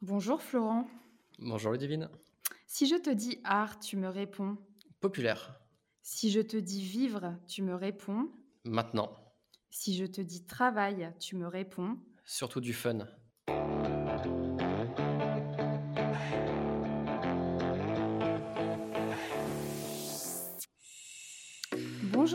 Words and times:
Bonjour 0.00 0.40
Florent. 0.40 0.88
Bonjour 1.40 1.72
Ludivine. 1.72 2.08
Si 2.68 2.86
je 2.86 2.94
te 2.94 3.10
dis 3.10 3.40
art, 3.42 3.80
tu 3.80 3.96
me 3.96 4.08
réponds. 4.08 4.56
Populaire. 5.00 5.58
Si 6.02 6.30
je 6.30 6.40
te 6.40 6.56
dis 6.56 6.82
vivre, 6.82 7.36
tu 7.48 7.62
me 7.62 7.74
réponds. 7.74 8.30
Maintenant. 8.64 9.10
Si 9.70 9.96
je 9.96 10.04
te 10.04 10.20
dis 10.20 10.46
travail, 10.46 11.12
tu 11.18 11.34
me 11.34 11.48
réponds. 11.48 11.98
Surtout 12.24 12.60
du 12.60 12.72
fun. 12.72 13.08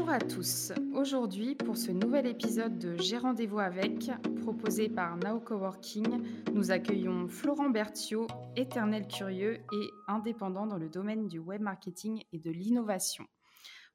Bonjour 0.06 0.16
à 0.16 0.20
tous. 0.20 0.74
Aujourd'hui, 0.94 1.56
pour 1.56 1.78
ce 1.78 1.90
nouvel 1.90 2.28
épisode 2.28 2.78
de 2.78 2.98
J'ai 2.98 3.18
rendez-vous 3.18 3.60
avec, 3.60 4.12
proposé 4.42 4.90
par 4.90 5.16
Now 5.16 5.40
Coworking, 5.40 6.44
nous 6.52 6.72
accueillons 6.72 7.30
Florent 7.30 7.70
Berthiaud, 7.70 8.28
éternel 8.58 9.08
curieux 9.08 9.62
et 9.72 9.90
indépendant 10.10 10.68
dans 10.68 10.78
le 10.78 10.90
domaine 10.90 11.30
du 11.30 11.40
web 11.40 11.62
marketing 11.62 12.22
et 12.34 12.40
de 12.40 12.52
l'innovation. 12.52 13.26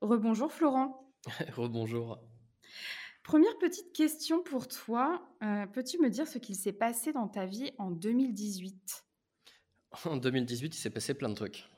Rebonjour 0.00 0.50
Florent. 0.50 1.12
Rebonjour. 1.55 2.19
Première 3.22 3.59
petite 3.59 3.92
question 3.92 4.42
pour 4.42 4.66
toi. 4.66 5.22
Euh, 5.42 5.66
peux-tu 5.66 6.00
me 6.00 6.09
dire 6.09 6.27
ce 6.27 6.38
qu'il 6.38 6.56
s'est 6.56 6.72
passé 6.72 7.12
dans 7.12 7.28
ta 7.28 7.45
vie 7.45 7.70
en 7.77 7.91
2018 7.91 9.05
En 10.06 10.16
2018, 10.16 10.75
il 10.75 10.78
s'est 10.78 10.88
passé 10.88 11.12
plein 11.12 11.28
de 11.28 11.34
trucs. 11.34 11.69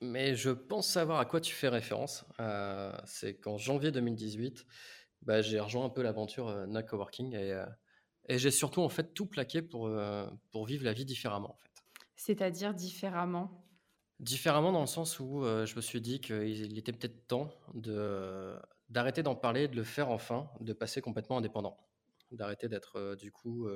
Mais 0.00 0.34
je 0.34 0.50
pense 0.50 0.88
savoir 0.88 1.18
à 1.20 1.26
quoi 1.26 1.40
tu 1.40 1.54
fais 1.54 1.68
référence. 1.68 2.24
Euh, 2.40 2.92
c'est 3.04 3.38
qu'en 3.38 3.58
janvier 3.58 3.92
2018, 3.92 4.66
bah, 5.22 5.42
j'ai 5.42 5.60
rejoint 5.60 5.84
un 5.84 5.90
peu 5.90 6.02
l'aventure 6.02 6.48
euh, 6.48 6.66
No 6.66 6.82
Coworking 6.82 7.34
et, 7.34 7.52
euh, 7.52 7.66
et 8.28 8.38
j'ai 8.38 8.50
surtout 8.50 8.80
en 8.80 8.88
fait 8.88 9.12
tout 9.12 9.26
plaqué 9.26 9.62
pour, 9.62 9.86
euh, 9.86 10.26
pour 10.50 10.64
vivre 10.64 10.84
la 10.84 10.92
vie 10.92 11.04
différemment 11.04 11.52
en 11.52 11.56
fait. 11.56 11.70
C'est-à-dire 12.16 12.74
différemment? 12.74 13.66
Différemment 14.18 14.72
dans 14.72 14.80
le 14.80 14.86
sens 14.86 15.18
où 15.18 15.42
je 15.42 15.74
me 15.74 15.80
suis 15.80 16.02
dit 16.02 16.20
qu'il 16.20 16.76
était 16.76 16.92
peut-être 16.92 17.26
temps 17.26 17.50
de, 17.72 18.54
d'arrêter 18.90 19.22
d'en 19.22 19.34
parler, 19.34 19.66
de 19.66 19.76
le 19.76 19.82
faire 19.82 20.10
enfin, 20.10 20.50
de 20.60 20.74
passer 20.74 21.00
complètement 21.00 21.38
indépendant. 21.38 21.78
D'arrêter 22.30 22.68
d'être 22.68 23.14
du 23.14 23.32
coup 23.32 23.66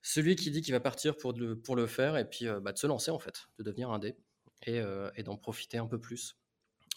celui 0.00 0.36
qui 0.36 0.50
dit 0.50 0.62
qu'il 0.62 0.72
va 0.72 0.80
partir 0.80 1.18
pour 1.18 1.34
le, 1.34 1.60
pour 1.60 1.76
le 1.76 1.86
faire 1.86 2.16
et 2.16 2.26
puis 2.26 2.46
bah, 2.62 2.72
de 2.72 2.78
se 2.78 2.86
lancer 2.86 3.10
en 3.10 3.18
fait, 3.18 3.48
de 3.58 3.62
devenir 3.62 3.90
indé 3.90 4.16
et, 4.62 4.80
euh, 4.80 5.10
et 5.16 5.22
d'en 5.22 5.36
profiter 5.36 5.78
un 5.78 5.86
peu 5.86 6.00
plus. 6.00 6.38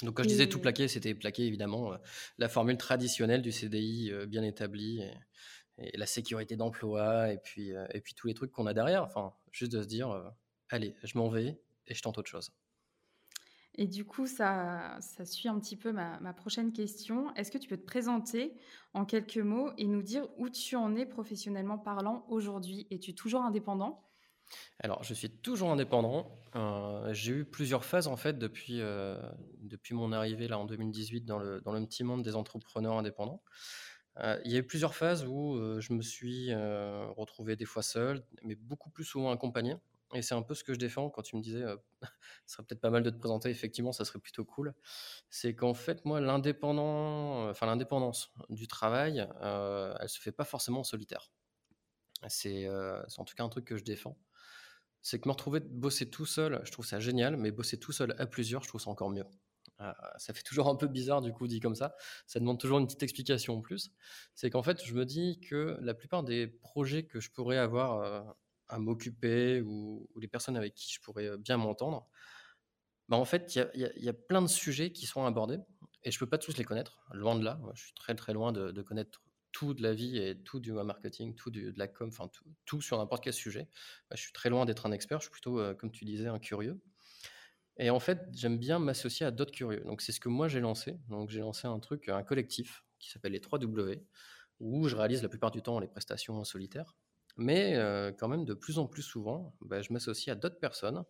Donc 0.04 0.16
quand 0.18 0.24
je 0.24 0.30
disais 0.30 0.48
tout 0.50 0.60
Et 0.60 0.62
plaquer, 0.62 0.88
c'était 0.88 1.14
plaquer 1.16 1.46
évidemment 1.46 1.94
euh, 1.94 1.98
la 2.38 2.50
formule 2.50 2.78
traditionnelle 2.78 3.42
du 3.42 3.52
CDI 3.52 4.12
euh, 4.12 4.26
bien 4.26 4.44
établie 4.44 5.02
et, 5.02 5.14
et 5.78 5.98
la 5.98 6.06
sécurité 6.08 6.56
d'emploi 6.58 7.32
et 7.34 7.38
puis, 7.38 7.72
et 7.94 8.02
puis 8.02 8.14
tous 8.16 8.28
les 8.28 8.34
trucs 8.34 8.52
qu'on 8.52 8.68
a 8.68 8.74
derrière. 8.74 9.04
Enfin, 9.04 9.34
juste 9.52 9.72
de 9.72 9.82
se 9.82 9.88
dire, 9.88 10.34
allez, 10.70 10.96
je 11.04 11.18
m'en 11.18 11.30
vais 11.30 11.62
et 11.88 11.96
je 11.96 12.02
tente 12.02 12.18
autre 12.18 12.30
chose. 12.30 12.52
Et 13.76 13.88
du 13.88 14.04
coup, 14.06 14.28
ça, 14.28 14.98
ça 15.00 15.26
suit 15.26 15.48
un 15.48 15.60
petit 15.60 15.78
peu 15.78 15.92
ma, 15.94 16.20
ma 16.20 16.34
prochaine 16.34 16.74
question. 16.74 17.34
Est-ce 17.36 17.52
que 17.52 17.58
tu 17.58 17.70
peux 17.70 17.78
te 17.78 17.86
présenter 17.86 18.54
en 18.94 19.06
quelques 19.06 19.38
mots 19.38 19.72
et 19.78 19.88
nous 19.88 20.02
dire 20.02 20.28
où 20.38 20.50
tu 20.50 20.76
en 20.76 20.96
es 20.96 21.06
professionnellement 21.06 21.78
parlant 21.78 22.26
aujourd'hui? 22.28 22.88
Es-tu 22.92 23.16
toujours 23.16 23.42
indépendant? 23.44 24.11
Alors, 24.84 25.04
je 25.04 25.14
suis 25.14 25.30
toujours 25.30 25.72
indépendant. 25.72 26.40
Euh, 26.56 27.14
j'ai 27.14 27.34
eu 27.34 27.46
plusieurs 27.46 27.86
phases 27.86 28.08
en 28.08 28.18
fait 28.18 28.38
depuis, 28.38 28.82
euh, 28.82 29.16
depuis 29.60 29.94
mon 29.94 30.12
arrivée 30.12 30.48
là 30.48 30.58
en 30.58 30.66
2018 30.66 31.22
dans 31.22 31.38
le, 31.38 31.62
dans 31.62 31.72
le 31.72 31.86
petit 31.86 32.04
monde 32.04 32.24
des 32.24 32.36
entrepreneurs 32.36 32.98
indépendants. 32.98 33.44
Euh, 34.18 34.40
il 34.44 34.52
y 34.52 34.56
a 34.56 34.60
eu 34.60 34.66
plusieurs 34.66 34.96
phases 34.96 35.26
où 35.26 35.80
je 35.80 35.94
me 35.94 36.02
suis 36.02 36.54
retrouvé 36.54 37.56
des 37.56 37.66
fois 37.66 37.84
seul, 37.84 38.24
mais 38.44 38.56
beaucoup 38.56 38.90
plus 38.90 39.06
souvent 39.06 39.32
accompagné. 39.32 39.76
Et 40.14 40.22
c'est 40.22 40.36
un 40.36 40.42
peu 40.42 40.56
ce 40.56 40.66
que 40.66 40.74
je 40.74 40.80
défends 40.80 41.10
quand 41.10 41.22
tu 41.22 41.38
me 41.38 41.42
disais, 41.42 41.64
ce 42.46 42.56
serait 42.56 42.64
peut-être 42.64 42.82
pas 42.82 42.90
mal 42.90 43.04
de 43.04 43.10
te 43.12 43.18
présenter, 43.18 43.50
effectivement, 43.50 43.94
ça 43.94 44.04
serait 44.04 44.20
plutôt 44.20 44.44
cool. 44.44 44.74
C'est 45.30 45.56
qu'en 45.56 45.74
fait, 45.74 46.04
moi, 46.06 46.20
l'indépendant, 46.20 47.50
enfin 47.50 47.68
l'indépendance 47.68 48.34
du 48.50 48.68
travail, 48.68 49.26
elle 49.42 50.10
se 50.10 50.20
fait 50.20 50.34
pas 50.34 50.44
forcément 50.44 50.80
en 50.80 50.84
solitaire. 50.84 51.32
C'est 52.28 52.68
en 52.68 53.26
tout 53.26 53.36
cas 53.36 53.44
un 53.44 53.50
truc 53.50 53.66
que 53.66 53.78
je 53.78 53.84
défends. 53.84 54.18
C'est 55.02 55.20
que 55.20 55.28
me 55.28 55.34
retrouver 55.34 55.60
bosser 55.60 56.10
tout 56.10 56.26
seul, 56.26 56.62
je 56.64 56.72
trouve 56.72 56.86
ça 56.86 57.00
génial, 57.00 57.38
mais 57.38 57.52
bosser 57.52 57.80
tout 57.80 57.92
seul 57.92 58.16
à 58.20 58.26
plusieurs, 58.26 58.64
je 58.64 58.68
trouve 58.68 58.82
ça 58.82 58.90
encore 58.90 59.10
mieux. 59.10 59.26
Euh, 59.82 59.92
ça 60.18 60.34
fait 60.34 60.44
toujours 60.44 60.68
un 60.68 60.76
peu 60.76 60.88
bizarre 60.88 61.22
du 61.22 61.34
coup 61.34 61.48
dit 61.48 61.60
comme 61.60 61.76
ça. 61.76 61.96
Ça 62.28 62.40
demande 62.40 62.60
toujours 62.60 62.80
une 62.80 62.86
petite 62.86 63.04
explication 63.04 63.58
en 63.58 63.62
plus. 63.62 63.92
C'est 64.36 64.50
qu'en 64.50 64.64
fait, 64.64 64.84
je 64.86 64.94
me 64.94 65.06
dis 65.06 65.40
que 65.40 65.78
la 65.82 65.94
plupart 65.94 66.24
des 66.24 66.48
projets 66.48 67.04
que 67.04 67.20
je 67.20 67.32
pourrais 67.32 67.58
avoir 67.58 68.02
euh, 68.02 68.22
à 68.70 68.80
m'occuper 68.80 69.62
ou, 69.62 70.08
les 70.20 70.28
personnes 70.28 70.58
avec 70.58 70.76
qui 70.76 70.94
je 70.94 71.02
pourrais 71.02 71.28
euh, 71.28 71.38
bien 71.38 71.58
m'entendre, 71.58 72.08
bah 73.10 73.18
en 73.18 73.26
fait, 73.26 73.56
il 73.56 73.94
y 73.98 74.10
a, 74.10 74.14
plein 74.14 74.42
de 74.42 74.48
sujets 74.48 74.92
qui 74.94 75.06
sont 75.06 75.26
abordés 75.26 75.58
et 76.04 76.12
je 76.12 76.20
peux 76.20 76.28
pas 76.28 76.38
tous 76.38 76.58
les 76.58 76.64
connaître. 76.64 77.04
Loin 77.12 77.36
de 77.38 77.44
là, 77.44 77.60
je 77.74 77.84
suis 77.84 77.94
très 77.94 78.16
très 78.16 78.34
loin 78.34 78.54
de 78.54 78.82
connaître 78.82 79.22
tout 79.52 79.74
de 79.74 79.82
la 79.84 79.94
vie 79.94 80.18
et 80.18 80.38
tout 80.44 80.60
du 80.60 80.72
marketing, 80.74 81.36
tout 81.36 81.52
du- 81.52 81.72
de 81.74 81.80
la 81.80 81.88
com, 81.88 82.10
enfin 82.10 82.30
tout, 82.66 82.82
sur 82.82 82.98
n'importe 82.98 83.24
quel 83.24 83.34
sujet. 83.34 83.68
Je 84.12 84.22
suis 84.22 84.34
très 84.34 84.50
loin 84.50 84.66
d'être 84.66 84.86
un 84.86 84.92
expert. 84.92 85.20
Je 85.20 85.26
suis 85.26 85.32
plutôt, 85.32 85.60
euh, 85.60 85.74
comme 85.74 85.92
tu 85.92 86.06
disais, 86.06 86.28
un 86.28 86.40
curieux. 86.40 86.82
Et 87.78 87.90
en 87.90 88.00
fait, 88.00 88.28
j'aime 88.34 88.58
bien 88.58 88.80
m'associer 88.80 89.26
à 89.26 89.32
d'autres 89.32 89.52
curieux. 89.52 89.82
Donc 89.86 90.02
c'est 90.02 90.12
ce 90.12 90.20
que 90.20 90.30
moi 90.30 90.48
j'ai 90.48 90.60
lancé. 90.60 91.00
Donc 91.10 91.30
j'ai 91.30 91.40
lancé 91.40 91.68
un 91.68 91.80
truc, 91.80 92.10
un 92.10 92.24
collectif 92.24 92.84
qui 93.00 93.10
s'appelle 93.10 93.32
les 93.32 93.42
3W, 93.42 94.06
où 94.60 94.88
je 94.88 94.96
réalise 94.96 95.24
la 95.24 95.30
plupart 95.30 95.52
du 95.52 95.62
temps 95.62 95.80
les 95.80 95.88
prestations 95.88 96.36
en 96.38 96.44
solitaire. 96.44 96.96
Mais 97.38 97.76
euh, 97.78 98.12
quand 98.12 98.28
même, 98.28 98.46
de 98.46 98.54
plus 98.54 98.78
en 98.78 98.88
plus 98.88 99.02
souvent, 99.02 99.56
bah, 99.62 99.82
je 99.82 99.94
m'associe 99.94 100.32
à 100.36 100.36
d'autres 100.40 100.60
personnes 100.60 101.04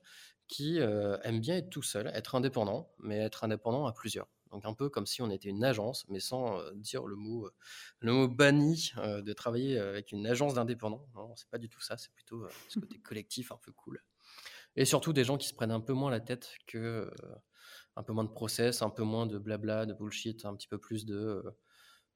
qui 0.47 0.79
euh, 0.79 1.18
aiment 1.23 1.40
bien 1.41 1.58
être 1.58 1.69
tout 1.69 1.81
seul, 1.81 2.08
être 2.13 2.35
indépendant, 2.35 2.94
mais 3.00 3.18
être 3.19 3.44
indépendant 3.44 3.85
à 3.88 3.94
plusieurs. 3.94 4.28
Donc 4.51 4.66
un 4.66 4.73
peu 4.73 4.89
comme 4.89 5.06
si 5.06 5.22
on 5.22 5.29
était 5.31 5.50
une 5.50 5.63
agence, 5.63 6.06
mais 6.09 6.19
sans 6.19 6.59
euh, 6.59 6.72
dire 6.75 7.06
le 7.06 7.16
mot, 7.16 7.45
euh, 7.45 7.53
le 8.00 8.12
mot 8.12 8.28
banni 8.28 8.91
euh, 8.97 9.22
de 9.22 9.34
travailler 9.34 9.79
avec 9.79 10.12
une 10.12 10.28
agence 10.28 10.53
d'indépendants. 10.56 11.07
Non, 11.16 11.34
c'est 11.35 11.50
pas 11.50 11.57
du 11.57 11.69
tout 11.69 11.81
ça, 11.81 11.97
c'est 11.97 12.12
plutôt 12.13 12.45
ce 12.67 12.79
côté 12.79 13.00
collectif 13.03 13.51
un 13.51 13.57
peu 13.57 13.72
cool. 13.72 14.03
Et 14.75 14.85
surtout 14.85 15.13
des 15.13 15.23
gens 15.23 15.38
qui 15.38 15.47
se 15.47 15.53
prennent 15.53 15.72
un 15.72 15.81
peu 15.81 15.94
moins 15.94 16.11
la 16.11 16.19
tête 16.19 16.53
que 16.67 17.11
un 17.97 18.03
peu 18.03 18.13
moins 18.13 18.23
de 18.23 18.29
process, 18.29 18.81
un 18.81 18.90
peu 18.90 19.03
moins 19.03 19.25
de 19.25 19.38
blabla, 19.38 19.85
de 19.85 19.94
bullshit, 19.94 20.45
un 20.45 20.56
petit 20.56 20.69
peu 20.69 20.78
plus 20.78 21.06
de, 21.06 21.44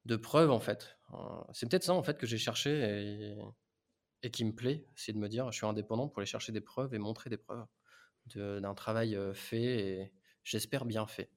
de 0.06 0.16
preuves 0.16 0.50
en 0.50 0.60
fait. 0.60 0.98
C'est 1.52 1.68
peut-être 1.68 1.84
ça 1.84 1.92
en 1.92 2.02
fait 2.02 2.16
que 2.16 2.26
j'ai 2.26 2.38
cherché 2.38 2.70
et, 2.70 3.36
et 4.22 4.30
qui 4.30 4.44
me 4.44 4.54
plaît, 4.54 4.86
c'est 4.94 5.12
de 5.12 5.18
me 5.18 5.28
dire 5.28 5.50
je 5.52 5.58
suis 5.58 5.66
indépendant 5.66 6.08
pour 6.08 6.20
aller 6.20 6.26
chercher 6.26 6.52
des 6.52 6.62
preuves 6.62 6.94
et 6.94 6.98
montrer 6.98 7.28
des 7.28 7.36
preuves 7.36 7.66
d'un 8.34 8.74
travail 8.74 9.18
fait 9.34 9.62
et 9.62 10.12
j'espère 10.42 10.86
bien 10.86 11.06
fait. 11.06 11.30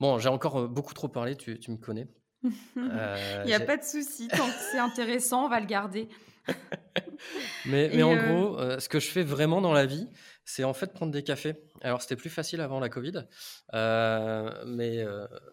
Bon, 0.00 0.18
j'ai 0.18 0.28
encore 0.28 0.56
euh, 0.58 0.68
beaucoup 0.68 0.94
trop 0.94 1.08
parlé, 1.08 1.36
tu, 1.36 1.58
tu 1.58 1.70
me 1.70 1.76
connais. 1.76 2.08
Il 2.76 2.82
Euh, 2.90 3.44
n'y 3.44 3.54
a 3.54 3.60
pas 3.60 3.76
de 3.76 3.84
souci. 3.84 4.28
Tant 4.28 4.46
que 4.46 4.58
c'est 4.70 4.78
intéressant, 4.78 5.46
on 5.46 5.48
va 5.48 5.60
le 5.60 5.66
garder. 5.66 6.08
Mais, 7.64 8.02
en 8.02 8.12
euh, 8.12 8.16
gros, 8.16 8.58
euh, 8.58 8.78
ce 8.78 8.88
que 8.88 9.00
je 9.00 9.08
fais 9.08 9.22
vraiment 9.22 9.60
dans 9.62 9.72
la 9.72 9.86
vie, 9.86 10.08
c'est 10.44 10.64
en 10.64 10.74
fait 10.74 10.92
prendre 10.92 11.12
des 11.12 11.22
cafés. 11.22 11.54
Alors 11.80 12.02
c'était 12.02 12.16
plus 12.16 12.28
facile 12.30 12.60
avant 12.60 12.80
la 12.80 12.88
Covid, 12.90 13.26
mais 13.72 15.04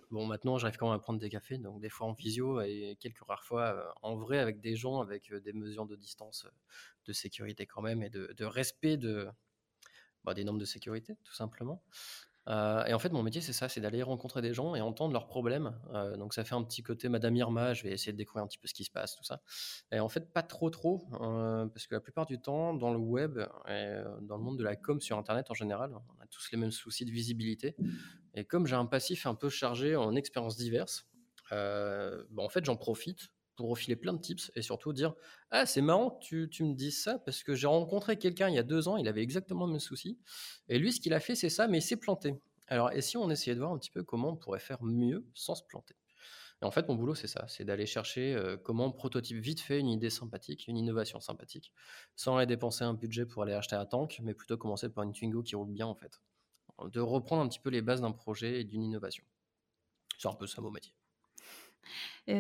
bon 0.10 0.26
maintenant 0.26 0.58
j'arrive 0.58 0.78
quand 0.78 0.88
même 0.90 0.98
à 0.98 1.00
prendre 1.00 1.20
des 1.20 1.30
cafés, 1.30 1.58
donc 1.58 1.82
des 1.82 1.90
fois 1.90 2.08
en 2.08 2.14
visio 2.14 2.62
et 2.62 2.98
quelques 3.00 3.24
rares 3.26 3.44
fois 3.46 3.94
en 4.02 4.16
vrai 4.16 4.40
avec 4.40 4.60
des 4.60 4.76
gens 4.76 5.00
avec 5.02 5.34
des 5.34 5.54
mesures 5.54 5.86
de 5.86 5.96
distance, 5.96 6.46
de 7.06 7.14
sécurité 7.14 7.66
quand 7.66 7.82
même 7.82 8.04
et 8.04 8.10
de, 8.10 8.34
de 8.36 8.46
respect 8.46 8.98
de, 8.98 9.28
bah, 10.24 10.34
des 10.34 10.44
normes 10.44 10.60
de 10.60 10.66
sécurité 10.66 11.18
tout 11.24 11.34
simplement. 11.34 11.84
Et 12.48 12.94
en 12.94 13.00
fait, 13.00 13.12
mon 13.12 13.24
métier, 13.24 13.40
c'est 13.42 13.54
ça, 13.54 13.70
c'est 13.70 13.82
d'aller 13.82 14.02
rencontrer 14.04 14.42
des 14.42 14.54
gens 14.54 14.76
et 14.76 14.82
entendre 14.82 15.14
leurs 15.14 15.28
problèmes. 15.28 15.80
Donc, 16.18 16.34
ça 16.34 16.44
fait 16.44 16.56
un 16.56 16.64
petit 16.64 16.82
côté 16.82 17.08
Madame 17.08 17.36
Irma, 17.36 17.74
je 17.74 17.84
vais 17.84 17.92
essayer 17.92 18.12
de 18.12 18.18
découvrir 18.18 18.44
un 18.44 18.48
petit 18.48 18.58
peu 18.58 18.68
ce 18.68 18.74
qui 18.74 18.84
se 18.84 18.92
passe, 18.92 19.16
tout 19.16 19.24
ça. 19.24 19.42
Et 19.92 20.00
en 20.00 20.10
fait, 20.10 20.34
pas 20.34 20.42
trop 20.42 20.70
trop, 20.70 21.08
parce 21.12 21.88
que 21.88 21.94
la 21.96 22.02
plupart 22.02 22.26
du 22.26 22.42
temps, 22.42 22.74
dans 22.74 22.92
le 22.92 22.98
web, 22.98 23.40
et 23.68 23.96
dans 24.22 24.38
le 24.38 24.44
monde 24.44 24.58
de 24.58 24.64
la 24.64 24.76
com 24.76 25.00
sur 25.00 25.18
Internet 25.18 25.52
en 25.52 25.54
général, 25.54 25.94
on 25.94 26.24
a 26.24 26.28
tous 26.28 26.50
les 26.52 26.58
mêmes 26.58 26.72
soucis 26.72 27.06
de 27.06 27.12
visibilité. 27.12 27.76
Et 28.34 28.46
comme 28.46 28.66
j'ai 28.66 28.76
un 28.76 28.86
passif 28.86 29.26
un 29.26 29.36
peu 29.36 29.50
chargé 29.50 29.96
en 29.96 30.16
expériences 30.16 30.58
diverses, 30.58 31.06
bah, 31.52 32.26
en 32.38 32.50
fait, 32.50 32.66
j'en 32.66 32.76
profite 32.76 33.30
pour 33.62 33.70
refiler 33.70 33.96
plein 33.96 34.14
de 34.14 34.20
tips 34.20 34.52
et 34.56 34.64
surtout 34.64 34.92
dire 34.92 35.14
Ah, 35.52 35.68
c'est 35.68 35.82
marrant 35.82 36.10
que 36.10 36.20
tu, 36.20 36.50
tu 36.50 36.64
me 36.64 36.74
dises 36.74 37.04
ça 37.04 37.20
parce 37.20 37.44
que 37.44 37.54
j'ai 37.54 37.68
rencontré 37.68 38.18
quelqu'un 38.18 38.50
il 38.50 38.56
y 38.56 38.60
a 38.60 38.64
deux 38.64 38.88
ans, 38.88 38.98
il 38.98 39.08
avait 39.08 39.22
exactement 39.22 39.68
le 39.68 39.74
même 39.74 39.80
souci. 39.80 40.18
Et 40.68 40.80
lui, 40.80 40.92
ce 40.92 41.00
qu'il 41.00 41.14
a 41.14 41.20
fait, 41.20 41.36
c'est 41.36 41.50
ça, 41.50 41.68
mais 41.68 41.78
il 41.78 41.82
s'est 41.84 41.98
planté. 41.98 42.42
Alors, 42.68 42.92
et 42.92 43.02
si 43.02 43.18
on 43.18 43.30
essayait 43.30 43.54
de 43.54 43.60
voir 43.60 43.72
un 43.72 43.78
petit 43.78 43.92
peu 43.92 44.04
comment 44.04 44.30
on 44.30 44.36
pourrait 44.36 44.60
faire 44.60 44.82
mieux 44.82 45.28
sans 45.36 45.54
se 45.54 45.64
planter? 45.64 45.96
Et 46.64 46.66
en 46.66 46.72
fait, 46.72 46.88
mon 46.88 46.96
boulot, 46.96 47.14
c'est 47.14 47.28
ça 47.28 47.46
c'est 47.48 47.66
d'aller 47.66 47.86
chercher 47.86 48.34
euh, 48.34 48.58
comment 48.58 48.86
on 48.86 48.92
prototype 48.92 49.38
vite 49.38 49.62
fait 49.62 49.80
une 49.80 49.90
idée 49.90 50.10
sympathique, 50.10 50.68
une 50.68 50.78
innovation 50.78 51.20
sympathique, 51.20 51.72
sans 52.16 52.38
aller 52.38 52.48
dépenser 52.48 52.84
un 52.84 52.96
budget 52.96 53.28
pour 53.28 53.44
aller 53.44 53.54
acheter 53.54 53.76
un 53.76 53.86
tank, 53.86 54.20
mais 54.24 54.34
plutôt 54.34 54.58
commencer 54.58 54.90
par 54.90 55.04
une 55.04 55.14
Twingo 55.14 55.44
qui 55.44 55.56
roule 55.56 55.72
bien, 55.72 55.86
en 55.86 55.96
fait. 55.96 56.20
De 56.92 57.00
reprendre 57.00 57.44
un 57.44 57.48
petit 57.48 57.60
peu 57.60 57.70
les 57.70 57.84
bases 57.84 58.02
d'un 58.02 58.12
projet 58.12 58.62
et 58.62 58.64
d'une 58.64 58.84
innovation. 58.84 59.24
C'est 60.18 60.30
un 60.30 60.34
peu 60.34 60.48
ça, 60.48 60.62
mon 60.62 60.72
métier. 60.72 60.94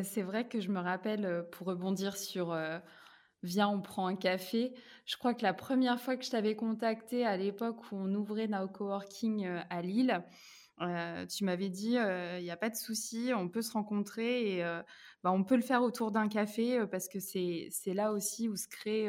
C'est 0.03 0.21
vrai 0.21 0.47
que 0.47 0.59
je 0.59 0.69
me 0.69 0.79
rappelle, 0.79 1.25
euh, 1.25 1.43
pour 1.43 1.67
rebondir 1.67 2.17
sur 2.17 2.51
euh, 2.53 2.79
viens, 3.43 3.69
on 3.69 3.81
prend 3.81 4.07
un 4.07 4.15
café. 4.15 4.73
Je 5.05 5.17
crois 5.17 5.33
que 5.33 5.43
la 5.43 5.53
première 5.53 5.99
fois 5.99 6.15
que 6.15 6.23
je 6.23 6.29
t'avais 6.29 6.55
contacté 6.55 7.25
à 7.25 7.38
l'époque 7.38 7.91
où 7.91 7.95
on 7.95 8.13
ouvrait 8.13 8.47
Now 8.47 8.67
Coworking 8.67 9.45
à 9.69 9.81
Lille, 9.81 10.23
tu 11.29 11.43
m'avais 11.43 11.69
dit, 11.69 11.95
il 11.95 12.43
n'y 12.43 12.51
a 12.51 12.57
pas 12.57 12.69
de 12.69 12.75
souci, 12.75 13.31
on 13.35 13.49
peut 13.49 13.61
se 13.61 13.71
rencontrer 13.71 14.57
et 14.57 14.63
bah, 15.23 15.31
on 15.31 15.43
peut 15.43 15.55
le 15.55 15.61
faire 15.61 15.83
autour 15.83 16.11
d'un 16.11 16.27
café 16.27 16.85
parce 16.88 17.07
que 17.07 17.19
c'est 17.19 17.69
là 17.93 18.11
aussi 18.11 18.47
où 18.47 18.55
se 18.55 18.67
crée 18.67 19.07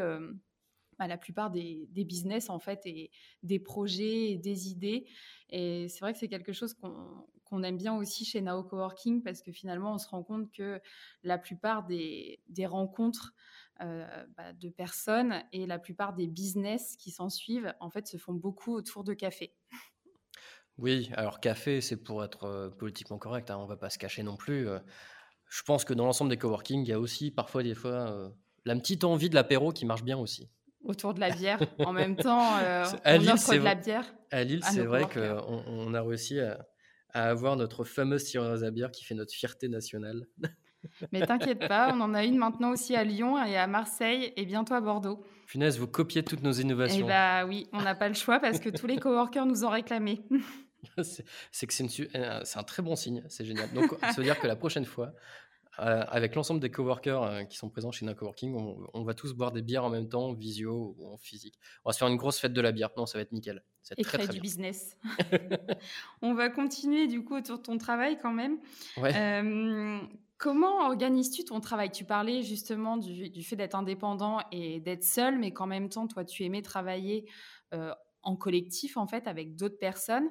bah, 0.98 1.06
la 1.08 1.16
plupart 1.16 1.50
des, 1.50 1.88
business 1.94 2.48
en 2.48 2.58
fait 2.58 2.80
et 2.84 3.10
des 3.42 3.58
projets 3.58 4.30
et 4.30 4.38
des 4.38 4.68
idées. 4.68 5.06
Et 5.50 5.88
c'est 5.88 6.00
vrai 6.00 6.12
que 6.12 6.18
c'est 6.18 6.28
quelque 6.28 6.52
chose 6.52 6.74
qu'on 6.74 7.26
aime 7.62 7.76
bien 7.76 7.94
aussi 7.94 8.24
chez 8.24 8.40
Nao 8.40 8.62
Coworking 8.62 9.22
parce 9.22 9.42
que 9.42 9.52
finalement 9.52 9.94
on 9.94 9.98
se 9.98 10.08
rend 10.08 10.22
compte 10.22 10.50
que 10.52 10.80
la 11.22 11.38
plupart 11.38 11.84
des, 11.84 12.40
rencontres 12.64 13.34
bah, 13.80 14.52
de 14.54 14.68
personnes 14.70 15.42
et 15.52 15.66
la 15.66 15.78
plupart 15.78 16.14
des 16.14 16.28
business 16.28 16.96
qui 16.96 17.10
s'en 17.10 17.28
suivent 17.28 17.74
en 17.80 17.90
fait 17.90 18.06
se 18.06 18.16
font 18.16 18.34
beaucoup 18.34 18.72
autour 18.74 19.04
de 19.04 19.12
café. 19.12 19.54
Oui, 20.78 21.10
alors 21.14 21.40
café, 21.40 21.80
c'est 21.80 22.02
pour 22.02 22.24
être 22.24 22.74
politiquement 22.78 23.18
correct, 23.18 23.50
hein, 23.50 23.58
on 23.58 23.66
va 23.66 23.76
pas 23.76 23.90
se 23.90 23.98
cacher 23.98 24.22
non 24.22 24.36
plus. 24.36 24.66
je 25.48 25.62
pense 25.62 25.84
que 25.84 25.92
dans 25.92 26.06
l'ensemble 26.06 26.30
des 26.30 26.38
coworking, 26.38 26.82
il 26.82 26.88
y 26.88 26.92
a 26.92 27.00
aussi 27.00 27.30
parfois 27.30 27.62
des 27.62 27.74
fois 27.74 28.32
la 28.64 28.76
petite 28.76 29.04
envie 29.04 29.28
de 29.28 29.34
l'apéro 29.34 29.72
qui 29.72 29.84
marche 29.84 30.04
bien 30.04 30.18
aussi. 30.18 30.48
Autour 30.84 31.14
de 31.14 31.20
la 31.20 31.30
bière, 31.30 31.60
en 31.78 31.92
même 31.92 32.16
temps, 32.16 32.56
on 33.04 33.28
offre 33.28 33.54
de 33.54 33.60
la 33.60 33.74
bière. 33.74 34.12
À 34.30 34.42
Lille, 34.42 34.64
c'est 34.64 34.84
vrai 34.84 35.04
qu'on 35.04 35.64
on 35.66 35.94
a 35.94 36.02
réussi 36.02 36.40
à, 36.40 36.66
avoir 37.12 37.56
notre 37.56 37.84
fameuse 37.84 38.24
tireuse 38.24 38.64
à 38.64 38.70
bière 38.70 38.90
qui 38.90 39.04
fait 39.04 39.14
notre 39.14 39.32
fierté 39.32 39.68
nationale. 39.68 40.26
Mais 41.12 41.24
t'inquiète 41.24 41.68
pas, 41.68 41.92
on 41.94 42.00
en 42.00 42.12
a 42.14 42.24
une 42.24 42.36
maintenant 42.36 42.70
aussi 42.70 42.96
à 42.96 43.04
Lyon 43.04 43.42
et 43.44 43.56
à 43.56 43.66
Marseille 43.66 44.32
et 44.36 44.44
bientôt 44.44 44.74
à 44.74 44.80
Bordeaux. 44.80 45.24
Punaise, 45.46 45.78
vous 45.78 45.86
copiez 45.86 46.24
toutes 46.24 46.42
nos 46.42 46.52
innovations. 46.52 47.04
Eh 47.04 47.08
bah 47.08 47.46
oui, 47.46 47.68
on 47.72 47.82
n'a 47.82 47.94
pas 47.94 48.08
le 48.08 48.14
choix 48.14 48.40
parce 48.40 48.58
que 48.58 48.68
tous 48.68 48.86
les 48.86 48.98
coworkers 48.98 49.46
nous 49.46 49.64
ont 49.64 49.70
réclamé. 49.70 50.22
c'est 51.02 51.66
que 51.66 52.16
euh, 52.16 52.40
c'est 52.44 52.58
un 52.58 52.62
très 52.64 52.82
bon 52.82 52.96
signe, 52.96 53.22
c'est 53.28 53.44
génial. 53.44 53.70
Donc, 53.72 53.94
ça 54.00 54.14
veut 54.16 54.24
dire 54.24 54.38
que 54.38 54.46
la 54.46 54.56
prochaine 54.56 54.84
fois, 54.84 55.12
euh, 55.78 56.04
avec 56.08 56.34
l'ensemble 56.34 56.60
des 56.60 56.70
coworkers 56.70 57.22
euh, 57.22 57.44
qui 57.44 57.56
sont 57.56 57.70
présents 57.70 57.90
chez 57.90 58.04
No 58.04 58.14
Coworking, 58.14 58.54
on, 58.92 59.04
va 59.04 59.14
tous 59.14 59.32
boire 59.32 59.52
des 59.52 59.62
bières 59.62 59.84
en 59.84 59.90
même 59.90 60.08
temps, 60.08 60.26
en 60.26 60.32
visio 60.34 60.94
ou 60.98 61.06
en 61.06 61.16
physique. 61.16 61.58
On 61.84 61.88
va 61.88 61.94
se 61.94 61.98
faire 61.98 62.08
une 62.08 62.16
grosse 62.16 62.38
fête 62.38 62.52
de 62.52 62.60
la 62.60 62.72
bière. 62.72 62.90
Non, 62.96 63.06
ça 63.06 63.16
va 63.16 63.22
être 63.22 63.32
nickel. 63.32 63.64
Ça 63.82 63.94
Et 63.96 64.04
très, 64.04 64.28
du 64.28 64.40
business. 64.40 64.98
on 66.22 66.34
va 66.34 66.50
continuer 66.50 67.06
du 67.06 67.24
coup 67.24 67.36
autour 67.36 67.58
de 67.58 67.62
ton 67.62 67.78
travail 67.78 68.18
quand 68.20 68.32
même. 68.32 68.58
comment 70.36 70.86
organises-tu 70.86 71.44
ton 71.44 71.60
travail? 71.60 71.90
Tu 71.90 72.04
parlais 72.04 72.42
justement 72.42 72.98
du, 72.98 73.42
fait 73.42 73.56
d'être 73.56 73.74
indépendant 73.74 74.40
et 74.52 74.78
d'être 74.80 75.04
seul, 75.04 75.38
mais 75.38 75.52
qu'en 75.52 75.66
même 75.66 75.88
temps, 75.88 76.06
toi, 76.06 76.24
tu 76.24 76.44
aimais 76.44 76.62
travailler 76.62 77.26
en 78.22 78.36
collectif 78.36 78.98
en 78.98 79.06
fait 79.06 79.26
avec 79.26 79.56
d'autres 79.56 79.78
personnes. 79.78 80.28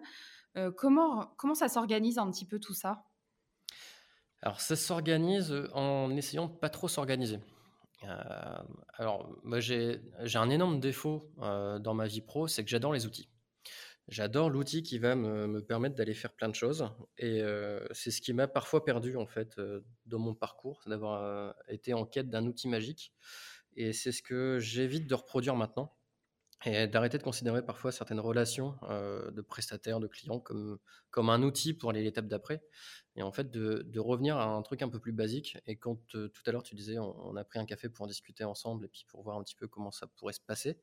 comment, 0.77 1.33
comment 1.37 1.55
ça 1.55 1.67
s'organise 1.67 2.19
un 2.19 2.29
petit 2.29 2.45
peu 2.45 2.59
tout 2.59 2.75
ça? 2.75 3.05
Alors 4.41 4.59
ça 4.59 4.75
s'organise, 4.75 5.53
en 5.73 6.15
essayant 6.15 6.47
de 6.47 6.53
pas 6.53 6.69
trop 6.69 6.87
s'organiser. 6.87 7.39
alors 8.93 9.29
moi 9.43 9.59
j'ai 9.59 10.01
un 10.33 10.49
énorme 10.49 10.79
défaut, 10.79 11.31
dans 11.37 11.93
ma 11.93 12.07
vie 12.07 12.21
pro, 12.21 12.47
c'est 12.47 12.63
que 12.63 12.69
j'adore 12.69 12.93
les 12.93 13.05
outils. 13.05 13.29
J'adore 14.07 14.49
l'outil 14.49 14.81
qui 14.81 14.97
va 14.97 15.15
me 15.15 15.61
permettre 15.61 15.95
d'aller 15.95 16.15
faire 16.15 16.33
plein 16.33 16.49
de 16.49 16.55
choses 16.55 16.89
et 17.17 17.43
c'est 17.91 18.11
ce 18.11 18.21
qui 18.21 18.33
m'a 18.33 18.47
parfois 18.47 18.83
perdu 18.83 19.15
en 19.15 19.27
fait, 19.27 19.59
dans 20.07 20.19
mon 20.19 20.33
parcours, 20.33 20.81
d'avoir, 20.87 21.55
été 21.67 21.93
en 21.93 22.05
quête 22.05 22.29
d'un 22.29 22.45
outil 22.47 22.67
magique 22.67 23.13
et 23.75 23.93
c'est 23.93 24.11
ce 24.11 24.21
que 24.21 24.59
j'évite 24.59 25.07
de 25.07 25.15
reproduire 25.15 25.55
maintenant 25.55 25.93
et 26.65 26.87
d'arrêter 26.87 27.17
de 27.17 27.23
considérer 27.23 27.65
parfois 27.65 27.91
certaines 27.91 28.19
relations 28.19 28.77
de 28.89 29.41
prestataires, 29.41 29.99
de 29.99 30.07
clients 30.07 30.39
comme, 30.39 30.77
comme 31.09 31.29
un 31.29 31.41
outil 31.43 31.73
pour 31.73 31.89
aller 31.89 32.03
l'étape 32.03 32.27
d'après. 32.27 32.63
Et 33.15 33.23
en 33.23 33.31
fait, 33.31 33.51
de, 33.51 33.99
revenir 33.99 34.37
à 34.37 34.45
un 34.45 34.61
truc 34.61 34.81
un 34.81 34.89
peu 34.89 34.99
plus 34.99 35.11
basique. 35.11 35.57
Et 35.65 35.75
quand 35.75 35.97
tout 36.07 36.29
à 36.45 36.51
l'heure 36.51 36.63
tu 36.63 36.75
disais, 36.75 36.97
on, 36.99 37.35
a 37.35 37.43
pris 37.43 37.59
un 37.59 37.65
café 37.65 37.89
pour 37.89 38.05
en 38.05 38.07
discuter 38.07 38.43
ensemble 38.43 38.85
et 38.85 38.87
puis 38.87 39.05
pour 39.09 39.23
voir 39.23 39.37
un 39.37 39.43
petit 39.43 39.55
peu 39.55 39.67
comment 39.67 39.91
ça 39.91 40.07
pourrait 40.07 40.33
se 40.33 40.41
passer, 40.41 40.77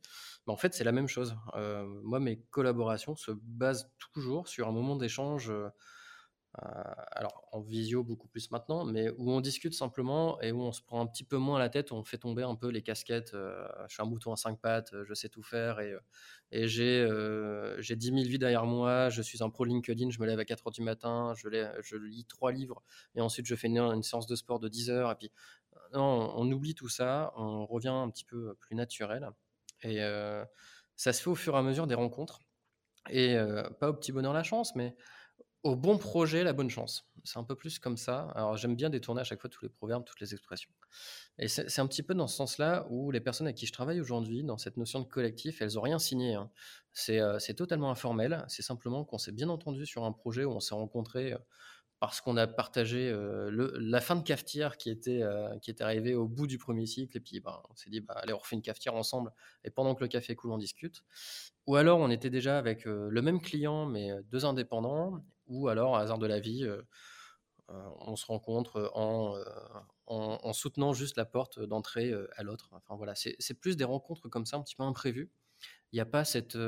mais 0.47 0.53
en 0.53 0.57
fait, 0.57 0.75
c'est 0.75 0.85
la 0.85 0.93
même 0.93 1.09
chose. 1.09 1.37
moi, 1.55 2.21
mes 2.21 2.41
collaborations 2.51 3.17
se 3.17 3.31
basent 3.31 3.91
toujours 3.99 4.49
sur 4.49 4.69
un 4.69 4.73
moment 4.73 4.97
d'échange 4.97 5.51
euh, 5.51 5.69
alors 6.55 7.47
en 7.53 7.61
visio 7.61 8.03
beaucoup 8.03 8.27
plus 8.27 8.51
maintenant, 8.51 8.85
mais 8.85 9.11
où 9.11 9.31
on 9.31 9.41
discute 9.41 9.75
simplement 9.75 10.41
et 10.41 10.51
où 10.51 10.61
on 10.63 10.73
se 10.73 10.83
prend 10.83 11.01
un 11.01 11.07
petit 11.07 11.23
peu 11.25 11.37
moins 11.37 11.59
la 11.59 11.69
tête, 11.69 11.91
où 11.91 11.95
on 11.95 12.05
fait 12.05 12.19
tomber 12.19 12.43
un 12.43 12.55
peu 12.55 12.69
les 12.69 12.83
casquettes. 12.83 13.35
Euh, 13.35 13.67
je 13.87 13.95
suis 13.95 14.03
un 14.03 14.07
bouton 14.07 14.33
à 14.33 14.37
cinq 14.37 14.59
pattes, 14.61 14.93
je 15.05 15.15
sais 15.15 15.29
tout 15.29 15.43
faire 15.43 15.79
et, 15.81 15.95
et 16.51 16.67
j'ai 16.67 17.07
j'ai 17.79 17.97
10 17.97 18.07
000 18.07 18.19
vies 18.23 18.39
derrière 18.39 18.65
moi. 18.65 19.09
Je 19.11 19.23
suis 19.23 19.43
un 19.43 19.51
pro 19.51 19.65
LinkedIn, 19.65 20.11
je 20.11 20.19
me 20.21 20.27
lève 20.27 20.39
à 20.39 20.45
4 20.45 20.67
heures 20.67 20.73
du 20.73 20.83
matin, 20.83 21.35
je, 21.37 21.49
je 21.83 21.97
lis 21.97 22.25
trois 22.25 22.51
livres 22.51 22.83
et 23.15 23.21
ensuite 23.21 23.47
je 23.47 23.55
fais 23.55 23.69
une, 23.69 24.03
séance 24.03 24.27
de 24.27 24.35
sport 24.35 24.59
de 24.59 24.69
10 24.69 24.91
heures. 24.91 25.13
Et 25.13 25.17
puis, 25.17 25.31
non, 25.93 26.33
on 26.35 26.51
oublie 26.51 26.75
tout 26.75 26.89
ça, 26.89 27.33
on 27.37 27.67
revient 27.67 27.89
un 27.89 28.11
petit 28.11 28.25
peu 28.25 28.55
plus 28.55 28.75
naturel 28.75 29.31
et 29.83 29.99
ça 30.97 31.13
se 31.13 31.23
fait 31.23 31.31
au 31.31 31.35
fur 31.35 31.55
et 31.55 31.59
à 31.59 31.63
mesure 31.63 31.87
des 31.87 31.95
rencontres. 31.95 32.41
Et 33.11 33.37
pas 33.81 33.91
au 33.91 33.95
petit 33.95 34.13
bonheur 34.13 34.33
la 34.33 34.43
chance, 34.43 34.75
mais 34.75 34.97
au 35.65 35.77
bon 35.77 35.99
projet, 35.99 36.45
la 36.45 36.53
bonne 36.53 36.71
chance. 36.71 37.05
C'est 37.25 37.39
un 37.39 37.45
peu 37.45 37.57
plus 37.57 37.79
comme 37.79 37.97
ça. 37.97 38.31
Alors 38.35 38.57
j'aime 38.57 38.77
bien 38.77 38.91
détourner 38.91 39.21
à 39.21 39.25
chaque 39.25 39.41
fois 39.41 39.51
tous 39.51 39.65
les 39.65 39.69
proverbes, 39.69 40.05
toutes 40.05 40.21
les 40.21 40.33
expressions. 40.33 40.71
Et 41.39 41.49
c'est 41.49 41.81
un 41.81 41.87
petit 41.87 42.03
peu 42.03 42.15
dans 42.15 42.27
ce 42.27 42.37
sens-là 42.37 42.87
où 42.91 43.11
les 43.11 43.21
personnes 43.21 43.47
avec 43.47 43.57
qui 43.57 43.67
je 43.67 43.73
travaille 43.73 44.01
aujourd'hui, 44.01 44.45
dans 44.45 44.57
cette 44.57 44.77
notion 44.77 45.01
de 45.01 45.07
collectif, 45.07 45.61
elles 45.61 45.75
n'ont 45.75 45.83
rien 45.83 45.99
signé. 45.99 46.35
Hein. 46.35 46.51
Euh, 47.11 47.39
c'est 47.39 47.55
totalement 47.55 47.91
informel. 47.91 48.45
C'est 48.49 48.63
simplement 48.63 49.05
qu'on 49.05 49.19
s'est 49.19 49.33
bien 49.33 49.49
entendu 49.49 49.85
sur 49.85 50.05
un 50.05 50.13
projet 50.13 50.45
où 50.45 50.53
on 50.53 50.61
s'est 50.61 50.75
rencontrés 50.75 51.33
euh, 51.33 51.39
parce 52.01 52.21
qu'on 52.21 52.37
a 52.37 52.47
partagé 52.47 53.11
euh, 53.11 53.51
la 53.81 54.01
fin 54.01 54.15
de 54.15 54.23
cafetière 54.23 54.77
qui 54.77 54.89
était, 54.89 55.21
qui 55.61 55.73
était 55.73 55.83
arrivée 55.83 56.15
au 56.15 56.29
bout 56.29 56.47
du 56.47 56.57
premier 56.57 56.87
cycle. 56.87 57.17
Et 57.17 57.21
puis 57.21 57.41
bah, 57.41 57.63
on 57.69 57.75
s'est 57.75 57.91
dit, 57.91 58.01
bah, 58.01 58.15
allez, 58.17 58.33
on 58.33 58.39
refait 58.39 58.55
une 58.55 58.63
cafetière 58.63 58.95
ensemble. 58.95 59.33
Et 59.65 59.71
pendant 59.71 59.97
que 59.97 60.05
le 60.05 60.09
café 60.09 60.37
coule, 60.37 60.53
on 60.53 60.59
discute. 60.59 61.03
Ou 61.67 61.75
alors 61.75 61.99
on 61.99 62.09
était 62.09 62.31
déjà 62.31 62.57
avec 62.57 62.85
le 62.85 63.21
même 63.21 63.41
client, 63.41 63.87
mais 63.87 64.11
deux 64.31 64.45
indépendants 64.45 65.21
ou 65.49 65.69
alors, 65.69 65.97
hasard 65.97 66.19
de 66.19 66.27
la 66.27 66.41
vie, 66.41 66.65
euh, 66.65 66.83
euh, 67.71 67.89
on 68.01 68.17
se 68.17 68.27
rencontre 68.27 68.77
euh, 68.77 68.89
en, 68.95 69.37
en, 70.07 70.53
soutenant 70.53 70.93
juste 70.93 71.17
la 71.17 71.25
porte 71.25 71.61
d'entrée 71.61 72.13
à 72.37 72.43
l'autre. 72.43 72.71
Enfin 72.73 72.97
voilà, 72.97 73.15
c'est 73.15 73.55
plus 73.55 73.77
des 73.77 73.85
rencontres 73.85 74.29
comme 74.29 74.47
ça, 74.47 74.57
un 74.57 74.63
petit 74.63 74.77
peu 74.77 74.85
imprévues. 74.85 75.31
Il 75.93 75.97
n'y 75.97 76.01
a 76.01 76.07
pas 76.07 76.25
cette 76.25 76.59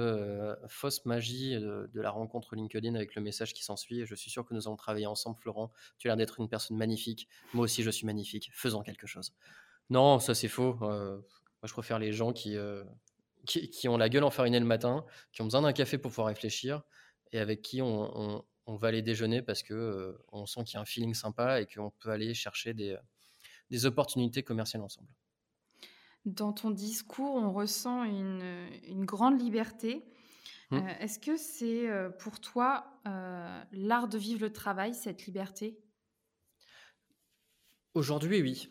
fausse 0.69 1.05
magie 1.05 1.55
de, 1.55 2.01
la 2.01 2.11
rencontre 2.11 2.57
LinkedIn 2.57 2.95
avec 2.95 3.15
le 3.15 3.23
message 3.23 3.53
qui 3.53 3.63
s'ensuit. 3.63 4.07
Je 4.07 4.15
suis 4.15 4.31
sûr 4.31 4.47
que 4.47 4.55
nous 4.55 4.67
allons 4.67 4.77
travailler 4.77 5.07
ensemble, 5.07 5.37
Florent. 5.39 5.71
Tu 5.99 6.09
as 6.09 6.11
l'air 6.11 6.17
d'être 6.17 6.41
une 6.41 6.49
personne 6.49 6.77
magnifique. 6.77 7.29
Moi 7.53 7.65
aussi, 7.65 7.83
je 7.83 7.91
suis 7.91 8.07
magnifique. 8.07 8.51
Faisons 8.55 8.83
quelque 8.83 9.07
chose. 9.07 9.33
Non, 9.91 10.19
ça 10.19 10.35
c'est 10.35 10.49
faux. 10.49 10.75
moi, 10.75 11.23
je 11.65 11.73
préfère 11.73 11.99
les 11.99 12.13
gens 12.13 12.33
qui, 12.33 12.57
qui, 13.47 13.89
ont 13.89 13.97
la 13.97 14.09
gueule 14.09 14.25
enfarinée 14.25 14.61
le 14.61 14.67
matin, 14.67 15.05
qui 15.33 15.43
ont 15.43 15.45
besoin 15.45 15.63
d'un 15.63 15.73
café 15.73 15.99
pour 15.99 16.11
pouvoir 16.11 16.29
réfléchir 16.29 16.83
et 17.33 17.39
avec 17.39 17.63
qui 17.63 17.81
on 17.83 18.45
va 18.77 18.89
aller 18.89 19.03
déjeuner 19.03 19.43
parce 19.43 19.63
que 19.63 20.19
on 20.33 20.47
sent 20.47 20.65
qu'il 20.65 20.75
y 20.75 20.77
a 20.79 20.81
un 20.81 20.85
feeling 20.85 21.15
sympa 21.15 21.61
et 21.61 21.67
qu'on 21.67 21.91
peut 21.91 22.11
aller 22.11 22.35
chercher 22.35 22.75
des, 22.75 22.97
des 23.71 23.87
opportunités 23.87 24.43
commerciales 24.43 24.83
ensemble. 24.83 25.09
Dans 26.27 26.53
ton 26.53 26.71
discours, 26.71 27.35
on 27.35 27.53
ressent 27.53 28.05
une, 28.05 28.69
une 28.87 29.05
grande 29.05 29.41
liberté. 29.41 30.05
Mmh. 30.71 30.87
Est-ce 31.01 31.19
que 31.19 31.37
c'est 31.37 31.89
pour 32.19 32.41
toi 32.41 33.01
l'art 33.73 34.07
de 34.09 34.19
vivre 34.19 34.43
le 34.43 34.53
travail, 34.53 34.95
cette 34.95 35.27
liberté? 35.27 35.79
Aujourd'hui, 37.95 38.41
oui. 38.43 38.69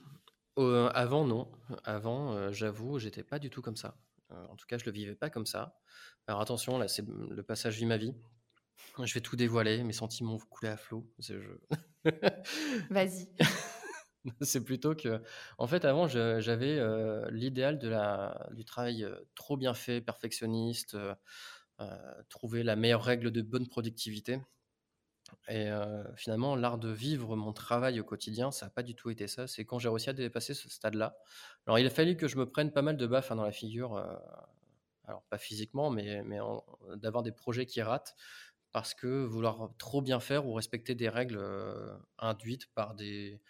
avant, 0.93 1.25
non. 1.25 1.51
Avant, 1.83 2.51
j'avoue, 2.51 2.99
j'étais 2.99 3.23
pas 3.23 3.39
du 3.39 3.49
tout 3.49 3.61
comme 3.61 3.75
ça. 3.75 3.97
en 4.29 4.55
tout 4.55 4.65
cas, 4.67 4.77
je 4.77 4.85
le 4.85 4.91
vivais 4.91 5.15
pas 5.15 5.29
comme 5.29 5.45
ça. 5.45 5.79
Alors 6.27 6.41
attention, 6.41 6.77
là, 6.77 6.87
c'est 6.87 7.05
le 7.07 7.43
passage 7.43 7.77
vie 7.77 7.85
ma 7.85 7.97
vie. 7.97 8.13
Je 9.03 9.13
vais 9.13 9.21
tout 9.21 9.35
dévoiler, 9.35 9.83
mes 9.83 9.93
sentiments 9.93 10.35
vont 10.35 10.45
couler 10.49 10.71
à 10.71 10.77
flot. 10.77 11.05
Vas-y. 12.89 13.29
C'est 14.41 14.63
plutôt 14.63 14.95
que, 14.95 15.21
en 15.57 15.67
fait, 15.67 15.85
avant, 15.85 16.07
j'avais 16.07 16.77
euh, 16.77 17.29
l'idéal 17.31 17.79
de 17.79 17.87
la, 17.87 18.47
du 18.51 18.65
travail 18.65 19.03
euh, 19.03 19.15
trop 19.35 19.57
bien 19.57 19.73
fait, 19.73 20.01
perfectionniste, 20.01 20.95
euh, 20.95 21.95
trouver 22.27 22.63
la 22.63 22.75
meilleure 22.75 23.03
règle 23.03 23.31
de 23.31 23.41
bonne 23.41 23.67
productivité. 23.67 24.41
Et 25.47 25.69
finalement, 26.15 26.55
l'art 26.55 26.79
de 26.79 26.89
vivre 26.89 27.35
mon 27.35 27.53
travail 27.53 27.99
au 27.99 28.03
quotidien, 28.03 28.49
ça 28.49 28.65
n'a 28.65 28.69
pas 28.71 28.81
du 28.81 28.95
tout 28.95 29.11
été 29.11 29.27
ça. 29.27 29.45
C'est 29.45 29.63
quand 29.63 29.77
j'ai 29.77 29.87
réussi 29.87 30.09
à 30.09 30.13
dépasser 30.13 30.55
ce 30.55 30.67
stade-là. 30.69 31.17
Alors, 31.67 31.77
il 31.77 31.85
a 31.85 31.91
fallu 31.91 32.17
que 32.17 32.27
je 32.27 32.35
me 32.37 32.49
prenne 32.49 32.71
pas 32.71 32.81
mal 32.81 32.97
de 32.97 33.05
baffes 33.05 33.31
hein, 33.31 33.35
dans 33.35 33.43
la 33.43 33.51
figure, 33.51 34.03
alors 35.05 35.21
pas 35.29 35.37
physiquement, 35.37 35.91
mais, 35.91 36.23
mais 36.23 36.39
d'avoir 36.95 37.21
des 37.21 37.31
projets 37.31 37.67
qui 37.67 37.79
ratent 37.83 38.15
parce 38.71 38.93
que 38.93 39.25
vouloir 39.25 39.71
trop 39.77 40.01
bien 40.01 40.19
faire 40.19 40.47
ou 40.47 40.53
respecter 40.53 40.95
des 40.95 41.09
règles 41.09 41.41
induites 42.17 42.67
par 42.73 42.95
des, 42.95 43.41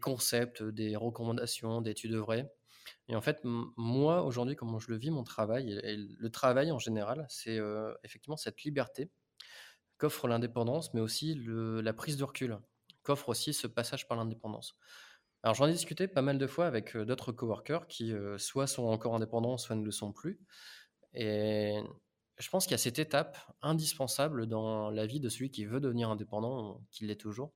concepts, 0.00 0.62
des 0.62 0.96
recommandations, 0.96 1.80
des 1.80 1.94
tu 1.94 2.08
devrais, 2.08 2.50
Et 3.08 3.16
en 3.16 3.20
fait, 3.20 3.40
moi, 3.44 4.22
aujourd'hui, 4.22 4.56
comment 4.56 4.78
je 4.78 4.90
le 4.90 4.98
vis, 4.98 5.10
mon 5.10 5.24
travail, 5.24 5.72
et, 5.82 5.96
le 5.96 6.30
travail 6.30 6.70
en 6.70 6.78
général, 6.78 7.26
c'est 7.28 7.58
effectivement 8.04 8.36
cette 8.36 8.62
liberté 8.62 9.10
qu'offre 9.98 10.28
l'indépendance, 10.28 10.94
mais 10.94 11.00
aussi 11.00 11.40
la 11.46 11.92
prise 11.92 12.16
de 12.16 12.24
recul, 12.24 12.58
qu'offre 13.02 13.28
aussi 13.28 13.52
ce 13.52 13.66
passage 13.66 14.08
par 14.08 14.16
l'indépendance. 14.16 14.76
Alors 15.44 15.56
j'en 15.56 15.66
ai 15.66 15.72
discuté 15.72 16.06
pas 16.06 16.22
mal 16.22 16.38
de 16.38 16.46
fois 16.46 16.66
avec 16.66 16.96
d'autres 16.96 17.32
coworkers 17.32 17.88
qui 17.88 18.12
soit 18.38 18.68
sont 18.68 18.84
encore 18.84 19.14
indépendants, 19.16 19.58
soit 19.58 19.74
ne 19.76 19.84
le 19.84 19.90
sont 19.90 20.12
plus. 20.12 20.38
Et 21.14 21.80
je 22.42 22.50
pense 22.50 22.64
qu'il 22.64 22.72
y 22.72 22.74
a 22.74 22.78
cette 22.78 22.98
étape 22.98 23.38
indispensable 23.62 24.46
dans 24.46 24.90
la 24.90 25.06
vie 25.06 25.20
de 25.20 25.28
celui 25.28 25.50
qui 25.50 25.64
veut 25.64 25.80
devenir 25.80 26.10
indépendant, 26.10 26.82
qui 26.90 27.06
l'est 27.06 27.20
toujours, 27.20 27.52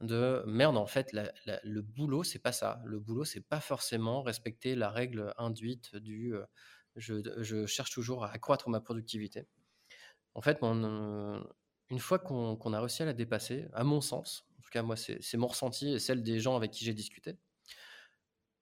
de 0.00 0.42
merde, 0.46 0.76
en 0.76 0.86
fait, 0.86 1.12
le 1.12 1.80
boulot, 1.82 2.24
c'est 2.24 2.38
pas 2.38 2.52
ça. 2.52 2.80
Le 2.84 2.98
boulot, 2.98 3.24
c'est 3.24 3.46
pas 3.46 3.60
forcément 3.60 4.22
respecter 4.22 4.74
la 4.74 4.90
règle 4.90 5.34
induite 5.36 5.96
du 5.96 6.34
je, 6.96 7.66
cherche 7.66 7.90
toujours 7.90 8.24
à 8.24 8.30
accroître 8.30 8.68
ma 8.68 8.80
productivité. 8.80 9.46
En 10.34 10.40
fait, 10.40 10.58
une 10.62 11.98
fois 11.98 12.18
qu'on 12.18 12.72
a 12.72 12.80
réussi 12.80 13.02
à 13.02 13.06
la 13.06 13.12
dépasser, 13.12 13.66
à 13.74 13.84
mon 13.84 14.00
sens, 14.00 14.46
en 14.58 14.62
tout 14.62 14.70
cas, 14.70 14.82
moi, 14.82 14.96
c'est 14.96 15.36
mon 15.36 15.46
ressenti 15.46 15.92
et 15.92 15.98
celle 15.98 16.22
des 16.22 16.40
gens 16.40 16.56
avec 16.56 16.70
qui 16.70 16.84
j'ai 16.84 16.94
discuté, 16.94 17.36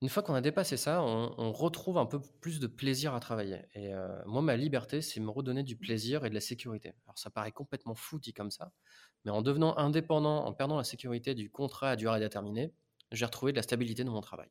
une 0.03 0.09
fois 0.09 0.25
qu'on 0.25 0.35
a 0.35 0.41
dépassé 0.41 0.77
ça, 0.77 1.01
on, 1.03 1.53
retrouve 1.53 1.97
un 1.97 2.07
peu 2.07 2.21
plus 2.41 2.59
de 2.59 2.67
plaisir 2.67 3.15
à 3.15 3.21
travailler. 3.21 3.61
Et 3.75 3.93
moi, 4.27 4.43
ma 4.43 4.57
liberté, 4.57 5.01
c'est 5.01 5.21
me 5.21 5.31
redonner 5.31 5.63
du 5.63 5.77
plaisir 5.77 6.25
et 6.25 6.29
de 6.29 6.35
la 6.35 6.41
sécurité. 6.41 6.93
Alors, 7.07 7.17
ça 7.17 7.31
paraît 7.31 7.53
complètement 7.53 7.95
fou 7.95 8.19
dit 8.19 8.33
comme 8.33 8.51
ça, 8.51 8.73
mais 9.25 9.31
en 9.31 9.43
devenant 9.43 9.79
indépendant, 9.79 10.45
en 10.45 10.53
perdant 10.53 10.77
la 10.77 10.83
sécurité 10.83 11.37
du 11.37 11.51
contrat 11.51 11.91
à 11.91 11.97
durée 11.97 12.19
déterminée, 12.19 12.75
j'ai 13.13 13.25
retrouvé 13.25 13.53
de 13.53 13.57
la 13.57 13.63
stabilité 13.63 14.03
dans 14.03 14.11
mon 14.11 14.21
travail. 14.21 14.49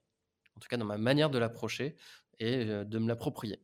En 0.56 0.62
tout 0.62 0.70
cas, 0.70 0.78
dans 0.78 0.86
ma 0.86 0.98
manière 0.98 1.30
de 1.30 1.38
l'approcher 1.38 1.98
et 2.40 2.66
de 2.66 3.00
me 3.00 3.10
l'approprier. 3.10 3.62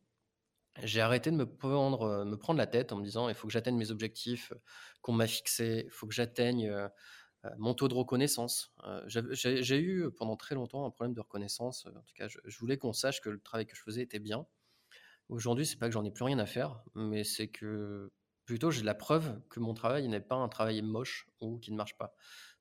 J'ai 0.84 1.00
arrêté 1.00 1.30
de 1.30 1.36
me 1.36 1.46
prendre, 1.46 2.24
me 2.24 2.36
prendre 2.36 2.58
la 2.58 2.66
tête 2.66 2.92
en 2.92 2.96
me 2.96 3.04
disant 3.04 3.28
il 3.28 3.34
faut 3.34 3.48
que 3.48 3.52
j'atteigne 3.52 3.76
mes 3.76 3.90
objectifs 3.90 4.52
qu'on 5.00 5.12
m'a 5.12 5.26
fixés, 5.26 5.84
il 5.86 5.90
faut 5.90 6.06
que 6.06 6.14
j'atteigne 6.14 6.68
euh, 6.68 6.88
mon 7.56 7.74
taux 7.74 7.88
de 7.88 7.94
reconnaissance. 7.94 8.72
Euh, 8.84 9.02
j'ai 9.06 9.78
eu 9.78 10.10
pendant 10.10 10.36
très 10.36 10.54
longtemps 10.54 10.84
un 10.84 10.90
problème 10.90 11.14
de 11.14 11.20
reconnaissance. 11.20 11.86
En 11.86 12.02
tout 12.02 12.14
cas, 12.16 12.28
je, 12.28 12.58
voulais 12.58 12.78
qu'on 12.78 12.92
sache 12.92 13.20
que 13.20 13.30
le 13.30 13.40
travail 13.40 13.66
que 13.66 13.76
je 13.76 13.82
faisais 13.82 14.02
était 14.02 14.18
bien. 14.18 14.46
Aujourd'hui, 15.28 15.66
c'est 15.66 15.76
pas 15.76 15.86
que 15.86 15.92
j'en 15.92 16.04
ai 16.04 16.10
plus 16.10 16.24
rien 16.24 16.38
à 16.38 16.46
faire, 16.46 16.80
mais 16.94 17.22
c'est 17.22 17.48
que 17.48 18.10
plutôt 18.44 18.70
j'ai 18.70 18.82
la 18.82 18.94
preuve 18.94 19.40
que 19.50 19.60
mon 19.60 19.74
travail 19.74 20.08
n'est 20.08 20.20
pas 20.20 20.36
un 20.36 20.48
travail 20.48 20.80
moche 20.82 21.28
ou 21.40 21.58
qui 21.58 21.70
ne 21.70 21.76
marche 21.76 21.96
pas. 21.98 22.14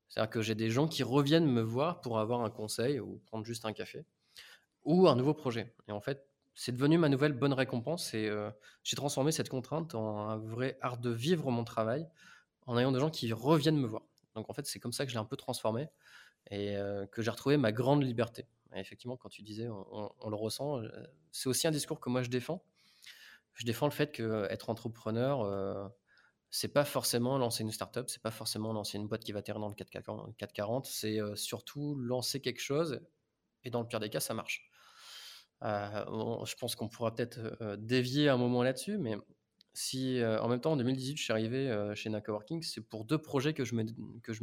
C'est-à-dire 0.09 0.29
que 0.29 0.41
j'ai 0.41 0.55
des 0.55 0.69
gens 0.69 0.87
qui 0.87 1.03
reviennent 1.03 1.49
me 1.49 1.61
voir 1.61 2.01
pour 2.01 2.19
avoir 2.19 2.41
un 2.41 2.49
conseil 2.49 2.99
ou 2.99 3.21
prendre 3.25 3.45
juste 3.45 3.65
un 3.65 3.73
café 3.73 4.05
ou 4.83 5.07
un 5.07 5.15
nouveau 5.15 5.33
projet. 5.33 5.73
Et 5.87 5.91
en 5.91 6.01
fait, 6.01 6.27
c'est 6.55 6.71
devenu 6.71 6.97
ma 6.97 7.09
nouvelle 7.09 7.33
bonne 7.33 7.53
récompense 7.53 8.13
et 8.13 8.27
euh, 8.27 8.49
j'ai 8.83 8.95
transformé 8.95 9.31
cette 9.31 9.49
contrainte 9.49 9.95
en 9.95 10.29
un 10.29 10.37
vrai 10.37 10.77
art 10.81 10.97
de 10.97 11.09
vivre 11.09 11.51
mon 11.51 11.63
travail 11.63 12.07
en 12.65 12.77
ayant 12.77 12.91
des 12.91 12.99
gens 12.99 13.09
qui 13.09 13.31
reviennent 13.31 13.77
me 13.77 13.87
voir. 13.87 14.06
Donc 14.37 14.49
en 14.49 14.53
fait, 14.53 14.65
c'est 14.67 14.79
comme 14.79 14.93
ça 14.93 15.03
que 15.03 15.11
je 15.11 15.15
l'ai 15.15 15.19
un 15.19 15.25
peu 15.25 15.35
transformé 15.35 15.89
et 16.51 16.77
que 17.11 17.21
j'ai 17.21 17.31
retrouvé 17.31 17.57
ma 17.57 17.71
grande 17.71 18.03
liberté. 18.03 18.45
Effectivement, 18.73 19.17
quand 19.17 19.29
tu 19.29 19.41
disais, 19.41 19.67
on, 19.67 20.29
le 20.29 20.35
ressent, 20.35 20.81
c'est 21.31 21.49
aussi 21.49 21.67
un 21.67 21.71
discours 21.71 21.99
que 21.99 22.09
moi 22.09 22.21
je 22.21 22.29
défends. 22.29 22.63
Je 23.53 23.65
défends 23.65 23.87
le 23.87 23.91
fait 23.91 24.11
qu'être 24.11 24.69
entrepreneur, 24.69 25.91
c'est 26.49 26.67
pas 26.67 26.85
forcément 26.85 27.37
lancer 27.37 27.63
une 27.63 27.71
startup, 27.71 28.09
c'est 28.09 28.21
pas 28.21 28.31
forcément 28.31 28.71
lancer 28.71 28.97
une 28.97 29.07
boîte 29.07 29.23
qui 29.23 29.31
va 29.31 29.41
terminer 29.41 29.65
dans 30.05 30.25
le 30.27 30.33
440, 30.33 30.85
c'est 30.85 31.19
surtout 31.35 31.95
lancer 31.95 32.39
quelque 32.39 32.61
chose 32.61 33.01
et 33.63 33.69
dans 33.69 33.81
le 33.81 33.87
pire 33.87 33.99
des 33.99 34.09
cas, 34.09 34.19
ça 34.19 34.35
marche. 34.35 34.69
je 35.61 36.55
pense 36.55 36.75
qu'on 36.75 36.87
pourra 36.87 37.15
peut-être 37.15 37.75
dévier 37.77 38.29
un 38.29 38.37
moment 38.37 38.61
là-dessus, 38.61 38.99
mais 38.99 39.17
si 39.77 40.19
en 40.23 40.47
même 40.47 40.59
temps, 40.59 40.71
en 40.71 40.77
2018, 40.77 41.17
je 41.17 41.23
suis 41.23 41.31
arrivé 41.31 41.91
chez 41.95 42.09
Naka 42.09 42.31
Working, 42.31 42.63
c'est 42.63 42.81
pour 42.81 43.05
deux 43.05 43.17
projets 43.17 43.53
que 43.53 43.63
je, 43.63 43.75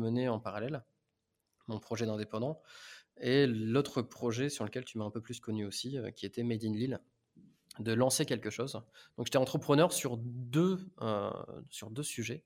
menais 0.00 0.28
en 0.28 0.38
parallèle. 0.38 0.84
Mon 1.66 1.78
projet 1.80 2.06
d'indépendant 2.06 2.60
et 3.16 3.46
l'autre 3.46 4.02
projet 4.02 4.48
sur 4.48 4.64
lequel 4.64 4.84
tu 4.84 4.98
m'as 4.98 5.04
un 5.04 5.10
peu 5.10 5.20
plus 5.20 5.40
connu 5.40 5.64
aussi, 5.64 5.96
qui 6.14 6.26
était 6.26 6.42
Made 6.42 6.64
in 6.64 6.72
Lille, 6.72 7.00
de 7.78 7.92
lancer 7.92 8.26
quelque 8.26 8.50
chose. 8.50 8.80
Donc 9.16 9.26
j'étais 9.26 9.38
entrepreneur 9.38 9.92
sur 9.92 10.16
deux, 10.18 10.78
sur 11.70 11.90
deux 11.90 12.02
sujets, 12.02 12.44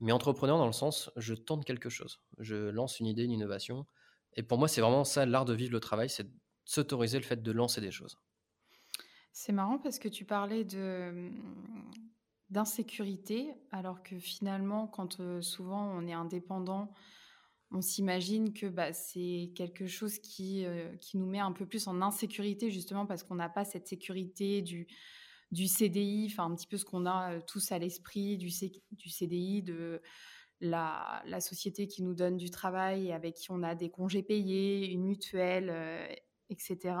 mais 0.00 0.12
entrepreneur 0.12 0.58
dans 0.58 0.66
le 0.66 0.72
sens, 0.72 1.10
je 1.16 1.34
tente 1.34 1.64
quelque 1.64 1.88
chose, 1.88 2.20
je 2.38 2.56
lance 2.56 3.00
une 3.00 3.06
idée, 3.06 3.24
une 3.24 3.32
innovation. 3.32 3.86
Et 4.34 4.42
pour 4.42 4.58
moi, 4.58 4.68
c'est 4.68 4.80
vraiment 4.80 5.04
ça, 5.04 5.26
l'art 5.26 5.44
de 5.44 5.54
vivre 5.54 5.72
le 5.72 5.80
travail, 5.80 6.10
c'est 6.10 6.26
s'autoriser 6.64 7.18
le 7.18 7.24
fait 7.24 7.42
de 7.42 7.52
lancer 7.52 7.80
des 7.80 7.90
choses. 7.90 8.18
C'est 9.32 9.52
marrant 9.52 9.78
parce 9.78 9.98
que 9.98 10.08
tu 10.08 10.24
parlais 10.24 10.64
de, 10.64 11.30
d'insécurité, 12.50 13.54
alors 13.72 14.02
que 14.02 14.18
finalement, 14.18 14.86
quand 14.86 15.40
souvent 15.40 15.90
on 15.96 16.06
est 16.06 16.12
indépendant, 16.12 16.92
on 17.72 17.80
s'imagine 17.80 18.52
que 18.52 18.66
bah, 18.66 18.92
c'est 18.92 19.52
quelque 19.56 19.86
chose 19.86 20.18
qui, 20.18 20.64
qui 21.00 21.18
nous 21.18 21.26
met 21.26 21.40
un 21.40 21.52
peu 21.52 21.66
plus 21.66 21.88
en 21.88 22.00
insécurité, 22.00 22.70
justement 22.70 23.06
parce 23.06 23.24
qu'on 23.24 23.34
n'a 23.34 23.48
pas 23.48 23.64
cette 23.64 23.88
sécurité 23.88 24.62
du, 24.62 24.86
du 25.50 25.66
CDI, 25.66 26.28
enfin 26.30 26.44
un 26.44 26.54
petit 26.54 26.66
peu 26.66 26.76
ce 26.76 26.84
qu'on 26.84 27.06
a 27.06 27.40
tous 27.40 27.72
à 27.72 27.78
l'esprit 27.78 28.36
du, 28.36 28.50
du 28.92 29.10
CDI, 29.10 29.62
de 29.62 30.00
la, 30.60 31.22
la, 31.26 31.40
société 31.40 31.86
qui 31.86 32.02
nous 32.02 32.14
donne 32.14 32.36
du 32.36 32.50
travail 32.50 33.12
avec 33.12 33.34
qui 33.34 33.50
on 33.50 33.62
a 33.62 33.74
des 33.74 33.90
congés 33.90 34.22
payés, 34.22 34.90
une 34.90 35.04
mutuelle, 35.04 35.70
etc. 36.50 36.94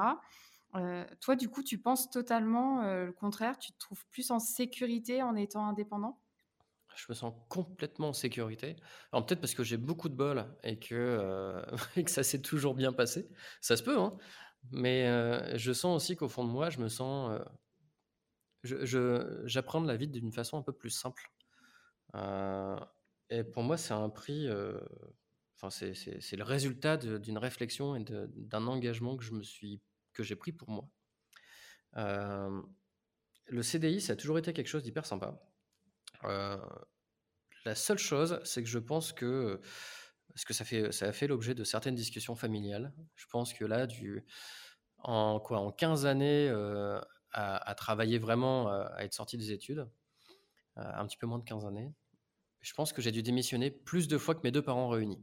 Euh, 0.76 1.04
toi, 1.20 1.36
du 1.36 1.48
coup, 1.48 1.62
tu 1.62 1.78
penses 1.78 2.10
totalement 2.10 2.82
euh, 2.82 3.06
le 3.06 3.12
contraire? 3.12 3.58
Tu 3.58 3.72
te 3.72 3.78
trouves 3.78 4.04
plus 4.10 4.30
en 4.30 4.38
sécurité 4.38 5.22
en 5.22 5.34
étant 5.34 5.66
indépendant? 5.66 6.20
Je 6.94 7.06
me 7.10 7.14
sens 7.14 7.34
complètement 7.48 8.08
en 8.08 8.12
sécurité. 8.12 8.76
Alors 9.12 9.26
peut-être 9.26 9.40
parce 9.40 9.54
que 9.54 9.62
j'ai 9.62 9.76
beaucoup 9.76 10.08
de 10.08 10.14
bol 10.14 10.46
et 10.62 10.78
que, 10.78 10.94
euh, 10.94 11.62
ça 12.06 12.22
s'est 12.22 12.40
toujours 12.40 12.74
bien 12.74 12.92
passé. 12.92 13.28
Ça 13.60 13.76
se 13.76 13.82
peut, 13.82 13.98
hein 13.98 14.16
mais 14.72 15.06
je 15.56 15.72
sens 15.72 15.94
aussi 15.94 16.16
qu'au 16.16 16.28
fond 16.28 16.44
de 16.44 16.50
moi, 16.50 16.70
je 16.70 16.80
me 16.80 16.88
sens... 16.88 17.40
J'apprends 18.64 19.80
je, 19.80 19.86
la 19.86 19.96
vie 19.96 20.08
d'une 20.08 20.32
façon 20.32 20.58
un 20.58 20.62
peu 20.62 20.72
plus 20.72 20.90
simple. 20.90 21.30
et 23.30 23.44
pour 23.44 23.62
moi, 23.62 23.76
c'est 23.76 23.94
un 23.94 24.08
prix... 24.08 24.48
Enfin, 25.54 25.70
c'est 25.70 26.36
le 26.36 26.42
résultat 26.42 26.96
d'une 26.96 27.38
réflexion 27.38 27.94
et 27.94 28.02
d'un 28.02 28.66
engagement 28.66 29.16
que 29.16 29.22
je 29.22 29.34
me 29.34 29.44
suis 29.44 29.80
que 30.16 30.22
j'ai 30.22 30.36
pris 30.36 30.52
pour 30.52 30.70
moi. 30.70 30.88
Euh, 31.96 32.62
le 33.46 33.62
CDI, 33.62 34.00
ça 34.00 34.14
a 34.14 34.16
toujours 34.16 34.38
été 34.38 34.52
quelque 34.52 34.68
chose 34.68 34.82
d'hyper 34.82 35.06
sympa. 35.06 35.38
Euh, 36.24 36.56
la 37.64 37.74
seule 37.74 37.98
chose, 37.98 38.40
c'est 38.44 38.62
que 38.62 38.68
je 38.68 38.78
pense 38.78 39.12
que, 39.12 39.60
parce 40.28 40.44
que 40.44 40.54
ça, 40.54 40.64
fait, 40.64 40.90
ça 40.92 41.06
a 41.06 41.12
fait 41.12 41.26
l'objet 41.26 41.54
de 41.54 41.64
certaines 41.64 41.94
discussions 41.94 42.34
familiales, 42.34 42.92
je 43.14 43.26
pense 43.26 43.52
que 43.52 43.64
là, 43.64 43.86
du, 43.86 44.24
en, 44.98 45.38
quoi, 45.40 45.60
en 45.60 45.70
15 45.70 46.06
années 46.06 46.48
euh, 46.48 47.00
à, 47.32 47.74
travailler 47.74 48.18
vraiment, 48.18 48.68
à 48.68 49.04
être 49.04 49.12
sorti 49.12 49.36
des 49.36 49.52
études, 49.52 49.86
un 50.76 51.06
petit 51.06 51.18
peu 51.18 51.26
moins 51.26 51.38
de 51.38 51.44
15 51.44 51.66
années, 51.66 51.92
je 52.60 52.72
pense 52.72 52.92
que 52.92 53.02
j'ai 53.02 53.12
dû 53.12 53.22
démissionner 53.22 53.70
plus 53.70 54.08
de 54.08 54.16
fois 54.16 54.34
que 54.34 54.40
mes 54.42 54.50
deux 54.50 54.62
parents 54.62 54.88
réunis. 54.88 55.22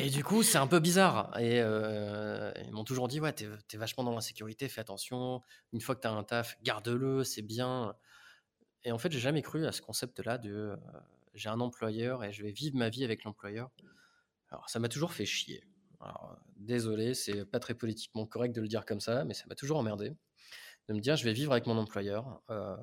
Et 0.00 0.08
du 0.08 0.24
coup, 0.24 0.42
c'est 0.42 0.58
un 0.58 0.66
peu 0.66 0.80
bizarre. 0.80 1.38
Et 1.38 1.60
euh, 1.60 2.52
ils 2.64 2.72
m'ont 2.72 2.84
toujours 2.84 3.08
dit, 3.08 3.20
ouais, 3.20 3.32
t'es 3.32 3.46
es 3.72 3.76
vachement 3.76 4.04
dans 4.04 4.12
l'insécurité, 4.12 4.68
fais 4.68 4.80
attention. 4.80 5.42
Une 5.72 5.80
fois 5.80 5.94
que 5.94 6.00
t'as 6.00 6.10
un 6.10 6.24
taf, 6.24 6.56
garde-le, 6.62 7.24
c'est 7.24 7.42
bien. 7.42 7.94
Et 8.84 8.92
en 8.92 8.98
fait, 8.98 9.12
j'ai 9.12 9.20
jamais 9.20 9.42
cru 9.42 9.66
à 9.66 9.72
ce 9.72 9.82
concept-là 9.82 10.38
de 10.38 10.50
euh, 10.50 10.76
j'ai 11.34 11.48
un 11.48 11.60
employeur 11.60 12.24
et 12.24 12.32
je 12.32 12.42
vais 12.42 12.52
vivre 12.52 12.76
ma 12.76 12.88
vie 12.88 13.04
avec 13.04 13.24
l'employeur. 13.24 13.70
Alors, 14.50 14.68
ça 14.68 14.78
m'a 14.78 14.88
toujours 14.88 15.12
fait 15.12 15.26
chier. 15.26 15.62
Alors, 16.00 16.36
désolé, 16.56 17.14
c'est 17.14 17.44
pas 17.44 17.60
très 17.60 17.74
politiquement 17.74 18.26
correct 18.26 18.54
de 18.54 18.60
le 18.60 18.68
dire 18.68 18.84
comme 18.84 19.00
ça, 19.00 19.24
mais 19.24 19.34
ça 19.34 19.44
m'a 19.46 19.54
toujours 19.54 19.78
emmerdé 19.78 20.12
de 20.88 20.94
me 20.94 21.00
dire 21.00 21.16
je 21.16 21.24
vais 21.24 21.32
vivre 21.32 21.52
avec 21.52 21.66
mon 21.66 21.78
employeur. 21.78 22.40
Euh, 22.50 22.76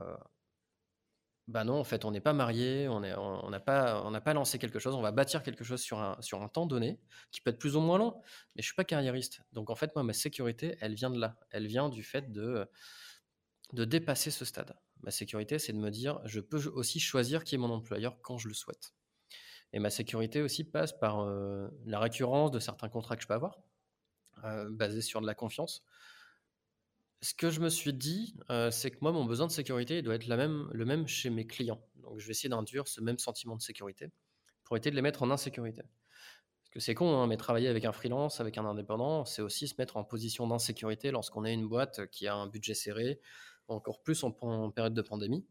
bah 1.49 1.63
non, 1.63 1.79
en 1.79 1.83
fait, 1.83 2.05
on 2.05 2.11
n'est 2.11 2.21
pas 2.21 2.33
marié, 2.33 2.87
on 2.87 2.99
n'a 2.99 3.59
pas, 3.59 4.21
pas 4.21 4.33
lancé 4.33 4.59
quelque 4.59 4.77
chose, 4.77 4.93
on 4.93 5.01
va 5.01 5.11
bâtir 5.11 5.41
quelque 5.41 5.63
chose 5.63 5.81
sur 5.81 5.97
un, 5.99 6.15
sur 6.21 6.43
un 6.43 6.47
temps 6.47 6.67
donné, 6.67 6.99
qui 7.31 7.41
peut 7.41 7.49
être 7.49 7.57
plus 7.57 7.75
ou 7.75 7.81
moins 7.81 7.97
long, 7.97 8.21
mais 8.55 8.61
je 8.61 8.67
suis 8.67 8.75
pas 8.75 8.83
carriériste. 8.83 9.41
Donc 9.51 9.71
en 9.71 9.75
fait, 9.75 9.93
moi, 9.95 10.03
ma 10.03 10.13
sécurité, 10.13 10.77
elle 10.79 10.93
vient 10.93 11.09
de 11.09 11.19
là. 11.19 11.37
Elle 11.49 11.65
vient 11.65 11.89
du 11.89 12.03
fait 12.03 12.31
de, 12.31 12.69
de 13.73 13.83
dépasser 13.83 14.29
ce 14.29 14.45
stade. 14.45 14.77
Ma 15.01 15.09
sécurité, 15.09 15.57
c'est 15.57 15.73
de 15.73 15.79
me 15.79 15.89
dire, 15.89 16.21
je 16.25 16.39
peux 16.39 16.63
aussi 16.67 16.99
choisir 16.99 17.43
qui 17.43 17.55
est 17.55 17.57
mon 17.57 17.71
employeur 17.71 18.21
quand 18.21 18.37
je 18.37 18.47
le 18.47 18.53
souhaite. 18.53 18.93
Et 19.73 19.79
ma 19.79 19.89
sécurité 19.89 20.43
aussi 20.43 20.63
passe 20.63 20.93
par 20.93 21.21
euh, 21.21 21.67
la 21.85 21.99
récurrence 21.99 22.51
de 22.51 22.59
certains 22.59 22.89
contrats 22.89 23.15
que 23.15 23.23
je 23.23 23.27
peux 23.27 23.33
avoir, 23.33 23.59
euh, 24.43 24.69
basés 24.69 25.01
sur 25.01 25.19
de 25.19 25.25
la 25.25 25.33
confiance 25.33 25.83
ce 27.21 27.33
que 27.33 27.49
je 27.49 27.59
me 27.59 27.69
suis 27.69 27.93
dit, 27.93 28.35
euh, 28.49 28.71
c'est 28.71 28.91
que 28.91 28.97
moi, 29.01 29.11
mon 29.11 29.25
besoin 29.25 29.47
de 29.47 29.51
sécurité 29.51 30.01
doit 30.01 30.15
être 30.15 30.27
le 30.27 30.85
même 30.85 31.07
chez 31.07 31.29
mes 31.29 31.45
clients. 31.45 31.81
Donc, 31.97 32.19
je 32.19 32.25
vais 32.25 32.31
essayer 32.31 32.49
d'induire 32.49 32.87
ce 32.87 33.01
même 33.01 33.19
sentiment 33.19 33.55
de 33.55 33.61
sécurité 33.61 34.09
pour 34.63 34.77
éviter 34.77 34.91
de 34.91 34.95
les 34.95 35.01
mettre 35.01 35.23
en 35.23 35.31
insécurité. 35.31 35.81
que 36.71 36.79
c'est 36.79 36.93
con, 36.93 37.17
hein, 37.17 37.27
mais 37.27 37.37
travailler 37.37 37.67
avec 37.67 37.83
un 37.85 37.91
freelance, 37.91 38.39
avec 38.39 38.57
un 38.57 38.65
indépendant, 38.65 39.25
c'est 39.25 39.41
aussi 39.41 39.67
se 39.67 39.75
mettre 39.79 39.97
en 39.97 40.03
position 40.03 40.47
d'insécurité 40.47 41.11
lorsqu'on 41.11 41.43
est 41.43 41.53
une 41.53 41.67
boîte 41.67 42.07
qui 42.11 42.27
a 42.27 42.35
un 42.35 42.47
budget 42.47 42.75
serré, 42.75 43.19
encore 43.67 44.01
plus 44.01 44.23
en, 44.23 44.31
période 44.71 44.93
de 44.93 45.01
pandémie. 45.01 45.45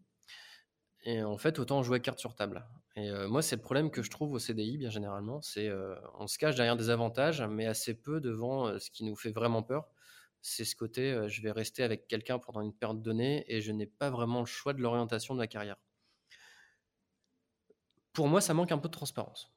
Et 1.04 1.22
en 1.22 1.36
fait, 1.38 1.58
autant 1.58 1.82
jouer 1.82 2.00
carte 2.00 2.18
sur 2.18 2.34
table. 2.34 2.66
Et 2.96 3.10
euh, 3.10 3.28
moi, 3.28 3.42
c'est 3.42 3.56
le 3.56 3.62
problème 3.62 3.90
que 3.90 4.02
je 4.02 4.10
trouve 4.10 4.32
au 4.32 4.38
CDI, 4.38 4.78
bien 4.78 4.90
généralement. 4.90 5.42
C'est 5.42 5.68
euh, 5.68 5.94
on 6.18 6.26
se 6.26 6.38
cache 6.38 6.54
derrière 6.56 6.76
des 6.76 6.90
avantages, 6.90 7.42
mais 7.42 7.66
assez 7.66 7.94
peu 7.94 8.20
devant 8.20 8.78
ce 8.78 8.90
qui 8.90 9.04
nous 9.04 9.16
fait 9.16 9.32
vraiment 9.32 9.62
peur. 9.62 9.88
C'est 10.40 10.64
ce 10.64 10.76
côté, 10.76 11.28
je 11.28 11.42
vais 11.42 11.50
rester 11.50 11.82
avec 11.82 12.06
quelqu'un 12.08 12.38
pendant 12.38 12.60
une 12.60 12.72
période 12.74 13.02
donnée 13.02 13.44
et 13.48 13.60
je 13.60 13.72
n'ai 13.72 13.86
pas 13.86 14.10
vraiment 14.10 14.40
le 14.40 14.46
choix 14.46 14.72
de 14.72 14.80
l'orientation 14.80 15.34
de 15.34 15.38
ma 15.38 15.46
carrière. 15.46 15.76
Pour 18.12 18.28
moi, 18.28 18.40
ça 18.40 18.54
manque 18.54 18.72
un 18.72 18.78
peu 18.78 18.88
de 18.88 18.92
transparence. 18.92 19.52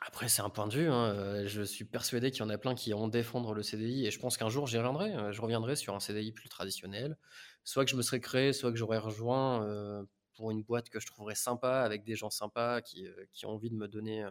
Après, 0.00 0.28
c'est 0.28 0.42
un 0.42 0.50
point 0.50 0.66
de 0.66 0.74
vue. 0.74 0.88
Hein, 0.88 1.46
je 1.46 1.62
suis 1.62 1.84
persuadé 1.84 2.30
qu'il 2.32 2.40
y 2.40 2.42
en 2.42 2.48
a 2.50 2.58
plein 2.58 2.74
qui 2.74 2.90
iront 2.90 3.06
défendre 3.08 3.54
le 3.54 3.62
CDI 3.62 4.06
et 4.06 4.10
je 4.10 4.18
pense 4.18 4.36
qu'un 4.36 4.48
jour 4.48 4.66
j'y 4.66 4.76
reviendrai. 4.76 5.32
Je 5.32 5.40
reviendrai 5.40 5.76
sur 5.76 5.94
un 5.94 6.00
CDI 6.00 6.32
plus 6.32 6.48
traditionnel. 6.48 7.16
Soit 7.64 7.84
que 7.84 7.90
je 7.92 7.96
me 7.96 8.02
serais 8.02 8.20
créé, 8.20 8.52
soit 8.52 8.72
que 8.72 8.76
j'aurais 8.76 8.98
rejoint 8.98 10.04
pour 10.34 10.50
une 10.50 10.62
boîte 10.62 10.90
que 10.90 10.98
je 10.98 11.06
trouverais 11.06 11.36
sympa, 11.36 11.82
avec 11.82 12.04
des 12.04 12.16
gens 12.16 12.30
sympas 12.30 12.80
qui, 12.80 13.06
qui 13.32 13.46
ont 13.46 13.50
envie 13.50 13.70
de 13.70 13.76
me 13.76 13.86
donner 13.86 14.26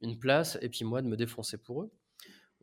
une 0.00 0.18
place 0.18 0.58
et 0.62 0.68
puis 0.68 0.84
moi 0.84 1.02
de 1.02 1.08
me 1.08 1.16
défoncer 1.16 1.58
pour 1.58 1.82
eux. 1.82 1.90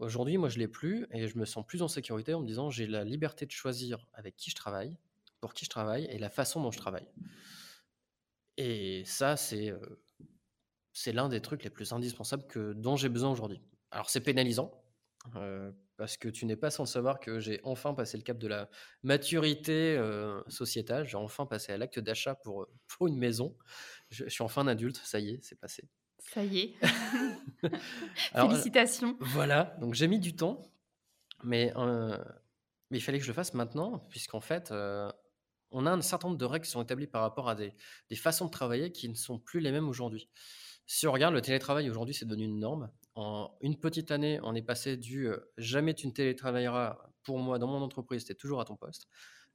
Aujourd'hui, 0.03 0.38
moi 0.38 0.50
je 0.50 0.60
l'ai 0.60 0.67
plus 0.67 1.07
et 1.12 1.27
je 1.27 1.38
me 1.38 1.45
sens 1.45 1.65
plus 1.65 1.81
en 1.81 1.88
sécurité 1.88 2.33
en 2.33 2.41
me 2.41 2.45
disant 2.45 2.69
j'ai 2.69 2.88
la 2.88 3.03
liberté 3.03 3.45
de 3.45 3.51
choisir 3.51 4.07
avec 4.13 4.36
qui 4.36 4.50
je 4.50 4.55
travaille, 4.55 4.98
pour 5.39 5.53
qui 5.53 5.65
je 5.65 5.69
travaille 5.69 6.05
et 6.05 6.17
la 6.17 6.29
façon 6.29 6.62
dont 6.62 6.72
je 6.72 6.77
travaille. 6.77 7.07
Et 8.57 9.03
ça, 9.05 9.38
c'est 9.38 9.74
c'est 10.93 11.12
l'un 11.12 11.27
des 11.27 11.41
trucs 11.41 11.63
les 11.63 11.69
plus 11.69 11.91
indispensables 11.91 12.45
que, 12.48 12.74
dont 12.74 12.95
j'ai 12.95 13.10
besoin 13.10 13.31
aujourd'hui. 13.31 13.62
Alors 13.91 14.10
c'est 14.10 14.22
pénalisant, 14.22 14.72
euh, 15.36 15.72
parce 15.98 16.17
que 16.17 16.29
tu 16.29 16.45
n'es 16.45 16.55
pas 16.55 16.69
sans 16.69 16.86
savoir 16.86 17.19
que 17.19 17.39
j'ai 17.39 17.60
enfin 17.63 17.93
passé 17.93 18.17
le 18.17 18.24
cap 18.24 18.38
de 18.38 18.48
la 18.48 18.69
maturité 19.01 19.95
euh, 19.98 20.41
sociétale, 20.48 21.07
j'ai 21.07 21.17
enfin 21.17 21.45
passé 21.45 21.72
à 21.72 21.77
l'acte 21.77 22.00
d'achat 22.00 22.36
pour 22.36 22.67
une 23.07 23.17
maison. 23.17 23.57
Je, 24.10 24.27
suis 24.29 24.43
enfin 24.43 24.62
un 24.62 24.67
adulte, 24.67 24.98
ça 24.98 25.19
y 25.19 25.29
est, 25.29 25.39
c'est 25.43 25.60
passé. 25.60 25.89
Ça 26.34 26.44
y 26.44 26.60
est. 26.60 26.74
Félicitations. 28.34 29.18
voilà, 29.20 29.75
donc 29.80 29.94
j'ai 29.94 30.08
mis 30.08 30.20
du 30.20 30.36
temps, 30.36 30.62
mais, 31.44 31.72
euh, 31.78 32.18
mais 32.90 32.98
il 32.98 33.02
fallait 33.02 33.20
que 33.20 33.24
je 33.24 33.30
le 33.30 33.36
fasse 33.36 33.54
maintenant, 33.54 34.00
puisqu'en 34.10 34.42
fait, 34.42 34.72
on 35.72 35.86
a 35.86 35.92
un 35.92 36.02
certain 36.02 36.30
nombre 36.30 36.40
de 36.40 36.46
règles 36.46 36.66
qui 36.66 36.72
sont 36.72 36.82
établies 36.82 37.08
par 37.08 37.22
rapport 37.22 37.50
à 37.50 37.56
des, 37.56 37.74
des 38.10 38.16
façons 38.16 38.46
de 38.46 38.52
travailler 38.52 38.92
qui 38.92 39.10
ne 39.10 39.16
sont 39.16 39.40
plus 39.40 39.60
les 39.60 39.72
mêmes 39.72 39.88
aujourd'hui. 39.88 40.30
Si 40.86 41.08
on 41.08 41.12
regarde, 41.12 41.34
le 41.34 41.42
télétravail 41.42 41.90
aujourd'hui, 41.90 42.13
c'est 42.13 42.25
devenu 42.25 42.46
une 42.46 42.60
norme. 42.60 42.92
En 43.16 43.56
une 43.62 43.80
petite 43.80 44.12
année, 44.12 44.40
on 44.44 44.56
est 44.56 44.63
passé 44.63 44.98
du 44.98 45.30
jamais 45.58 45.94
tu 45.94 46.08
ne 46.08 46.12
télétravailleras 46.12 46.98
pour 47.24 47.40
moi 47.40 47.60
dans 47.60 47.68
mon 47.68 47.82
entreprise, 47.82 48.25
tu 48.25 48.32
es 48.32 48.36
toujours 48.36 48.60
à 48.60 48.66
ton 48.66 48.75
poste, 48.75 49.08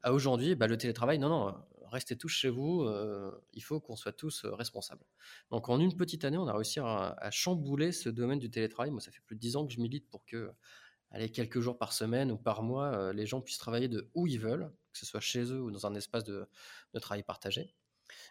à 0.03 0.13
aujourd'hui, 0.13 0.55
bah, 0.55 0.67
le 0.67 0.79
télétravail, 0.79 1.19
non, 1.19 1.29
non, 1.29 1.55
restez 1.91 2.17
tous 2.17 2.29
chez 2.29 2.49
vous, 2.49 2.89
il 3.53 3.63
faut 3.63 3.81
qu'on 3.81 3.97
soit 3.97 4.13
tous 4.13 4.45
responsables. 4.45 5.05
Donc 5.51 5.69
en 5.69 5.81
une 5.81 5.97
petite 5.97 6.25
année, 6.25 6.39
on 6.39 6.47
a 6.47 6.53
réussi 6.53 6.81
à, 6.81 7.31
chambouler 7.31 7.93
ce 7.93 8.09
domaine 8.09 8.39
du 8.39 8.51
télétravail. 8.51 8.91
Moi, 8.91 9.01
ça 9.01 9.11
fait 9.11 9.23
plus 9.27 9.37
de 9.37 9.41
dix 9.41 9.57
ans 9.57 9.67
que 9.67 9.73
je 9.73 9.81
milite 9.81 10.09
pour 10.09 10.25
que, 10.25 10.51
allez, 11.11 11.31
quelques 11.31 11.61
jours 11.61 11.79
par 11.79 11.93
semaine 11.93 12.31
ou 12.31 12.37
par 12.37 12.63
mois, 12.63 13.13
les 13.13 13.27
gens 13.27 13.41
puissent 13.41 13.59
travailler 13.59 13.89
de 13.89 14.11
où 14.15 14.27
ils 14.27 14.41
veulent, 14.41 14.71
que 14.93 14.99
ce 14.99 15.07
soit 15.07 15.21
chez 15.21 15.43
eux 15.53 15.61
ou 15.61 15.71
dans 15.71 15.87
un 15.87 15.95
espace 15.95 16.25
de 16.25 16.49
travail 17.01 17.23
partagé. 17.23 17.75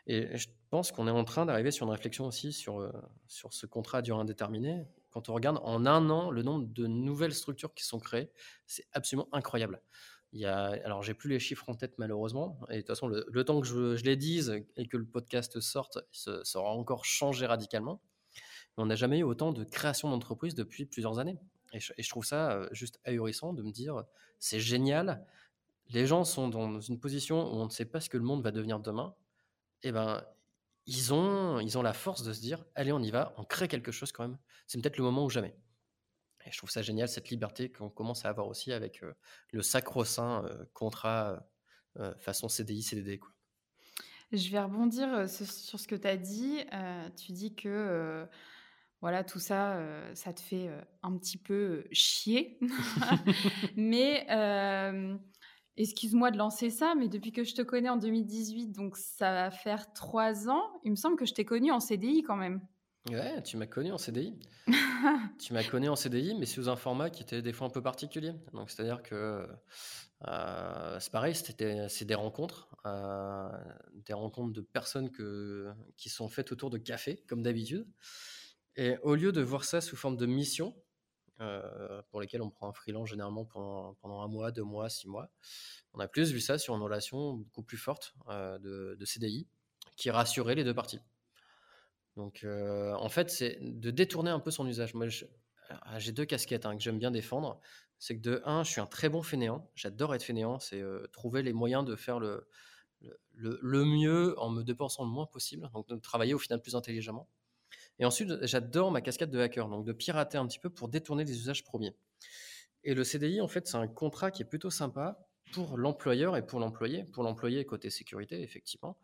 Et 0.06 0.38
je 0.38 0.48
pense 0.70 0.92
qu'on 0.92 1.08
est 1.08 1.12
en 1.12 1.24
train 1.24 1.46
d'arriver 1.46 1.72
sur 1.72 1.86
une 1.86 1.92
réflexion 1.92 2.26
aussi 2.26 2.54
sur, 2.54 2.80
euh, 2.80 2.92
sur 3.28 3.54
ce 3.54 3.66
contrat 3.66 4.00
à 4.00 4.02
durée 4.02 4.20
indéterminée. 4.20 4.86
Quand 5.12 5.30
on 5.30 5.34
regarde 5.34 5.60
en 5.64 5.86
un 5.86 6.10
an 6.10 6.32
le 6.32 6.44
nombre 6.44 6.68
de 6.68 6.88
nouvelles 6.88 7.34
structures 7.34 7.74
qui 7.74 7.84
sont 7.84 8.00
créées, 8.00 8.32
c'est 8.66 8.88
absolument 8.94 9.28
incroyable. 9.32 9.82
Il 10.38 10.42
y 10.42 10.46
a, 10.46 10.80
alors, 10.86 11.02
j'ai 11.02 11.16
plus 11.16 11.32
les 11.32 11.40
chiffres 11.40 11.68
en 11.68 11.74
tête 11.74 11.98
malheureusement. 11.98 12.60
Et 12.70 12.76
de 12.76 12.82
toute 12.82 12.90
façon, 12.90 13.08
le, 13.08 13.44
temps 13.44 13.60
que 13.60 13.66
je, 13.66 14.04
les 14.04 14.16
dise 14.16 14.64
et 14.76 14.88
que 14.88 14.96
le 14.96 15.04
podcast 15.04 15.60
sorte, 15.60 15.98
ça, 16.12 16.44
aura 16.54 16.74
encore 16.74 17.06
changé 17.06 17.48
radicalement. 17.48 18.00
Mais 18.78 18.84
on 18.84 18.86
n'a 18.86 18.96
jamais 18.96 19.18
eu 19.18 19.24
autant 19.24 19.52
de 19.52 19.64
création 19.64 20.12
d'entreprises 20.12 20.54
depuis 20.54 20.86
plusieurs 20.86 21.18
années. 21.18 21.40
Et 21.74 21.80
je, 21.80 21.92
et 21.98 22.04
trouve 22.04 22.24
ça 22.24 22.52
euh, 22.52 22.70
juste 22.72 23.00
ahurissant 23.04 23.52
de 23.52 23.64
me 23.64 23.72
dire 23.72 24.04
c'est 24.38 24.60
génial. 24.60 25.26
Les 25.90 26.06
gens 26.06 26.24
sont 26.24 26.50
dans 26.50 26.82
une 26.82 27.00
position 27.00 27.52
où 27.52 27.56
on 27.56 27.66
ne 27.66 27.72
sait 27.72 27.86
pas 27.86 28.00
ce 28.00 28.08
que 28.08 28.18
le 28.18 28.24
monde 28.24 28.44
va 28.44 28.52
devenir 28.52 28.80
demain 28.80 29.16
eh 29.82 29.92
ben, 29.92 30.24
ils 30.86 31.14
ont, 31.16 31.60
ils 31.60 31.80
ont 31.80 31.82
la 31.82 31.94
force 31.94 32.22
de 32.22 32.32
se 32.32 32.42
dire 32.42 32.64
allez, 32.76 32.92
on 32.92 33.00
y 33.00 33.10
va, 33.10 33.34
on 33.38 33.44
crée 33.44 33.68
quelque 33.68 33.92
chose 33.92 34.12
quand 34.12 34.28
même. 34.28 34.38
C'est 34.68 34.80
peut-être 34.80 34.98
le 34.98 35.04
moment 35.04 35.26
ou 35.26 35.32
jamais. 35.32 35.56
Et 36.48 36.52
je 36.52 36.58
trouve 36.58 36.70
ça 36.70 36.82
génial, 36.82 37.08
cette 37.10 37.30
liberté 37.30 37.72
qu'on 37.72 37.90
commence 37.90 38.26
à 38.26 38.30
avoir 38.30 38.48
aussi 38.48 38.72
avec 38.72 39.02
le 39.52 39.62
sacro-saint 39.62 40.46
contrat 40.74 41.46
façon 42.18 42.48
CDI, 42.48 42.82
CDD. 42.82 43.20
Quoi. 43.20 43.32
Je 44.32 44.50
vais 44.50 44.60
rebondir 44.60 45.30
sur 45.30 45.80
ce 45.80 45.88
que 45.88 45.96
tu 45.96 46.08
as 46.08 46.18
dit. 46.18 46.60
tu 47.18 47.34
dis 47.34 47.54
que 47.54 48.28
voilà, 49.02 49.24
tout 49.24 49.40
ça, 49.40 49.80
ça 50.16 50.32
te 50.32 50.40
fait 50.42 50.70
un 51.04 51.18
petit 51.18 51.38
peu 51.38 51.86
chier. 51.92 52.60
Mais 53.76 54.26
Excuse-moi 55.80 56.32
de 56.32 56.40
lancer 56.40 56.72
ça, 56.72 56.96
mais 56.96 57.08
depuis 57.08 57.32
que 57.32 57.44
je 57.44 57.54
te 57.54 57.62
connais 57.62 57.90
en 57.90 57.98
2018, 57.98 58.72
donc 58.72 58.98
ça 58.98 59.32
va 59.32 59.52
faire 59.52 59.94
trois 59.94 60.50
ans, 60.50 60.64
il 60.84 60.90
me 60.90 60.96
semble 60.96 61.18
que 61.18 61.26
je 61.26 61.36
t'ai 61.36 61.46
connu 61.46 61.72
en 61.72 61.80
CDI 61.80 62.24
quand 62.24 62.36
même. 62.36 62.62
Ouais, 63.10 63.42
tu 63.44 63.58
m'as 63.58 63.68
connu 63.68 63.92
en 63.92 63.98
CDI. 63.98 64.38
tu 65.40 65.54
m'as 65.54 65.64
connu 65.64 65.90
en 65.90 65.96
CDI, 65.96 66.36
mais 66.36 66.46
sous 66.46 66.70
un 66.70 66.76
format 66.76 67.10
qui 67.10 67.24
était 67.24 67.42
des 67.42 67.54
fois 67.54 67.68
un 67.68 67.70
peu 67.70 67.82
particulier. 67.82 68.34
Donc, 68.54 68.70
c'est-à-dire 68.70 69.02
que 69.02 69.48
euh, 70.28 71.00
c'est 71.00 71.12
pareil, 71.12 71.36
c'est 71.36 72.06
des 72.06 72.16
rencontres, 72.16 72.70
euh, 72.86 73.50
des 74.06 74.14
rencontres 74.14 74.54
de 74.54 74.62
personnes 74.62 75.12
que, 75.12 75.72
qui 75.96 76.10
sont 76.10 76.28
faites 76.28 76.52
autour 76.52 76.70
de 76.70 76.78
café, 76.78 77.24
comme 77.28 77.44
d'habitude. 77.44 77.88
Et 78.76 78.98
au 79.04 79.16
lieu 79.16 79.32
de 79.32 79.42
voir 79.42 79.64
ça 79.64 79.82
sous 79.82 79.96
forme 79.96 80.18
de 80.18 80.26
mission, 80.26 80.76
euh, 81.40 82.02
pour 82.10 82.20
lesquels 82.20 82.42
on 82.42 82.50
prend 82.50 82.68
un 82.68 82.74
freelance 82.74 83.10
généralement 83.10 83.46
pendant, 83.46 83.94
pendant, 84.02 84.24
un 84.24 84.28
mois, 84.28 84.52
deux 84.52 84.64
mois, 84.64 84.90
six 84.90 85.08
mois. 85.08 85.30
On 85.94 86.00
a 86.00 86.08
plus 86.08 86.32
vu 86.32 86.40
ça 86.40 86.58
sur 86.58 86.76
une 86.76 86.82
relation 86.82 87.34
beaucoup 87.34 87.62
plus 87.62 87.78
forte 87.78 88.16
euh, 88.30 88.58
de, 88.58 89.06
CDI 89.06 89.48
qui 89.96 90.10
rassurait 90.10 90.56
les 90.56 90.64
deux 90.64 90.74
parties. 90.74 91.00
Donc 92.18 92.44
euh, 92.44 92.94
en 92.96 93.10
fait, 93.10 93.30
c'est 93.30 93.60
de 93.62 93.92
détourner 93.92 94.32
un 94.32 94.40
peu 94.40 94.52
son 94.52 94.68
usage. 94.68 94.96
Moi, 94.96 95.08
j'ai 95.08 96.12
deux 96.12 96.26
casquettes 96.26 96.66
hein, 96.66 96.76
que 96.76 96.82
j'aime 96.84 96.98
bien 97.00 97.12
défendre. 97.12 97.62
C'est 98.00 98.18
que 98.18 98.22
de 98.22 98.42
un, 98.44 98.64
je 98.64 98.72
suis 98.72 98.82
un 98.82 98.88
très 98.88 99.08
bon 99.08 99.22
fainéant. 99.22 99.70
J'adore 99.76 100.14
être 100.16 100.24
fainéant. 100.24 100.60
C'est 100.60 100.84
trouver 101.14 101.44
les 101.44 101.54
moyens 101.54 101.86
de 101.86 101.96
faire 101.96 102.20
le, 102.20 102.48
le, 103.36 103.60
le, 103.62 103.86
mieux 103.86 104.38
en 104.40 104.50
me 104.50 104.64
dépensant 104.64 105.06
le 105.06 105.12
moins 105.12 105.28
possible. 105.28 105.70
Donc 105.74 105.88
de 105.88 105.96
travailler 105.98 106.34
au 106.34 106.40
final 106.40 106.60
plus 106.60 106.76
intelligemment. 106.76 107.30
Et 108.00 108.06
ensuite, 108.06 108.30
j'adore 108.46 108.92
ma 108.92 109.02
casquette 109.02 109.30
de 109.30 109.40
hacker, 109.40 109.70
donc 109.70 109.86
de 109.86 109.94
pirater 109.94 110.38
un 110.38 110.48
petit 110.48 110.60
peu 110.60 110.70
pour 110.72 110.90
détourner 110.90 111.24
des 111.24 111.38
usages 111.38 111.64
premiers. 111.64 111.96
Et 112.84 112.96
le 112.96 113.04
CDI, 113.04 113.42
en 113.42 113.48
fait, 113.48 113.68
c'est 113.68 113.78
un 113.78 113.88
contrat 113.88 114.32
qui 114.32 114.42
est 114.42 114.46
plutôt 114.46 114.70
sympa 114.72 115.27
pour 115.52 115.78
l'employeur 115.78 116.38
et 116.38 116.46
pour 116.46 116.60
l'employé. 116.60 117.04
Pour 117.06 117.24
l'employé, 117.24 117.66
côté 117.66 117.90
sécurité, 117.90 118.42
effectivement. 118.42 118.98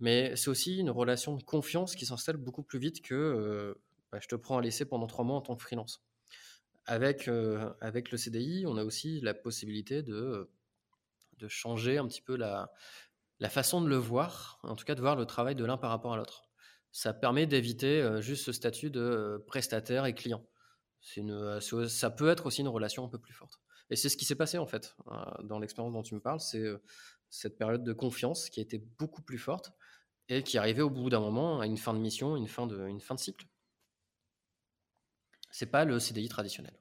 Mais 0.00 0.36
c'est 0.36 0.48
aussi 0.48 0.78
une 0.78 0.90
relation 0.90 1.36
de 1.36 1.42
confiance 1.42 1.94
qui 1.94 2.06
s'installe 2.06 2.36
beaucoup 2.36 2.62
plus 2.62 2.78
vite 2.78 3.02
que 3.02 3.14
euh, 3.14 3.74
bah, 4.12 4.18
je 4.20 4.28
te 4.28 4.34
prends 4.34 4.58
à 4.58 4.62
l'essai 4.62 4.84
pendant 4.84 5.06
trois 5.06 5.24
mois 5.24 5.36
en 5.36 5.42
tant 5.42 5.56
que 5.56 5.62
freelance. 5.62 6.02
Avec, 6.86 7.28
euh, 7.28 7.72
avec 7.80 8.10
le 8.10 8.18
CDI, 8.18 8.64
on 8.66 8.76
a 8.76 8.84
aussi 8.84 9.20
la 9.20 9.34
possibilité 9.34 10.02
de, 10.02 10.48
de 11.38 11.48
changer 11.48 11.98
un 11.98 12.06
petit 12.06 12.22
peu 12.22 12.36
la, 12.36 12.70
la 13.40 13.48
façon 13.48 13.80
de 13.80 13.88
le 13.88 13.96
voir, 13.96 14.60
en 14.62 14.76
tout 14.76 14.84
cas 14.84 14.94
de 14.94 15.00
voir 15.00 15.16
le 15.16 15.26
travail 15.26 15.56
de 15.56 15.64
l'un 15.64 15.76
par 15.76 15.90
rapport 15.90 16.12
à 16.12 16.16
l'autre 16.16 16.46
ça 16.96 17.12
permet 17.12 17.46
d'éviter 17.46 18.22
juste 18.22 18.46
ce 18.46 18.52
statut 18.52 18.88
de 18.88 19.44
prestataire 19.46 20.06
et 20.06 20.14
client. 20.14 20.42
Une, 21.16 21.60
ça 21.60 22.10
peut 22.10 22.30
être 22.30 22.46
aussi 22.46 22.62
une 22.62 22.68
relation 22.68 23.04
un 23.04 23.08
peu 23.08 23.18
plus 23.18 23.34
forte. 23.34 23.60
Et 23.90 23.96
c'est 23.96 24.08
ce 24.08 24.16
qui 24.16 24.24
s'est 24.24 24.34
passé 24.34 24.58
en 24.58 24.66
fait 24.66 24.96
dans 25.44 25.58
l'expérience 25.58 25.92
dont 25.92 26.02
tu 26.02 26.14
me 26.14 26.20
parles, 26.20 26.40
c'est 26.40 26.64
cette 27.30 27.58
période 27.58 27.84
de 27.84 27.92
confiance 27.92 28.50
qui 28.50 28.60
a 28.60 28.62
été 28.62 28.78
beaucoup 28.98 29.22
plus 29.22 29.38
forte 29.38 29.72
et 30.28 30.42
qui 30.42 30.58
arrivait 30.58 30.82
au 30.82 30.90
bout 30.90 31.08
d'un 31.10 31.20
moment 31.20 31.60
à 31.60 31.66
une 31.66 31.76
fin 31.76 31.94
de 31.94 31.98
mission, 31.98 32.36
une 32.36 32.48
fin 32.48 32.66
de, 32.66 32.86
une 32.86 33.00
fin 33.00 33.14
de 33.14 33.20
cycle. 33.20 33.46
C'est 35.50 35.70
pas 35.70 35.84
le 35.84 35.98
CDI 35.98 36.28
traditionnel. 36.28 36.76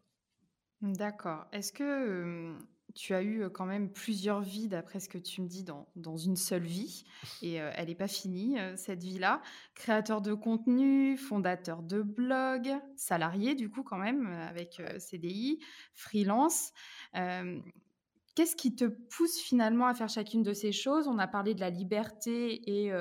D'accord. 0.81 1.45
Est-ce 1.51 1.71
que 1.71 2.55
tu 2.95 3.13
as 3.13 3.21
eu 3.21 3.49
quand 3.53 3.65
même 3.65 3.91
plusieurs 3.91 4.41
vies, 4.41 4.67
d'après 4.67 4.99
ce 4.99 5.09
que 5.09 5.17
tu 5.17 5.41
me 5.41 5.47
dis, 5.47 5.63
dans, 5.63 5.87
dans 5.95 6.17
une 6.17 6.37
seule 6.37 6.63
vie. 6.63 7.03
Et 7.41 7.55
elle 7.55 7.87
n'est 7.87 7.95
pas 7.95 8.07
finie, 8.07 8.57
cette 8.77 9.03
vie-là. 9.03 9.41
Créateur 9.75 10.21
de 10.21 10.33
contenu, 10.33 11.17
fondateur 11.17 11.83
de 11.83 12.01
blog, 12.01 12.73
salarié, 12.95 13.53
du 13.53 13.69
coup, 13.69 13.83
quand 13.83 13.97
même, 13.97 14.27
avec 14.27 14.81
CDI, 14.97 15.59
freelance. 15.93 16.71
Qu'est-ce 17.13 18.55
qui 18.55 18.75
te 18.75 18.85
pousse 18.85 19.37
finalement 19.37 19.87
à 19.87 19.93
faire 19.93 20.09
chacune 20.09 20.41
de 20.41 20.53
ces 20.53 20.71
choses? 20.71 21.07
On 21.07 21.19
a 21.19 21.27
parlé 21.27 21.53
de 21.53 21.59
la 21.59 21.69
liberté 21.69 22.85
et 22.85 22.91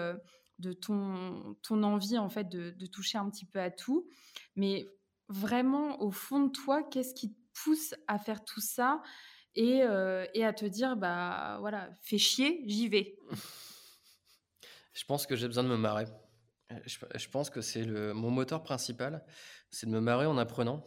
de 0.59 0.72
ton, 0.72 1.57
ton 1.62 1.83
envie, 1.85 2.18
en 2.18 2.28
fait, 2.28 2.48
de, 2.48 2.70
de 2.70 2.87
toucher 2.87 3.18
un 3.18 3.30
petit 3.30 3.46
peu 3.46 3.61
à 3.61 3.70
tout. 3.70 4.09
Mais 4.57 4.87
vraiment 5.28 6.02
au 6.02 6.11
fond 6.11 6.40
de 6.40 6.50
toi, 6.50 6.83
qu'est-ce 6.83 7.14
qui 7.14 7.33
te 7.33 7.38
pousse 7.64 7.94
à 8.09 8.18
faire 8.18 8.44
tout 8.44 8.61
ça? 8.61 9.00
Et, 9.57 9.83
et 10.35 10.45
à 10.45 10.53
te 10.53 10.64
dire, 10.64 10.97
bah 10.97 11.59
voilà, 11.61 11.90
fais 12.03 12.19
chier, 12.19 12.62
j'y 12.67 12.88
vais 12.88 13.17
Je 14.95 15.05
pense 15.05 15.27
que 15.27 15.35
j'ai 15.35 15.47
besoin 15.47 15.64
de 15.64 15.69
me 15.69 15.77
marrer. 15.77 16.07
Je, 16.87 17.29
pense 17.29 17.51
que 17.51 17.61
c'est 17.61 17.85
le 17.85 18.14
mon 18.14 18.31
moteur 18.31 18.62
principal, 18.62 19.25
c'est 19.71 19.87
de 19.87 19.90
me 19.90 20.01
marrer 20.01 20.27
en 20.27 20.38
apprenant 20.38 20.85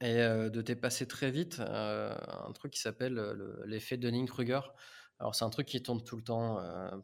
et 0.00 0.16
de 0.16 0.62
dépasser 0.62 1.06
très 1.06 1.30
vite 1.30 1.60
un 1.60 2.52
truc 2.54 2.72
qui 2.72 2.80
s'appelle 2.80 3.20
l'effet 3.64 3.96
Dunning-Kruger. 3.96 4.60
Alors 5.20 5.34
c'est 5.34 5.44
un 5.44 5.50
truc 5.50 5.66
qui 5.66 5.82
tourne 5.82 6.02
tout 6.04 6.16
le 6.16 6.22
temps 6.22 6.60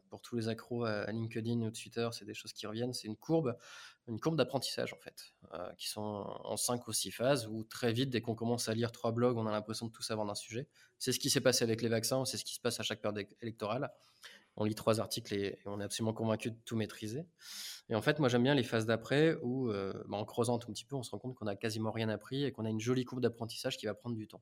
pour 0.09 0.21
tous 0.21 0.37
les 0.37 0.47
accros 0.47 0.85
à, 0.85 1.11
LinkedIn 1.11 1.61
ou 1.61 1.71
Twitter, 1.71 2.07
c'est 2.11 2.25
des 2.25 2.33
choses 2.33 2.53
qui 2.53 2.65
reviennent. 2.65 2.93
C'est 2.93 3.07
une 3.07 3.17
courbe, 3.17 3.57
une 4.07 4.19
courbe 4.19 4.35
d'apprentissage 4.35 4.93
en 4.93 4.97
fait, 4.97 5.33
qui 5.77 5.89
sont 5.89 6.01
en 6.01 6.57
5 6.57 6.87
ou 6.87 6.93
6 6.93 7.11
phases 7.11 7.47
où 7.47 7.63
très 7.63 7.91
vite, 7.91 8.09
dès 8.09 8.21
qu'on 8.21 8.35
commence 8.35 8.69
à 8.69 8.73
lire 8.73 8.91
trois 8.91 9.11
blogs, 9.11 9.37
on 9.37 9.47
a 9.47 9.51
l'impression 9.51 9.87
de 9.87 9.91
tout 9.91 10.03
savoir 10.03 10.27
d'un 10.27 10.35
sujet. 10.35 10.67
C'est 10.99 11.11
ce 11.11 11.19
qui 11.19 11.29
s'est 11.29 11.41
passé 11.41 11.63
avec 11.63 11.81
les 11.81 11.89
vaccins, 11.89 12.23
c'est 12.25 12.37
ce 12.37 12.45
qui 12.45 12.55
se 12.55 12.59
passe 12.59 12.79
à 12.79 12.83
chaque 12.83 13.01
période 13.01 13.27
électorale. 13.41 13.91
On 14.57 14.63
lit 14.63 14.75
trois 14.75 14.99
articles 14.99 15.33
et, 15.33 15.59
on 15.65 15.81
est 15.81 15.83
absolument 15.83 16.13
convaincu 16.13 16.51
de 16.51 16.57
tout 16.65 16.75
maîtriser. 16.75 17.25
Et 17.89 17.95
en 17.95 18.01
fait, 18.01 18.19
moi 18.19 18.29
j'aime 18.29 18.43
bien 18.43 18.55
les 18.55 18.63
phases 18.63 18.85
d'après 18.85 19.35
où, 19.41 19.69
bah, 19.69 20.17
en 20.17 20.25
creusant 20.25 20.55
un 20.55 20.59
tout 20.59 20.71
petit 20.71 20.85
peu, 20.85 20.95
on 20.95 21.03
se 21.03 21.11
rend 21.11 21.19
compte 21.19 21.35
qu'on 21.35 21.47
a 21.47 21.55
quasiment 21.55 21.91
rien 21.91 22.09
appris 22.09 22.45
et 22.45 22.51
qu'on 22.51 22.65
a 22.65 22.69
une 22.69 22.79
jolie 22.79 23.05
courbe 23.05 23.21
d'apprentissage 23.21 23.77
qui 23.77 23.85
va 23.85 23.93
prendre 23.93 24.15
du 24.15 24.27
temps. 24.27 24.41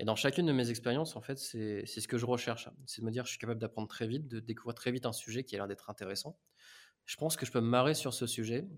Et 0.00 0.04
dans 0.04 0.14
chacune 0.14 0.46
de 0.46 0.52
mes 0.52 0.70
expériences, 0.70 1.16
en 1.16 1.20
fait, 1.20 1.38
c'est 1.38 1.84
ce 1.86 2.08
que 2.08 2.18
je 2.18 2.26
recherche. 2.26 2.68
C'est 2.86 3.00
de 3.00 3.06
me 3.06 3.10
dire, 3.10 3.24
je 3.24 3.30
suis 3.30 3.38
capable 3.38 3.60
d'apprendre 3.60 3.88
très 3.88 4.06
vite, 4.06 4.28
de 4.28 4.38
découvrir 4.38 4.74
très 4.74 4.92
vite 4.92 5.06
un 5.06 5.12
sujet 5.12 5.42
qui 5.42 5.56
a 5.56 5.58
l'air 5.58 5.66
d'être 5.66 5.90
intéressant. 5.90 6.38
Je 7.08 7.16
pense 7.16 7.36
que 7.36 7.46
je 7.46 7.50
peux 7.50 7.62
me 7.62 7.68
marrer 7.68 7.94
sur 7.94 8.12
ce 8.12 8.26
sujet. 8.26 8.68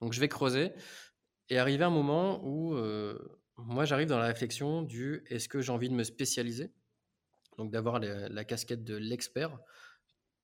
Donc, 0.00 0.12
je 0.12 0.20
vais 0.20 0.28
creuser 0.28 0.72
et 1.48 1.58
arriver 1.58 1.82
à 1.82 1.88
un 1.88 1.90
moment 1.90 2.40
où 2.44 2.74
euh, 2.74 3.18
moi, 3.56 3.84
j'arrive 3.84 4.06
dans 4.06 4.18
la 4.18 4.26
réflexion 4.26 4.82
du 4.82 5.24
est-ce 5.28 5.48
que 5.48 5.60
j'ai 5.60 5.72
envie 5.72 5.88
de 5.88 5.94
me 5.94 6.04
spécialiser? 6.04 6.72
Donc, 7.58 7.72
d'avoir 7.72 7.98
la, 7.98 8.44
casquette 8.44 8.84
de 8.84 8.94
l'expert 8.94 9.58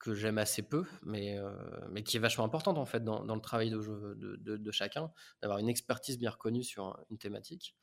que 0.01 0.13
j'aime 0.13 0.39
assez 0.39 0.63
peu, 0.63 0.85
mais, 1.05 1.39
euh, 1.39 1.53
mais 1.89 2.03
qui 2.03 2.17
est 2.17 2.21
vachement 2.21 2.45
importante 2.45 2.79
en 2.79 2.85
fait 2.85 3.05
dans, 3.05 3.23
le 3.23 3.41
travail 3.41 3.71
de 3.71 4.71
chacun, 4.73 5.13
d'avoir 5.41 5.61
une 5.61 5.69
expertise 5.69 6.19
bien 6.19 6.31
reconnue 6.31 6.65
sur 6.65 6.99
une 7.11 7.19
thématique. 7.19 7.77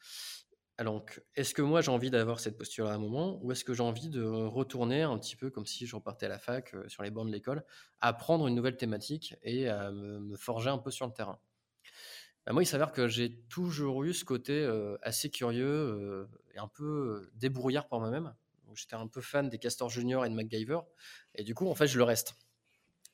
Est-ce 1.35 1.53
que 1.53 1.61
moi 1.61 1.81
j'ai 1.81 1.91
envie 1.91 2.09
d'avoir 2.09 2.39
cette 2.39 2.57
posture 2.57 2.87
à 2.87 2.93
un 2.93 2.97
moment 2.97 3.39
ou 3.41 3.51
est-ce 3.51 3.63
que 3.63 3.73
j'ai 3.73 3.83
envie 3.83 4.09
de 4.09 4.23
retourner 4.23 5.01
un 5.01 5.17
petit 5.17 5.35
peu 5.35 5.49
comme 5.49 5.65
si 5.65 5.85
je 5.85 5.95
repartais 5.95 6.25
à 6.25 6.29
la 6.29 6.39
fac 6.39 6.73
euh, 6.73 6.87
sur 6.87 7.03
les 7.03 7.11
bancs 7.11 7.27
de 7.27 7.31
l'école, 7.31 7.63
apprendre 8.01 8.47
une 8.47 8.55
nouvelle 8.55 8.77
thématique 8.77 9.35
et 9.43 9.67
à 9.67 9.91
me, 9.91 10.35
forger 10.35 10.69
un 10.69 10.77
peu 10.77 10.91
sur 10.91 11.05
le 11.05 11.13
terrain? 11.13 11.39
Bah, 12.45 12.53
Moi, 12.53 12.63
il 12.63 12.65
s'avère 12.65 12.91
que 12.91 13.07
j'ai 13.07 13.39
toujours 13.49 14.03
eu 14.03 14.13
ce 14.13 14.25
côté 14.25 14.53
euh, 14.53 14.97
assez 15.01 15.29
curieux 15.29 15.65
euh, 15.65 16.27
et 16.55 16.59
un 16.59 16.67
peu 16.67 17.29
débrouillard 17.35 17.87
pour 17.87 17.99
moi-même. 17.99 18.33
J'étais 18.75 18.95
un 18.95 19.07
peu 19.07 19.21
fan 19.21 19.49
des 19.49 19.59
Castors 19.59 19.89
Junior 19.89 20.25
et 20.25 20.29
de 20.29 20.33
MacGyver 20.35 20.79
et 21.35 21.43
du 21.43 21.53
coup, 21.53 21.67
en 21.67 21.75
fait, 21.75 21.87
je 21.87 21.97
le 21.97 22.03
reste. 22.03 22.35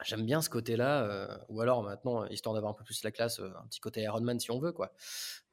J'aime 0.05 0.25
bien 0.25 0.41
ce 0.41 0.49
côté-là, 0.49 1.03
euh, 1.03 1.37
ou 1.49 1.59
alors 1.59 1.83
maintenant, 1.83 2.25
histoire 2.27 2.55
d'avoir 2.55 2.71
un 2.71 2.75
peu 2.75 2.85
plus 2.85 3.03
la 3.03 3.11
classe, 3.11 3.39
euh, 3.39 3.51
un 3.61 3.67
petit 3.67 3.81
côté 3.81 4.01
Iron 4.01 4.21
Man 4.21 4.39
si 4.39 4.49
on 4.49 4.59
veut, 4.59 4.71
quoi. 4.71 4.93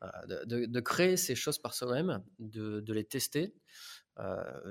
Euh, 0.03 0.45
de, 0.45 0.81
créer 0.81 1.17
ces 1.17 1.35
choses 1.35 1.59
par 1.59 1.75
soi-même, 1.75 2.23
de, 2.39 2.93
les 2.93 3.05
tester, 3.05 3.55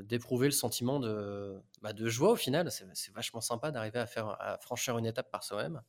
d'éprouver 0.04 0.48
le 0.48 0.54
sentiment 0.54 1.00
de, 1.00 1.60
bah, 1.82 1.92
de 1.92 2.08
joie 2.08 2.32
au 2.32 2.36
final. 2.36 2.72
C'est 2.72 3.14
vachement 3.14 3.42
sympa 3.42 3.72
d'arriver 3.72 4.00
à 4.00 4.06
faire, 4.06 4.58
franchir 4.62 4.98
une 4.98 5.06
étape 5.06 5.30
par 5.30 5.44
soi-même. 5.44 5.82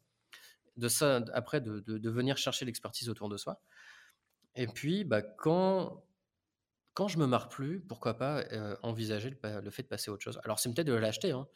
De 0.77 0.89
ça, 0.89 1.23
après, 1.33 1.61
de, 1.61 2.11
venir 2.11 2.37
chercher 2.37 2.65
l'expertise 2.65 3.09
autour 3.09 3.29
de 3.29 3.37
soi. 3.37 3.61
Et 4.57 4.67
puis, 4.67 5.05
bah, 5.05 5.23
quand 5.23 6.03
quand 6.97 7.09
je 7.09 7.19
me 7.19 7.27
marre 7.27 7.51
plus, 7.51 7.79
pourquoi 7.79 8.15
pas 8.15 8.43
envisager 8.83 9.29
le, 9.29 9.71
fait 9.71 9.83
de 9.83 9.87
passer 9.87 10.11
à 10.11 10.15
autre 10.15 10.23
chose? 10.23 10.41
Alors 10.45 10.59
c'est 10.59 10.73
peut-être 10.73 10.87
de 10.87 10.95
l'acheter. 10.95 11.31
Hein. 11.31 11.47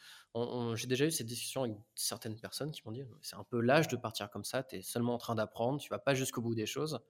J'ai 0.74 0.86
déjà 0.86 1.06
eu 1.06 1.10
cette 1.10 1.26
discussion 1.26 1.62
avec 1.62 1.76
certaines 1.94 2.38
personnes 2.38 2.70
qui 2.72 2.82
m'ont 2.84 2.92
dit 2.92 3.04
c'est 3.22 3.36
un 3.36 3.44
peu 3.44 3.58
l'âge 3.58 3.88
de 3.88 3.96
partir 3.96 4.28
comme 4.28 4.44
ça, 4.44 4.62
tu 4.62 4.76
es 4.76 4.82
seulement 4.82 5.14
en 5.14 5.18
train 5.18 5.34
d'apprendre, 5.34 5.80
tu 5.80 5.88
vas 5.88 5.98
pas 5.98 6.12
jusqu'au 6.12 6.42
bout 6.42 6.54
des 6.54 6.66
choses. 6.66 7.00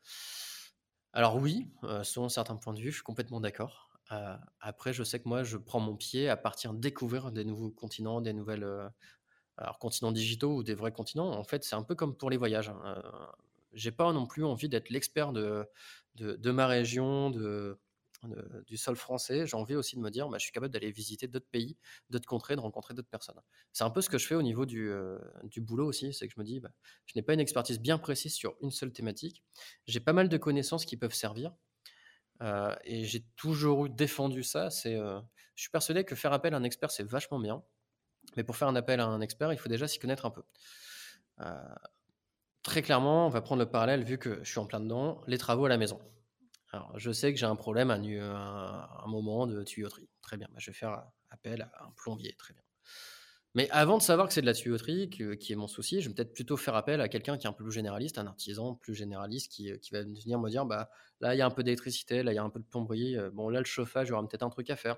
Alors 1.13 1.39
oui, 1.39 1.73
selon 2.05 2.29
certains 2.29 2.55
points 2.55 2.73
de 2.73 2.79
vue, 2.79 2.91
je 2.91 2.97
suis 2.97 3.03
complètement 3.03 3.41
d'accord. 3.41 3.91
après, 4.61 4.93
je 4.93 5.03
sais 5.03 5.19
que 5.19 5.29
moi, 5.29 5.43
je 5.43 5.57
prends 5.57 5.81
mon 5.81 5.97
pied 5.97 6.29
à 6.29 6.37
partir 6.37 6.73
découvrir 6.73 7.33
des 7.33 7.45
nouveaux 7.45 7.73
continents, 7.73 8.21
des 8.21 8.33
nouvelles... 8.33 8.65
alors 9.57 9.81
continents 9.81 10.13
digitaux 10.13 10.55
ou 10.55 10.63
des 10.63 10.75
vrais 10.75 10.93
continents. 10.93 11.33
En 11.33 11.43
fait, 11.43 11.65
c'est 11.65 11.75
un 11.75 11.83
peu 11.83 11.97
comme 11.97 12.17
pour 12.17 12.31
les 12.31 12.37
voyages. 12.37 12.69
Hein. 12.69 13.03
J'ai 13.73 13.91
pas 13.91 14.13
non 14.13 14.29
plus 14.29 14.45
envie 14.45 14.69
d'être 14.69 14.91
l'expert 14.91 15.33
de, 15.33 15.69
de 16.15 16.51
ma 16.53 16.69
région, 16.69 17.31
de 17.31 17.77
du 18.67 18.77
sol 18.77 18.97
français, 18.97 19.47
j'ai 19.47 19.57
envie 19.57 19.75
aussi 19.75 19.97
de 19.97 20.01
me 20.01 20.11
dire, 20.11 20.29
bah, 20.29 20.39
je 20.39 20.45
suis 20.45 20.53
capable 20.53 20.73
d'aller 20.73 20.91
visiter 20.91 21.27
d'autres 21.27 21.49
pays, 21.51 21.77
d'autres 22.11 22.29
contrées, 22.29 22.55
de 22.55 22.61
rencontrer 22.61 22.95
d'autres 22.95 23.09
personnes. 23.09 23.41
C'est 23.73 23.85
un 23.85 23.91
peu 23.91 24.03
ce 24.03 24.11
que 24.11 24.19
je 24.19 24.27
fais 24.27 24.35
au 24.35 24.43
niveau 24.43 24.67
du, 24.67 24.91
euh, 24.91 25.19
du 25.45 25.61
boulot 25.61 25.87
aussi, 25.87 26.13
c'est 26.13 26.29
que 26.29 26.35
je 26.35 26.41
me 26.41 26.45
dis, 26.45 26.61
bah, 26.61 26.71
je 27.07 27.13
n'ai 27.17 27.23
pas 27.23 27.33
une 27.35 27.41
expertise 27.41 27.81
bien 27.81 27.99
précise 27.99 28.35
sur 28.35 28.57
une 28.61 28.71
seule 28.71 28.93
thématique. 28.93 29.43
J'ai 29.87 30.01
pas 30.01 30.13
mal 30.13 30.29
de 30.29 30.37
connaissances 30.37 30.85
qui 30.85 30.97
peuvent 30.97 31.15
servir. 31.15 31.55
Euh, 32.43 32.75
et 32.85 33.05
j'ai 33.05 33.25
toujours 33.37 33.89
défendu 33.89 34.43
ça. 34.43 34.71
C'est, 34.71 34.97
euh, 34.97 35.21
je 35.55 35.63
suis 35.63 35.71
persuadé 35.71 36.05
que 36.05 36.15
faire 36.15 36.33
appel 36.33 36.55
à 36.55 36.57
un 36.57 36.65
expert, 36.65 36.91
c'est 36.91 37.05
vachement 37.05 37.39
bien. 37.39 37.63
Mais 38.37 38.45
pour 38.45 38.57
faire 38.57 38.69
un 38.69 38.77
appel 38.77 39.01
à 39.01 39.07
un 39.07 39.21
expert, 39.21 39.53
il 39.53 39.59
faut 39.59 39.69
déjà 39.69 39.89
s'y 39.89 39.99
connaître 39.99 40.27
un 40.27 40.31
peu. 40.31 40.43
très 42.63 42.83
clairement, 42.83 43.27
on 43.27 43.31
va 43.31 43.41
prendre 43.41 43.61
le 43.63 43.71
parallèle, 43.71 44.05
vu 44.05 44.19
que 44.19 44.41
je 44.45 44.51
suis 44.51 44.59
en 44.59 44.67
plein 44.67 44.81
dedans, 44.81 45.23
les 45.27 45.39
travaux 45.39 45.65
à 45.65 45.69
la 45.69 45.79
maison. 45.79 45.99
Alors, 46.73 46.97
je 46.99 47.11
sais 47.11 47.33
que 47.33 47.39
j'ai 47.39 47.47
un 47.47 47.57
problème 47.57 47.91
à, 47.91 47.95
un, 47.97 49.09
moment 49.09 49.47
de 49.47 49.63
tuyauterie. 49.65 50.09
Très 50.23 50.37
bien, 50.37 50.49
bah, 50.51 50.59
je 50.59 50.71
vais 50.71 50.77
faire 50.77 51.03
appel 51.31 51.63
à 51.63 51.85
un 51.85 51.91
plombier. 51.97 52.35
Très 52.39 52.55
bien. 52.55 52.63
Mais 53.57 53.69
avant 53.71 53.99
de 53.99 54.03
savoir 54.03 54.29
que 54.29 54.35
c'est 54.35 54.43
de 54.43 54.47
la 54.47 54.55
tuyauterie 54.55 55.11
qui 55.11 55.53
est 55.53 55.57
mon 55.57 55.67
souci, 55.67 56.01
je 56.01 56.09
vais 56.09 56.15
peut-être 56.15 56.33
plutôt 56.33 56.57
faire 56.57 56.77
appel 56.77 57.01
à 57.01 57.09
quelqu'un 57.09 57.37
qui 57.37 57.47
est 57.47 57.51
un 57.51 57.53
peu 57.53 57.65
plus 57.65 57.73
généraliste, 57.73 58.17
un 58.19 58.29
artisan 58.29 58.77
plus 58.77 58.95
généraliste 58.95 59.51
qui, 59.51 59.73
va 59.91 60.03
venir 60.03 60.39
me 60.39 60.49
dire 60.49 60.65
bah, 60.65 60.89
là, 61.21 61.35
il 61.35 61.39
y 61.39 61.43
a 61.43 61.47
un 61.47 61.51
peu 61.51 61.65
d'électricité, 61.65 62.23
là, 62.23 62.33
il 62.33 62.37
y 62.37 62.39
a 62.39 62.45
un 62.45 62.51
peu 62.51 62.61
de 62.61 62.65
plomberie. 62.65 63.17
Euh, 63.17 63.31
bon, 63.33 63.49
là, 63.49 63.59
le 63.59 63.65
chauffage, 63.65 64.07
il 64.09 64.11
y 64.11 64.13
aura 64.13 64.27
peut-être 64.27 64.45
un 64.45 64.51
truc 64.51 64.71
à 64.71 64.77
faire. 64.77 64.97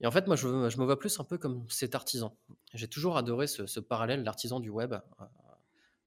Et 0.00 0.06
en 0.08 0.10
fait, 0.10 0.26
moi, 0.26 0.34
je, 0.34 0.48
me 0.48 0.84
vois 0.84 0.98
plus 0.98 1.20
un 1.20 1.24
peu 1.24 1.38
comme 1.38 1.64
cet 1.70 1.94
artisan. 1.94 2.36
J'ai 2.74 2.88
toujours 2.88 3.16
adoré 3.16 3.46
ce, 3.46 3.66
ce 3.66 3.78
parallèle, 3.78 4.24
l'artisan 4.24 4.58
du 4.58 4.70
web. 4.70 4.96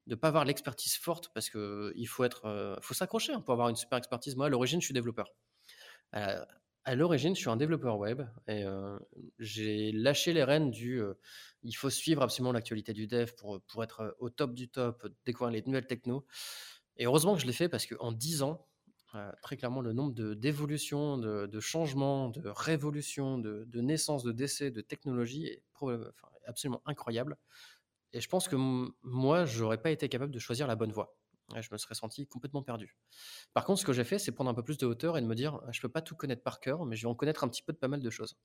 Euh, 0.08 0.10
de 0.10 0.16
pas 0.16 0.30
avoir 0.30 0.46
l'expertise 0.46 0.96
forte 0.96 1.30
parce 1.34 1.50
que 1.50 1.94
il 1.96 2.08
faut 2.08 2.24
être, 2.24 2.46
euh, 2.46 2.76
faut 2.82 2.94
s'accrocher 2.94 3.34
hein, 3.34 3.42
pour 3.42 3.54
avoir 3.54 3.70
une 3.70 3.76
super 3.76 3.98
expertise. 3.98 4.36
Moi, 4.36 4.48
à 4.48 4.50
l'origine, 4.50 4.82
je 4.82 4.86
suis 4.86 4.94
développeur. 4.94 5.32
Euh, 6.16 6.44
à 6.86 6.96
l'origine, 6.96 7.36
je 7.36 7.42
suis 7.42 7.50
un 7.50 7.58
développeur 7.58 7.98
web 7.98 8.22
et 8.48 8.64
euh, 8.64 8.98
j'ai 9.40 9.92
lâché 9.92 10.32
les 10.32 10.44
rênes 10.44 10.72
du. 10.72 11.02
il 11.64 11.74
faut 11.74 11.90
suivre 11.90 12.22
absolument 12.22 12.54
l'actualité 12.54 12.94
du 12.94 13.08
dev 13.08 13.32
pour, 13.38 13.62
pour 13.68 13.84
être 13.84 14.16
au 14.20 14.30
top 14.30 14.54
du 14.54 14.70
top, 14.70 15.06
découvrir 15.26 15.52
les 15.52 15.62
nouvelles 15.64 15.88
technos. 15.88 16.26
Et 16.96 17.06
heureusement 17.06 17.36
que 17.36 17.42
je 17.42 17.46
l'ai 17.46 17.54
fait 17.54 17.68
parce 17.68 17.86
qu'en 17.86 18.14
10 18.14 18.42
ans, 18.44 18.66
très 19.42 19.58
clairement, 19.58 19.82
le 19.82 19.92
nombre 19.92 20.14
d'évolutions, 20.36 21.18
de, 21.18 21.46
de, 21.48 21.60
changements, 21.60 22.30
de 22.30 22.48
révolutions, 22.48 23.38
de, 23.38 23.66
de 23.66 23.82
naissances, 23.82 24.24
de 24.24 24.32
décès, 24.32 24.72
de 24.72 24.82
technologies 24.82 25.46
est 25.46 25.64
absolument 26.46 26.82
incroyable. 26.86 27.38
Et 28.14 28.22
je 28.22 28.30
pense 28.30 28.48
que 28.48 28.56
moi, 29.04 29.46
j'aurais 29.46 29.82
pas 29.82 29.92
été 29.92 30.10
capable 30.10 30.32
de 30.32 30.40
choisir 30.40 30.68
la 30.68 30.76
bonne 30.76 30.92
voie. 30.92 31.18
je 31.56 31.70
me 31.72 31.78
serais 31.78 31.96
senti 31.96 32.28
complètement 32.28 32.64
perdu. 32.64 32.96
Par 33.54 33.66
contre, 33.66 33.82
ce 33.82 33.86
que 33.86 33.94
j'ai 33.94 34.04
fait, 34.04 34.20
c'est 34.20 34.32
prendre 34.32 34.50
un 34.50 34.54
peu 34.54 34.64
plus 34.64 34.78
de 34.78 34.86
hauteur 34.86 35.18
et 35.18 35.22
de 35.22 35.28
me 35.28 35.36
dire, 35.36 35.60
je 35.72 35.82
peux 35.82 35.90
pas 35.90 36.02
tout 36.02 36.16
connaître 36.16 36.44
par 36.44 36.60
cœur, 36.60 36.86
mais 36.86 36.96
je 36.96 37.04
vais 37.04 37.12
en 37.12 37.16
connaître 37.16 37.44
un 37.44 37.50
petit 37.50 37.62
peu 37.62 37.74
de 37.74 37.78
pas 37.78 37.88
mal 37.88 38.02
de 38.02 38.10
choses. 38.10 38.38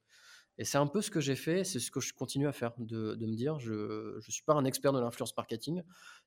Et 0.58 0.64
c'est 0.64 0.78
un 0.78 0.86
peu 0.86 1.00
ce 1.00 1.10
que 1.10 1.20
j'ai 1.20 1.36
fait, 1.36 1.64
c'est 1.64 1.78
ce 1.78 1.90
que 1.90 2.00
je 2.00 2.12
continue 2.12 2.46
à 2.46 2.52
faire, 2.52 2.72
de, 2.78 3.16
me 3.16 3.34
dire, 3.34 3.58
je 3.58 4.16
ne 4.16 4.20
suis 4.20 4.44
pas 4.44 4.54
un 4.54 4.64
expert 4.64 4.92
de 4.92 5.00
l'influence 5.00 5.34
marketing. 5.36 5.82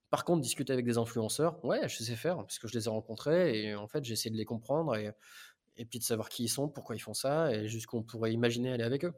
Par 0.10 0.26
contre, 0.26 0.42
discuter 0.42 0.74
avec 0.74 0.86
des 0.86 0.98
influenceurs, 0.98 1.64
ouais, 1.64 1.88
je 1.88 2.04
sais 2.04 2.16
faire, 2.16 2.38
parce 2.38 2.58
que 2.58 2.68
je 2.68 2.74
les 2.74 2.86
ai 2.86 2.90
rencontrés, 2.90 3.64
et 3.64 3.76
en 3.76 3.88
fait, 3.88 4.04
j'ai 4.04 4.14
essayé 4.14 4.32
de 4.32 4.38
les 4.38 4.46
comprendre, 4.46 4.96
et, 4.96 5.12
et 5.78 5.86
puis 5.86 6.00
de 6.00 6.04
savoir 6.04 6.30
qui 6.30 6.46
ils 6.46 6.50
sont, 6.50 6.70
pourquoi 6.70 6.96
ils 6.96 7.00
font 7.00 7.14
ça, 7.14 7.54
et 7.54 7.68
jusqu'où 7.68 7.98
on 7.98 8.04
pourrait 8.04 8.34
imaginer 8.34 8.72
aller 8.72 8.84
avec 8.84 9.06
eux. 9.06 9.14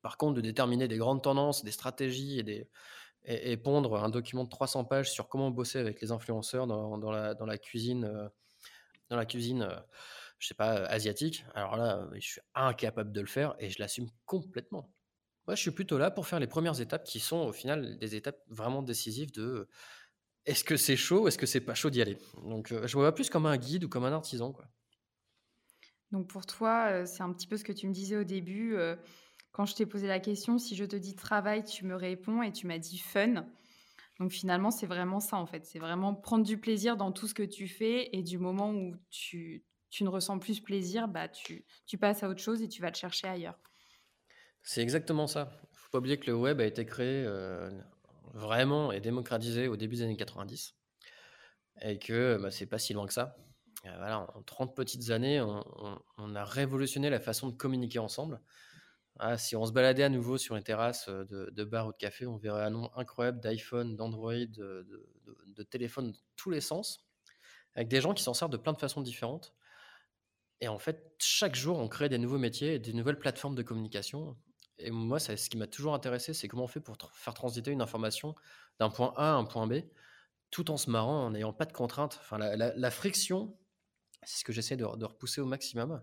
Par 0.00 0.16
contre, 0.16 0.34
de 0.34 0.40
déterminer 0.40 0.88
des 0.88 0.96
grandes 0.96 1.22
tendances, 1.22 1.62
des 1.62 1.70
stratégies 1.70 2.38
et 2.38 2.42
des, 2.42 2.68
et, 3.24 3.56
pondre 3.56 4.02
un 4.02 4.08
document 4.08 4.44
de 4.44 4.48
300 4.48 4.84
pages 4.84 5.10
sur 5.10 5.28
comment 5.28 5.50
bosser 5.50 5.78
avec 5.78 6.00
les 6.00 6.10
influenceurs 6.10 6.66
dans, 6.66 7.10
la, 7.10 7.58
cuisine, 7.58 8.30
dans 9.10 9.16
la 9.16 9.26
cuisine, 9.26 9.62
euh, 9.62 9.76
euh, 9.76 9.80
je 10.38 10.48
sais 10.48 10.54
pas, 10.54 10.72
asiatique. 10.86 11.44
Alors 11.54 11.76
là, 11.76 12.08
je 12.14 12.20
suis 12.20 12.40
incapable 12.54 13.12
de 13.12 13.20
le 13.20 13.26
faire 13.26 13.54
et 13.58 13.70
je 13.70 13.78
l'assume 13.78 14.08
complètement. 14.24 14.92
Moi, 15.46 15.54
je 15.54 15.60
suis 15.60 15.70
plutôt 15.70 15.98
là 15.98 16.10
pour 16.10 16.26
faire 16.26 16.40
les 16.40 16.46
premières 16.46 16.80
étapes 16.80 17.04
qui 17.04 17.20
sont 17.20 17.38
au 17.38 17.52
final 17.52 17.98
des 17.98 18.14
étapes 18.14 18.40
vraiment 18.48 18.82
décisives 18.82 19.32
de 19.32 19.68
est-ce 20.44 20.64
que 20.64 20.76
c'est 20.76 20.96
chaud 20.96 21.22
ou 21.22 21.28
est-ce 21.28 21.38
que 21.38 21.46
c'est 21.46 21.60
pas 21.60 21.74
chaud 21.74 21.90
d'y 21.90 22.02
aller? 22.02 22.18
Donc, 22.44 22.72
euh, 22.72 22.86
je 22.86 22.96
me 22.96 23.02
vois 23.02 23.14
plus 23.14 23.30
comme 23.30 23.46
un 23.46 23.56
guide 23.56 23.84
ou 23.84 23.88
comme 23.88 24.04
un 24.04 24.12
artisan, 24.12 24.52
quoi. 24.52 24.66
Donc 26.10 26.28
pour 26.28 26.44
toi, 26.44 27.06
c'est 27.06 27.22
un 27.22 27.32
petit 27.32 27.46
peu 27.46 27.56
ce 27.56 27.64
que 27.64 27.72
tu 27.72 27.88
me 27.88 27.92
disais 27.94 28.18
au 28.18 28.24
début 28.24 28.76
quand 29.52 29.66
je 29.66 29.74
t'ai 29.74 29.86
posé 29.86 30.06
la 30.06 30.20
question, 30.20 30.58
si 30.58 30.76
je 30.76 30.84
te 30.84 30.96
dis 30.96 31.14
travail, 31.14 31.64
tu 31.64 31.84
me 31.84 31.94
réponds 31.94 32.42
et 32.42 32.52
tu 32.52 32.66
m'as 32.66 32.78
dit 32.78 32.98
fun. 32.98 33.46
Donc 34.18 34.30
finalement, 34.30 34.70
c'est 34.70 34.86
vraiment 34.86 35.20
ça 35.20 35.36
en 35.36 35.46
fait. 35.46 35.64
C'est 35.64 35.78
vraiment 35.78 36.14
prendre 36.14 36.44
du 36.44 36.58
plaisir 36.58 36.96
dans 36.96 37.12
tout 37.12 37.28
ce 37.28 37.34
que 37.34 37.42
tu 37.42 37.68
fais 37.68 38.08
et 38.16 38.22
du 38.22 38.38
moment 38.38 38.72
où 38.72 38.94
tu, 39.10 39.64
tu 39.90 40.04
ne 40.04 40.08
ressens 40.08 40.38
plus 40.38 40.60
plaisir, 40.60 41.08
bah 41.08 41.28
tu, 41.28 41.64
tu 41.86 41.98
passes 41.98 42.22
à 42.22 42.28
autre 42.28 42.40
chose 42.40 42.62
et 42.62 42.68
tu 42.68 42.82
vas 42.82 42.90
te 42.90 42.98
chercher 42.98 43.28
ailleurs. 43.28 43.58
C'est 44.62 44.80
exactement 44.80 45.26
ça. 45.26 45.50
Il 45.72 45.76
faut 45.78 45.90
pas 45.90 45.98
oublier 45.98 46.18
que 46.18 46.26
le 46.26 46.36
web 46.36 46.60
a 46.60 46.64
été 46.64 46.86
créé 46.86 47.24
euh, 47.26 47.70
vraiment 48.32 48.92
et 48.92 49.00
démocratisé 49.00 49.68
au 49.68 49.76
début 49.76 49.96
des 49.96 50.02
années 50.02 50.16
90 50.16 50.74
et 51.82 51.98
que 51.98 52.38
bah, 52.40 52.50
c'est 52.50 52.66
pas 52.66 52.78
si 52.78 52.92
loin 52.92 53.06
que 53.06 53.12
ça. 53.12 53.36
Euh, 53.86 53.96
voilà, 53.96 54.20
en 54.34 54.42
30 54.42 54.76
petites 54.76 55.10
années, 55.10 55.40
on, 55.40 56.34
a 56.34 56.44
révolutionné 56.44 57.10
la 57.10 57.20
façon 57.20 57.48
de 57.48 57.56
communiquer 57.56 57.98
ensemble. 57.98 58.40
Ah, 59.18 59.36
si 59.36 59.56
on 59.56 59.66
se 59.66 59.72
baladait 59.72 60.02
à 60.02 60.08
nouveau 60.08 60.38
sur 60.38 60.54
les 60.54 60.62
terrasses 60.62 61.08
euh, 61.08 61.24
de, 61.24 61.50
de 61.50 61.64
bars 61.64 61.86
ou 61.86 61.92
de 61.92 61.96
cafés, 61.96 62.26
on 62.26 62.36
verrait 62.36 62.64
un 62.64 62.70
nombre 62.70 62.92
incroyable 62.96 63.40
d'iPhone, 63.40 63.94
d'Android, 63.94 64.32
de, 64.32 64.86
de, 65.46 65.62
téléphones 65.62 66.12
de 66.12 66.18
tous 66.36 66.50
les 66.50 66.60
sens, 66.60 67.06
avec 67.74 67.88
des 67.88 68.00
gens 68.00 68.14
qui 68.14 68.22
s'en 68.22 68.34
servent 68.34 68.50
de 68.50 68.56
plein 68.56 68.72
de 68.72 68.78
façons 68.78 69.02
différentes. 69.02 69.54
Et 70.60 70.68
en 70.68 70.78
fait, 70.78 71.12
chaque 71.18 71.54
jour, 71.54 71.78
on 71.78 71.88
crée 71.88 72.08
des 72.08 72.18
nouveaux 72.18 72.38
métiers 72.38 72.74
et 72.74 72.78
des 72.78 72.92
nouvelles 72.92 73.18
plateformes 73.18 73.54
de 73.54 73.62
communication. 73.62 74.36
Et 74.78 74.90
moi, 74.90 75.18
ce 75.18 75.48
qui 75.48 75.56
m'a 75.56 75.66
toujours 75.66 75.94
intéressé, 75.94 76.34
c'est 76.34 76.48
comment 76.48 76.64
on 76.64 76.68
fait 76.68 76.80
pour 76.80 76.96
faire 77.12 77.34
transiter 77.34 77.70
une 77.70 77.82
information 77.82 78.34
d'un 78.78 78.88
point 78.88 79.12
A 79.16 79.32
à 79.32 79.34
un 79.34 79.44
point 79.44 79.66
B, 79.66 79.82
tout 80.50 80.70
en 80.70 80.76
se 80.76 80.90
marrant, 80.90 81.26
en 81.26 81.30
n'ayant 81.30 81.52
pas 81.52 81.64
de 81.64 81.72
contraintes. 81.72 82.18
Enfin, 82.20 82.38
la, 82.38 82.90
friction, 82.90 83.56
c'est 84.22 84.40
ce 84.40 84.44
que 84.44 84.52
j'essaie 84.52 84.76
de, 84.76 84.84
repousser 84.84 85.40
au 85.40 85.46
maximum. 85.46 86.02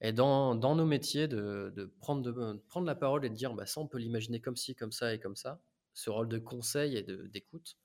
Et 0.00 0.12
dans, 0.12 0.54
nos 0.54 0.86
métiers, 0.86 1.28
de, 1.28 1.92
prendre 2.00 2.22
de, 2.22 2.62
prendre 2.68 2.86
la 2.86 2.94
parole 2.94 3.24
et 3.24 3.28
de 3.28 3.34
dire, 3.34 3.54
bah, 3.54 3.66
ça, 3.66 3.80
on 3.80 3.86
peut 3.86 3.98
l'imaginer 3.98 4.40
comme 4.40 4.56
ci, 4.56 4.74
comme 4.74 4.92
ça 4.92 5.12
et 5.14 5.20
comme 5.20 5.36
ça. 5.36 5.60
Ce 5.92 6.08
rôle 6.08 6.28
de 6.28 6.38
conseil 6.38 6.96
et 6.96 7.02
d'écoute. 7.02 7.76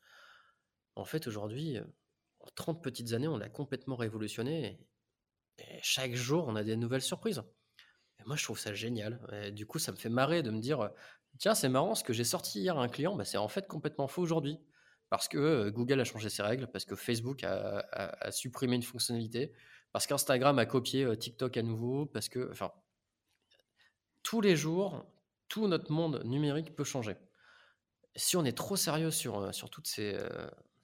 En 0.96 1.06
fait, 1.06 1.28
aujourd'hui, 1.28 1.78
en 2.40 2.48
30 2.56 2.82
petites 2.82 3.14
années, 3.14 3.28
on 3.28 3.38
l'a 3.38 3.50
complètement 3.50 3.96
révolutionné. 3.96 4.80
et 5.60 5.80
chaque 5.82 6.16
jour, 6.16 6.46
on 6.48 6.56
a 6.56 6.64
des 6.64 6.78
nouvelles 6.78 7.02
surprises 7.02 7.44
moi, 8.26 8.36
je 8.36 8.44
trouve 8.44 8.60
ça 8.60 8.74
génial. 8.74 9.20
du 9.54 9.66
coup, 9.66 9.80
ça 9.80 9.92
me 9.92 9.98
fait 9.98 10.10
marrer 10.10 10.44
de 10.44 10.52
me 10.52 10.60
dire, 10.60 10.90
tiens, 11.38 11.56
c'est 11.56 11.70
marrant, 11.70 11.96
ce 11.96 12.04
que 12.04 12.14
j'ai 12.14 12.24
sorti 12.24 12.62
hier 12.62 12.78
à 12.78 12.84
un 12.84 12.88
client, 12.88 13.16
bah, 13.16 13.26
c'est 13.26 13.38
en 13.38 13.48
fait 13.48 13.68
complètement 13.68 14.08
faux 14.08 14.22
aujourd'hui. 14.22 14.60
Parce 15.10 15.28
que 15.28 15.70
Google 15.70 16.02
a 16.02 16.04
changé 16.04 16.30
ses 16.30 16.42
règles, 16.42 16.68
parce 16.68 16.84
que 16.86 16.96
Facebook 16.96 17.44
a, 17.44 18.32
supprimé 18.32 18.76
une 18.76 18.84
fonctionnalité, 18.84 19.54
parce 19.96 20.08
qu'Instagram 20.08 20.60
a 20.60 20.66
copié 20.66 21.18
TikTok 21.18 21.56
à 21.56 21.62
nouveau, 21.62 22.06
parce 22.06 22.28
que, 22.28 22.52
enfin, 22.52 22.74
tous 24.24 24.42
les 24.42 24.58
jours, 24.58 25.06
tout 25.48 25.70
notre 25.70 25.90
monde 25.90 26.22
numérique 26.26 26.76
peut 26.76 26.84
changer. 26.84 27.16
Si 28.14 28.36
on 28.36 28.44
est 28.44 28.58
trop 28.58 28.76
sérieux 28.76 29.10
sur, 29.10 29.56
sur, 29.56 29.70
toutes, 29.70 29.88
ces, 29.88 30.20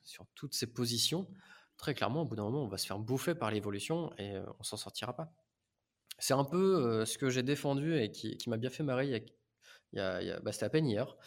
sur 0.06 0.26
toutes 0.34 0.54
ces 0.54 0.65
positions, 0.65 1.28
très 1.76 1.93
clairement, 1.93 2.21
au 2.21 2.26
bout 2.26 2.38
d'un 2.38 2.43
moment, 2.43 2.63
on 2.63 2.69
va 2.69 2.78
se 2.78 2.88
faire 2.88 3.00
bouffer 3.00 3.36
par 3.36 3.52
l'évolution 3.52 4.13
et 4.17 4.38
on 4.62 4.63
s'en 4.63 4.78
sortira 4.78 5.13
pas. 5.13 5.34
C'est 6.17 6.34
un 6.34 6.45
peu 6.45 7.04
ce 7.06 7.17
que 7.17 7.30
j'ai 7.30 7.43
défendu 7.43 8.00
et 8.00 8.12
qui, 8.12 8.39
m'a 8.47 8.56
bien 8.56 8.69
fait 8.69 8.84
marrer 8.84 9.08
il 9.08 9.97
y 9.97 10.00
a, 10.00 10.39
bah, 10.39 10.54
c'était 10.54 10.67
à 10.67 10.69
peine 10.69 10.88
hier. 10.88 11.17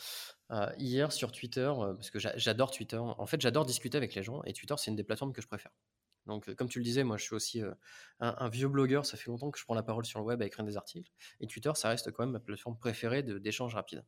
hier 0.78 1.12
sur 1.12 1.32
Twitter, 1.32 1.70
parce 1.76 2.08
que 2.08 2.18
j'adore 2.18 2.70
Twitter. 2.70 2.96
En 2.96 3.26
fait, 3.26 3.42
j'adore 3.42 3.66
discuter 3.66 3.98
avec 3.98 4.14
les 4.14 4.22
gens 4.22 4.42
et 4.44 4.54
Twitter, 4.54 4.74
c'est 4.78 4.90
une 4.90 4.96
des 4.96 5.04
plateformes 5.04 5.34
que 5.34 5.42
je 5.42 5.48
préfère. 5.48 5.72
Donc, 6.26 6.54
comme 6.54 6.68
tu 6.68 6.78
le 6.78 6.84
disais, 6.84 7.04
moi, 7.04 7.16
je 7.16 7.24
suis 7.24 7.34
aussi 7.34 7.62
un, 8.20 8.48
vieux 8.48 8.68
blogueur. 8.68 9.04
Ça 9.06 9.16
fait 9.16 9.30
longtemps 9.30 9.50
que 9.50 9.58
je 9.58 9.64
prends 9.64 9.74
la 9.74 9.82
parole 9.82 10.04
sur 10.04 10.20
le 10.20 10.24
web 10.24 10.40
à 10.40 10.46
écrire 10.46 10.64
des 10.64 10.76
articles. 10.76 11.10
Et 11.40 11.46
Twitter, 11.46 11.72
ça 11.74 11.88
reste 11.88 12.10
quand 12.12 12.24
même 12.24 12.32
ma 12.32 12.40
plateforme 12.40 12.78
préférée 12.78 13.22
d'échange 13.22 13.74
rapide. 13.74 14.04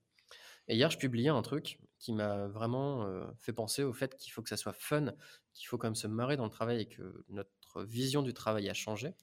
Et 0.69 0.75
hier, 0.75 0.91
je 0.91 0.99
publiais 0.99 1.29
un 1.29 1.43
truc 1.43 1.79
qui 1.99 2.13
m'a 2.13 2.47
vraiment 2.49 3.07
fait 3.39 3.53
penser 3.53 3.83
au 3.83 3.93
fait 3.93 4.17
qu'il 4.17 4.33
faut 4.33 4.43
que 4.43 4.49
ça 4.49 4.57
soit 4.57 4.73
fun, 4.73 5.13
qu'il 5.53 5.69
faut 5.69 5.79
quand 5.79 5.87
même 5.89 5.95
se 5.95 6.07
marrer 6.07 6.37
dans 6.37 6.45
le 6.45 6.51
travail 6.51 6.81
et 6.81 6.87
que 6.89 7.25
notre 7.29 7.85
vision 7.85 8.23
du 8.23 8.33
travail 8.35 8.69
a 8.69 8.75
changé 8.75 9.15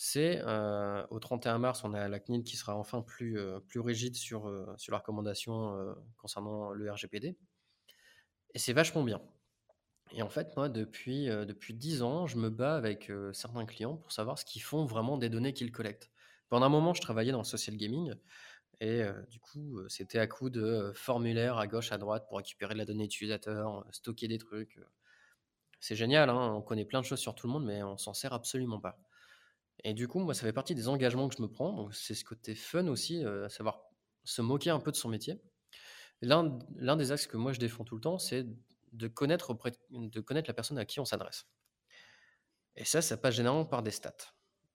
c'est 0.00 0.40
euh, 0.46 1.04
au 1.10 1.18
31 1.18 1.58
mars, 1.58 1.82
on 1.82 1.92
a 1.92 2.06
la 2.06 2.20
CNIL 2.20 2.44
qui 2.44 2.56
sera 2.56 2.76
enfin 2.76 3.02
plus, 3.02 3.36
euh, 3.36 3.58
rigide 3.74 4.14
sur, 4.14 4.48
euh, 4.48 4.72
sur 4.76 4.92
la 4.92 4.98
recommandation 4.98 5.76
concernant 6.16 6.70
le 6.70 6.88
RGPD. 6.88 7.36
Et 8.54 8.58
c'est 8.60 8.72
vachement 8.72 9.02
bien. 9.02 9.20
Et 10.12 10.22
en 10.22 10.28
fait, 10.28 10.56
moi, 10.56 10.68
depuis, 10.68 11.26
depuis 11.26 11.74
10 11.74 12.02
ans, 12.02 12.26
je 12.26 12.36
me 12.38 12.50
bats 12.50 12.76
avec 12.76 13.12
certains 13.32 13.66
clients 13.66 13.96
pour 13.96 14.12
savoir 14.12 14.38
ce 14.38 14.44
qu'ils 14.44 14.62
font 14.62 14.84
vraiment 14.84 15.18
des 15.18 15.28
données 15.28 15.52
qu'ils 15.52 15.72
collectent. 15.72 16.10
Pendant 16.48 16.66
un 16.66 16.70
moment, 16.70 16.94
je 16.94 17.00
travaillais 17.00 17.32
dans 17.32 17.38
le 17.38 17.44
social 17.44 17.76
gaming. 17.76 18.14
Et 18.80 19.02
du 19.28 19.38
coup, 19.38 19.80
c'était 19.88 20.18
à 20.18 20.26
coup 20.26 20.50
de 20.50 20.92
formulaires 20.94 21.58
à 21.58 21.66
gauche, 21.66 21.92
à 21.92 21.98
droite 21.98 22.26
pour 22.28 22.38
récupérer 22.38 22.74
de 22.74 22.78
la 22.78 22.84
donnée 22.84 23.04
utilisateur, 23.04 23.84
stocker 23.90 24.28
des 24.28 24.38
trucs. 24.38 24.80
C'est 25.80 25.96
génial, 25.96 26.30
hein, 26.30 26.54
on 26.54 26.62
connaît 26.62 26.84
plein 26.84 27.00
de 27.00 27.06
choses 27.06 27.20
sur 27.20 27.34
tout 27.34 27.46
le 27.46 27.52
monde, 27.52 27.64
mais 27.64 27.82
on 27.82 27.96
s'en 27.96 28.14
sert 28.14 28.32
absolument 28.32 28.80
pas. 28.80 28.98
Et 29.84 29.94
du 29.94 30.08
coup, 30.08 30.18
moi, 30.20 30.34
ça 30.34 30.42
fait 30.42 30.52
partie 30.52 30.74
des 30.74 30.88
engagements 30.88 31.28
que 31.28 31.36
je 31.36 31.42
me 31.42 31.48
prends. 31.48 31.72
Donc, 31.72 31.94
c'est 31.94 32.14
ce 32.14 32.24
côté 32.24 32.54
fun 32.54 32.88
aussi, 32.88 33.24
euh, 33.24 33.48
savoir 33.48 33.82
se 34.24 34.42
moquer 34.42 34.70
un 34.70 34.80
peu 34.80 34.90
de 34.90 34.96
son 34.96 35.08
métier. 35.08 35.40
L'un 36.20 36.96
des 36.96 37.12
axes 37.12 37.28
que 37.28 37.36
moi 37.36 37.52
je 37.52 37.60
défends 37.60 37.84
tout 37.84 37.94
le 37.94 38.00
temps, 38.00 38.18
c'est 38.18 38.44
de 38.92 39.08
connaître, 39.08 39.54
de 39.90 40.46
la 40.46 40.54
personne 40.54 40.78
à 40.78 40.84
qui 40.84 41.00
on 41.00 41.04
s'adresse. 41.04 41.46
Et 42.76 42.84
ça, 42.84 43.02
ça 43.02 43.16
passe 43.16 43.34
généralement 43.34 43.64
par 43.64 43.82
des 43.82 43.90
stats. 43.90 44.34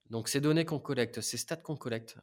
Donc, 0.10 0.28
ces 0.28 0.42
données 0.42 0.66
qu'on 0.66 0.80
collecte, 0.80 1.22
ces 1.22 1.38
stats 1.38 1.56
qu'on 1.56 1.78
collecte, 1.78 2.18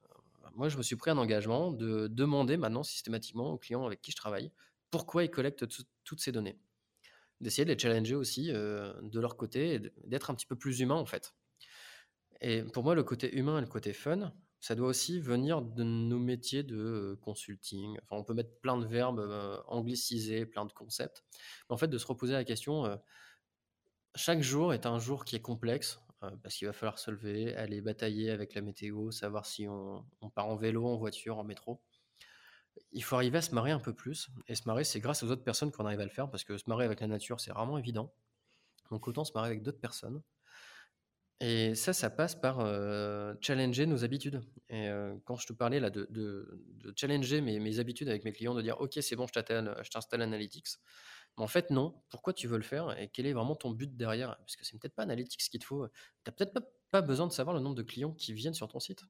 moi, 0.55 0.69
je 0.69 0.77
me 0.77 0.83
suis 0.83 0.97
pris 0.97 1.11
un 1.11 1.19
engagement 1.19 1.73
de 1.73 2.07
demander 2.09 2.57
maintenant 2.57 2.83
systématiquement 2.83 3.53
aux 3.53 3.59
clients 3.59 3.87
avec 3.87 4.03
qui 4.03 4.11
je 4.11 4.17
travaille 4.17 4.53
pourquoi 4.91 5.25
ils 5.25 5.31
collectent 5.31 5.67
toutes 6.05 6.21
ces 6.21 6.33
données. 6.33 6.59
D'essayer 7.41 7.65
de 7.65 7.73
les 7.73 7.79
challenger 7.79 8.17
aussi 8.17 8.51
euh, 8.53 8.93
de 9.03 9.21
leur 9.21 9.37
côté, 9.37 9.75
et 9.75 9.93
d'être 10.05 10.31
un 10.31 10.35
petit 10.35 10.47
peu 10.47 10.57
plus 10.57 10.81
humain 10.81 10.97
en 10.97 11.07
fait. 11.07 11.35
Et 12.41 12.63
pour 12.63 12.85
moi, 12.85 12.95
le 12.95 13.03
côté 13.03 13.35
humain 13.35 13.59
et 13.59 13.61
le 13.61 13.67
côté 13.67 13.93
fun, 13.93 14.33
ça 14.61 14.75
doit 14.75 14.89
aussi 14.89 15.21
venir 15.21 15.63
de 15.63 15.83
nos 15.83 16.19
métiers 16.19 16.63
de 16.63 17.19
consulting. 17.23 17.99
Enfin, 18.03 18.17
on 18.17 18.25
peut 18.25 18.35
mettre 18.35 18.61
plein 18.61 18.77
de 18.79 18.87
verbes 18.87 19.63
anglicisés, 19.67 20.45
plein 20.47 20.67
de 20.67 20.73
concepts. 20.73 21.25
Mais 21.69 21.75
en 21.75 21.77
fait, 21.79 21.89
de 21.89 21.99
se 21.99 22.07
reposer 22.07 22.35
la 22.35 22.45
question, 22.45 23.01
chaque 24.15 24.43
jour 24.43 24.75
est 24.75 24.87
un 24.87 24.99
jour 24.99 25.25
qui 25.25 25.37
est 25.37 25.41
complexe, 25.41 26.01
parce 26.43 26.57
qu'il 26.57 26.67
va 26.67 26.75
falloir 26.75 26.99
se 26.99 27.11
lever, 27.11 27.55
aller 27.57 27.81
batailler 27.81 28.31
avec 28.31 28.55
la 28.55 28.61
météo, 28.61 29.11
savoir 29.11 29.47
si 29.47 29.67
on, 29.67 30.05
part 30.35 30.49
en 30.49 30.57
vélo, 30.57 30.87
en 30.87 30.97
voiture, 30.97 31.39
en 31.39 31.45
métro. 31.45 31.81
Il 32.93 33.03
faut 33.03 33.17
arriver 33.17 33.39
à 33.39 33.43
se 33.43 33.55
marrer 33.55 33.71
un 33.71 33.81
peu 33.81 33.95
plus. 33.95 34.29
Et 34.47 34.55
se 34.55 34.63
marrer, 34.67 34.85
c'est 34.85 35.01
grâce 35.01 35.23
aux 35.23 35.31
autres 35.31 35.45
personnes 35.45 35.73
qu'on 35.73 35.87
arrive 35.87 36.01
à 36.01 36.05
le 36.05 36.11
faire, 36.11 36.31
parce 36.31 36.45
que 36.45 36.59
se 36.59 36.65
marrer 36.69 36.85
avec 36.85 37.01
la 37.01 37.07
nature, 37.07 37.41
c'est 37.41 37.53
vraiment 37.53 37.79
évident. 37.79 38.13
Donc 38.91 39.09
autant 39.09 39.25
se 39.25 39.33
marrer 39.33 39.49
avec 39.49 39.63
d'autres 39.63 39.81
personnes. 39.81 40.23
Et 41.41 41.75
ça, 41.75 41.95
ça 41.95 42.11
passe 42.11 42.35
par 42.35 42.59
challenger 43.41 43.87
nos 43.87 44.05
habitudes. 44.05 44.43
Et 44.69 44.91
quand 45.25 45.37
je 45.37 45.47
te 45.47 45.55
parlais 45.55 45.81
là 45.81 45.89
de, 45.89 46.63
challenger 46.97 47.41
mes, 47.41 47.79
habitudes 47.79 48.09
avec 48.09 48.25
mes 48.25 48.33
clients, 48.33 48.55
de 48.55 48.61
dire 48.61 48.79
OK, 48.81 48.99
c'est 49.01 49.17
bon, 49.17 49.27
je 49.27 49.91
t'installe 49.91 50.23
Analytics. 50.23 50.67
Mais 51.39 51.45
en 51.45 51.49
fait, 51.49 51.71
non. 51.71 51.95
Pourquoi 52.11 52.35
tu 52.35 52.47
veux 52.47 52.59
le 52.59 52.63
faire 52.63 52.99
et 52.99 53.09
quel 53.09 53.27
est 53.27 53.33
vraiment 53.33 53.57
ton 53.57 53.71
but 53.71 53.97
derrière? 53.97 54.37
Parce 54.39 54.57
que 54.57 54.67
c'est 54.67 54.79
peut-être 54.79 54.95
pas 54.95 55.05
Analytics 55.05 55.41
qu'il 55.51 55.61
te 55.61 55.65
faut. 55.65 55.87
Tu 55.89 55.93
n'as 56.27 56.33
peut-être 56.33 56.61
pas, 56.91 57.01
besoin 57.01 57.27
de 57.27 57.33
savoir 57.33 57.55
le 57.55 57.63
nombre 57.63 57.77
de 57.77 57.83
clients 57.83 58.13
qui 58.13 58.35
viennent 58.35 58.55
sur 58.55 58.69
ton 58.69 58.81
site. 58.81 59.03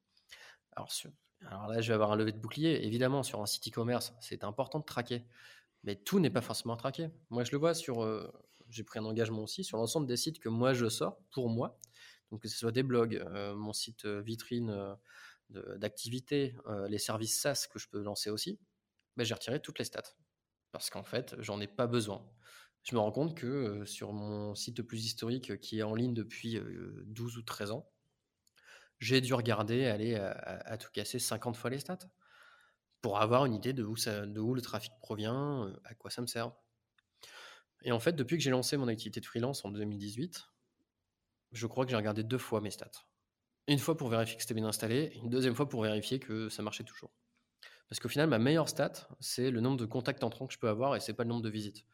Alors, 1.47 1.67
là, 1.67 1.81
je 1.81 1.87
vais 1.89 1.95
avoir 1.95 2.11
un 2.11 2.15
lever 2.15 2.31
de 2.31 2.37
bouclier. 2.37 2.85
Évidemment, 2.85 3.23
sur 3.23 3.41
un 3.41 3.45
site 3.45 3.67
e-commerce, 3.67 4.13
c'est 4.21 4.43
important 4.43 4.79
de 4.79 4.85
traquer. 4.85 5.25
Mais 5.83 5.95
tout 5.95 6.19
n'est 6.19 6.29
pas 6.29 6.41
forcément 6.41 6.77
traqué. 6.77 7.09
Moi, 7.29 7.43
je 7.43 7.51
le 7.51 7.57
vois 7.57 7.73
sur. 7.73 8.07
J'ai 8.69 8.83
pris 8.83 8.99
un 8.99 9.05
engagement 9.05 9.43
aussi 9.43 9.65
sur 9.65 9.77
l'ensemble 9.77 10.07
des 10.07 10.15
sites 10.15 10.39
que 10.39 10.47
moi 10.47 10.73
je 10.73 10.87
sors 10.87 11.17
pour 11.31 11.49
moi 11.49 11.77
donc 12.31 12.41
que 12.41 12.47
ce 12.47 12.57
soit 12.57 12.71
des 12.71 12.83
blogs, 12.83 13.15
euh, 13.15 13.53
mon 13.55 13.73
site 13.73 14.05
euh, 14.05 14.21
vitrine 14.21 14.69
euh, 14.69 15.77
d'activité, 15.77 16.55
les 16.87 16.97
services 16.97 17.41
SaaS 17.41 17.67
que 17.69 17.77
je 17.77 17.89
peux 17.89 18.01
lancer 18.01 18.29
aussi, 18.29 18.57
ben, 19.17 19.25
j'ai 19.25 19.33
retiré 19.33 19.61
toutes 19.61 19.79
les 19.79 19.83
stats. 19.85 20.15
Parce 20.71 20.89
qu'en 20.89 21.03
fait, 21.03 21.35
j'en 21.39 21.59
ai 21.59 21.67
pas 21.67 21.87
besoin. 21.87 22.25
Je 22.83 22.95
me 22.95 23.01
rends 23.01 23.11
compte 23.11 23.35
que 23.35 23.83
sur 23.83 24.13
mon 24.13 24.55
site 24.55 24.81
plus 24.81 25.03
historique 25.03 25.59
qui 25.59 25.79
est 25.79 25.83
en 25.83 25.93
ligne 25.93 26.13
depuis 26.13 26.57
12 27.05 27.37
ou 27.37 27.41
13 27.41 27.71
ans, 27.71 27.91
j'ai 28.99 29.19
dû 29.19 29.33
regarder, 29.33 29.87
aller 29.87 30.15
à, 30.15 30.77
tout 30.77 30.89
casser 30.93 31.19
50 31.19 31.57
fois 31.57 31.69
les 31.69 31.79
stats 31.79 32.09
pour 33.01 33.19
avoir 33.19 33.45
une 33.45 33.53
idée 33.53 33.73
de 33.73 33.83
de 33.83 34.39
où 34.39 34.53
le 34.53 34.61
trafic 34.61 34.93
provient, 35.01 35.69
à 35.83 35.95
quoi 35.95 36.09
ça 36.09 36.21
me 36.21 36.27
sert. 36.27 36.53
Et 37.83 37.91
en 37.91 37.99
fait, 37.99 38.13
depuis 38.13 38.37
que 38.37 38.43
j'ai 38.43 38.51
lancé 38.51 38.77
mon 38.77 38.87
activité 38.87 39.19
de 39.19 39.25
freelance 39.25 39.65
en 39.65 39.71
2018, 39.71 40.50
je 41.51 41.67
crois 41.67 41.85
que 41.85 41.91
j'ai 41.91 41.97
regardé 41.97 42.23
deux 42.23 42.37
fois 42.37 42.61
mes 42.61 42.71
stats. 42.71 42.91
Une 43.67 43.79
fois 43.79 43.95
pour 43.95 44.09
vérifier 44.09 44.35
que 44.37 44.41
c'était 44.41 44.53
bien 44.53 44.65
installé, 44.65 45.11
une 45.15 45.29
deuxième 45.29 45.55
fois 45.55 45.69
pour 45.69 45.83
vérifier 45.83 46.19
que 46.19 46.49
ça 46.49 46.63
marchait 46.63 46.83
toujours. 46.83 47.11
Parce 47.89 47.99
qu'au 47.99 48.09
final, 48.09 48.29
ma 48.29 48.39
meilleure 48.39 48.69
stat, 48.69 48.93
c'est 49.19 49.51
le 49.51 49.59
nombre 49.59 49.77
de 49.77 49.85
contacts 49.85 50.23
entrants 50.23 50.47
que 50.47 50.53
je 50.53 50.59
peux 50.59 50.69
avoir 50.69 50.95
et 50.95 50.99
c'est 50.99 51.13
pas 51.13 51.23
le 51.23 51.29
nombre 51.29 51.41
de 51.41 51.49
visites. 51.49 51.85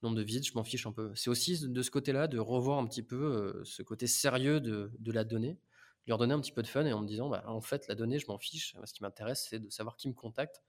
Le 0.00 0.08
nombre 0.08 0.16
de 0.16 0.22
visites, 0.22 0.46
je 0.46 0.54
m'en 0.54 0.64
fiche 0.64 0.86
un 0.86 0.92
peu. 0.92 1.12
C'est 1.14 1.28
aussi 1.28 1.68
de 1.68 1.82
ce 1.82 1.90
côté-là 1.90 2.28
de 2.28 2.38
revoir 2.38 2.78
un 2.78 2.86
petit 2.86 3.02
peu 3.02 3.16
euh, 3.16 3.64
ce 3.64 3.82
côté 3.82 4.06
sérieux 4.06 4.60
de, 4.60 5.12
la 5.12 5.24
donnée, 5.24 5.58
leur 6.06 6.18
donner 6.18 6.34
un 6.34 6.40
petit 6.40 6.52
peu 6.52 6.62
de 6.62 6.68
fun 6.68 6.86
et 6.86 6.92
en 6.92 7.00
me 7.00 7.06
disant, 7.06 7.28
bah, 7.28 7.42
en 7.46 7.60
fait, 7.60 7.88
la 7.88 7.96
donnée, 7.96 8.18
je 8.18 8.26
m'en 8.28 8.38
fiche. 8.38 8.76
Ce 8.84 8.92
qui 8.94 9.02
m'intéresse, 9.02 9.46
c'est 9.50 9.58
de 9.58 9.68
savoir 9.68 9.96
qui 9.96 10.08
me 10.08 10.14
contacte. 10.14 10.62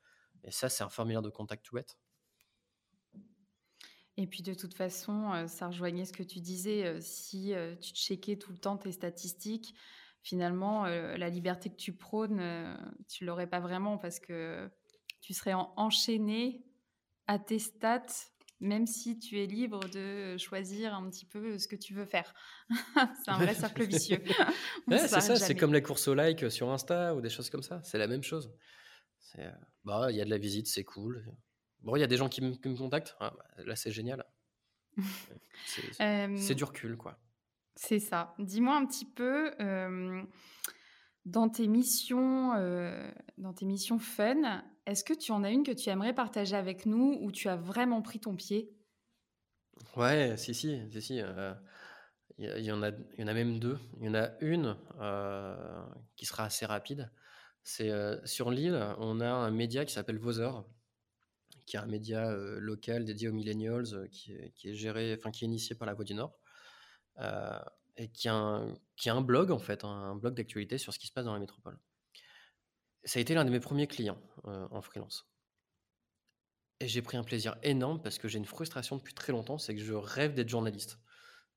Et 0.43 0.51
ça, 0.51 0.67
c'est 0.67 0.83
un 0.83 0.89
formulaire 0.89 1.21
de 1.21 1.29
contact 1.29 1.63
tout. 1.63 1.77
Et 4.17 4.27
puis 4.27 4.43
de 4.43 4.53
toute 4.53 4.73
façon, 4.75 5.33
heu, 5.33 5.47
ça 5.47 5.67
rejoignait 5.67 6.05
ce 6.05 6.13
que 6.13 6.23
tu 6.23 6.39
disais, 6.39 6.85
heu, 6.87 6.99
si, 7.01 7.53
heu, 7.53 7.77
tu 7.79 7.93
checkais 7.93 8.37
tout 8.37 8.51
le 8.51 8.57
temps 8.57 8.77
tes 8.77 8.91
statistiques, 8.91 9.73
finalement, 10.23 10.85
la 10.85 11.29
liberté 11.29 11.69
que 11.71 11.75
tu 11.77 11.93
prônes, 11.97 12.41
tu 13.09 13.25
l'aurais 13.25 13.47
pas 13.47 13.59
vraiment 13.59 13.97
parce 13.97 14.19
que 14.19 14.69
tu 15.19 15.33
serais 15.33 15.53
en 15.53 15.73
enchaîné 15.77 16.63
à 17.27 17.39
tes 17.39 17.59
stats, 17.59 18.05
même 18.59 18.87
si 18.87 19.19
tu 19.19 19.39
es 19.41 19.47
libre 19.47 19.87
de 19.89 20.37
choisir 20.37 20.93
un 20.93 21.09
petit 21.09 21.25
peu 21.25 21.57
ce 21.57 21.67
que 21.67 21.75
tu 21.77 21.93
veux 21.95 22.05
faire. 22.05 22.33
C'est 23.25 23.31
un 23.31 23.39
vrai 23.39 23.55
cercle 23.55 23.83
vicieux. 23.85 24.23
Ouais, 24.91 25.07
c'est 25.07 25.21
ça, 25.21 25.39
c'est 25.39 25.55
comme 25.55 25.73
les 25.73 25.81
courses 25.83 26.07
au 26.09 26.13
like, 26.15 26.51
sur 26.51 26.69
Insta 26.71 27.15
ou 27.15 27.21
des 27.21 27.29
choses 27.29 27.49
comme 27.49 27.63
ça, 27.63 27.81
c'est 27.83 27.97
la 27.97 28.07
même 28.07 28.23
chose. 28.23 28.51
Bah, 29.83 30.11
il 30.11 30.17
y 30.17 30.21
a 30.21 30.25
de 30.25 30.29
la 30.29 30.37
visite, 30.37 30.67
c'est 30.67 30.83
cool, 30.83 31.25
bon, 31.81 31.95
il 31.95 31.99
y 31.99 32.03
a 32.03 32.07
des 32.07 32.17
gens 32.17 32.29
qui 32.29 32.41
me 32.41 32.51
qui 32.55 32.69
me 32.69 32.77
contactent, 32.77 33.15
ah 33.19 33.33
bah, 33.37 33.63
là, 33.65 33.75
c'est 33.75 33.91
génial. 33.91 34.25
C'est 36.35 36.55
du 36.55 36.63
recul, 36.63 36.97
quoi. 36.97 37.19
c'est 37.75 37.99
ça. 37.99 38.35
Dis-moi 38.39 38.75
un 38.75 38.85
petit 38.85 39.05
peu, 39.05 39.51
dans 41.25 41.49
tes 41.49 41.67
missions, 41.67 42.53
dans 43.37 43.53
tes 43.53 43.65
missions 43.65 43.99
fun, 43.99 44.63
est-ce 44.85 45.03
que 45.03 45.13
tu 45.13 45.31
en 45.31 45.43
as 45.43 45.51
une 45.51 45.63
que 45.63 45.71
tu 45.71 45.89
aimerais 45.89 46.13
partager 46.15 46.55
avec 46.55 46.85
nous 46.85 47.17
où 47.21 47.31
tu 47.31 47.47
as 47.47 47.55
vraiment 47.55 48.01
pris 48.01 48.19
ton 48.19 48.35
pied? 48.35 48.75
Ouais, 49.95 50.35
si, 50.37 50.53
si, 50.53 50.79
si, 50.91 51.01
si, 51.01 51.19
heu, 51.21 51.55
il 52.37 52.63
y 52.65 52.71
en 52.71 52.83
a 52.83 52.89
il 52.89 53.21
y 53.21 53.23
en 53.23 53.27
a 53.27 53.33
même 53.33 53.59
2. 53.59 53.79
Il 53.99 54.05
y 54.05 54.09
en 54.09 54.15
a 54.15 54.31
une, 54.41 54.77
heu, 54.99 55.55
qui 56.15 56.25
sera 56.25 56.45
assez 56.45 56.65
rapide. 56.65 57.11
C'est, 57.63 57.89
heu, 57.91 58.21
sur 58.25 58.51
l'île, 58.51 58.75
on 58.99 59.19
a 59.21 59.29
un 59.29 59.51
média 59.51 59.85
qui 59.85 59.93
s'appelle 59.93 60.17
Vauxheur, 60.19 60.65
qui 61.65 61.75
est 61.75 61.79
un 61.79 61.85
média, 61.85 62.31
local 62.59 63.05
dédié 63.05 63.29
aux 63.29 63.33
millennials, 63.33 64.09
qui 64.11 64.33
est 64.33 64.73
géré 64.73 65.15
enfin, 65.17 65.31
qui 65.31 65.45
est 65.45 65.47
initié 65.47 65.75
par 65.75 65.87
la 65.87 65.93
Voix 65.93 66.05
du 66.05 66.13
Nord, 66.13 66.37
et 67.97 68.09
qui 68.09 68.27
a 68.29 68.35
un 68.35 69.21
blog, 69.21 69.51
en 69.51 69.59
fait, 69.59 69.83
un 69.83 70.15
blog 70.15 70.35
d'actualité 70.35 70.77
sur 70.77 70.93
ce 70.93 70.99
qui 70.99 71.07
se 71.07 71.13
passe 71.13 71.25
dans 71.25 71.33
la 71.33 71.39
métropole. 71.39 71.77
Ça 73.03 73.19
a 73.19 73.21
été 73.21 73.33
l'un 73.33 73.45
de 73.45 73.49
mes 73.49 73.59
premiers 73.59 73.87
clients, 73.87 74.21
en 74.43 74.81
freelance 74.81 75.31
et 76.81 76.87
j'ai 76.87 77.01
pris 77.01 77.15
un 77.15 77.23
plaisir 77.23 77.57
énorme 77.61 78.01
parce 78.01 78.17
que 78.17 78.27
j'ai 78.27 78.39
une 78.39 78.45
frustration 78.45 78.97
depuis 78.97 79.13
très 79.13 79.31
longtemps, 79.31 79.59
c'est 79.59 79.75
que 79.75 79.81
je 79.81 79.93
rêve 79.93 80.33
d'être 80.33 80.49
journaliste. 80.49 80.97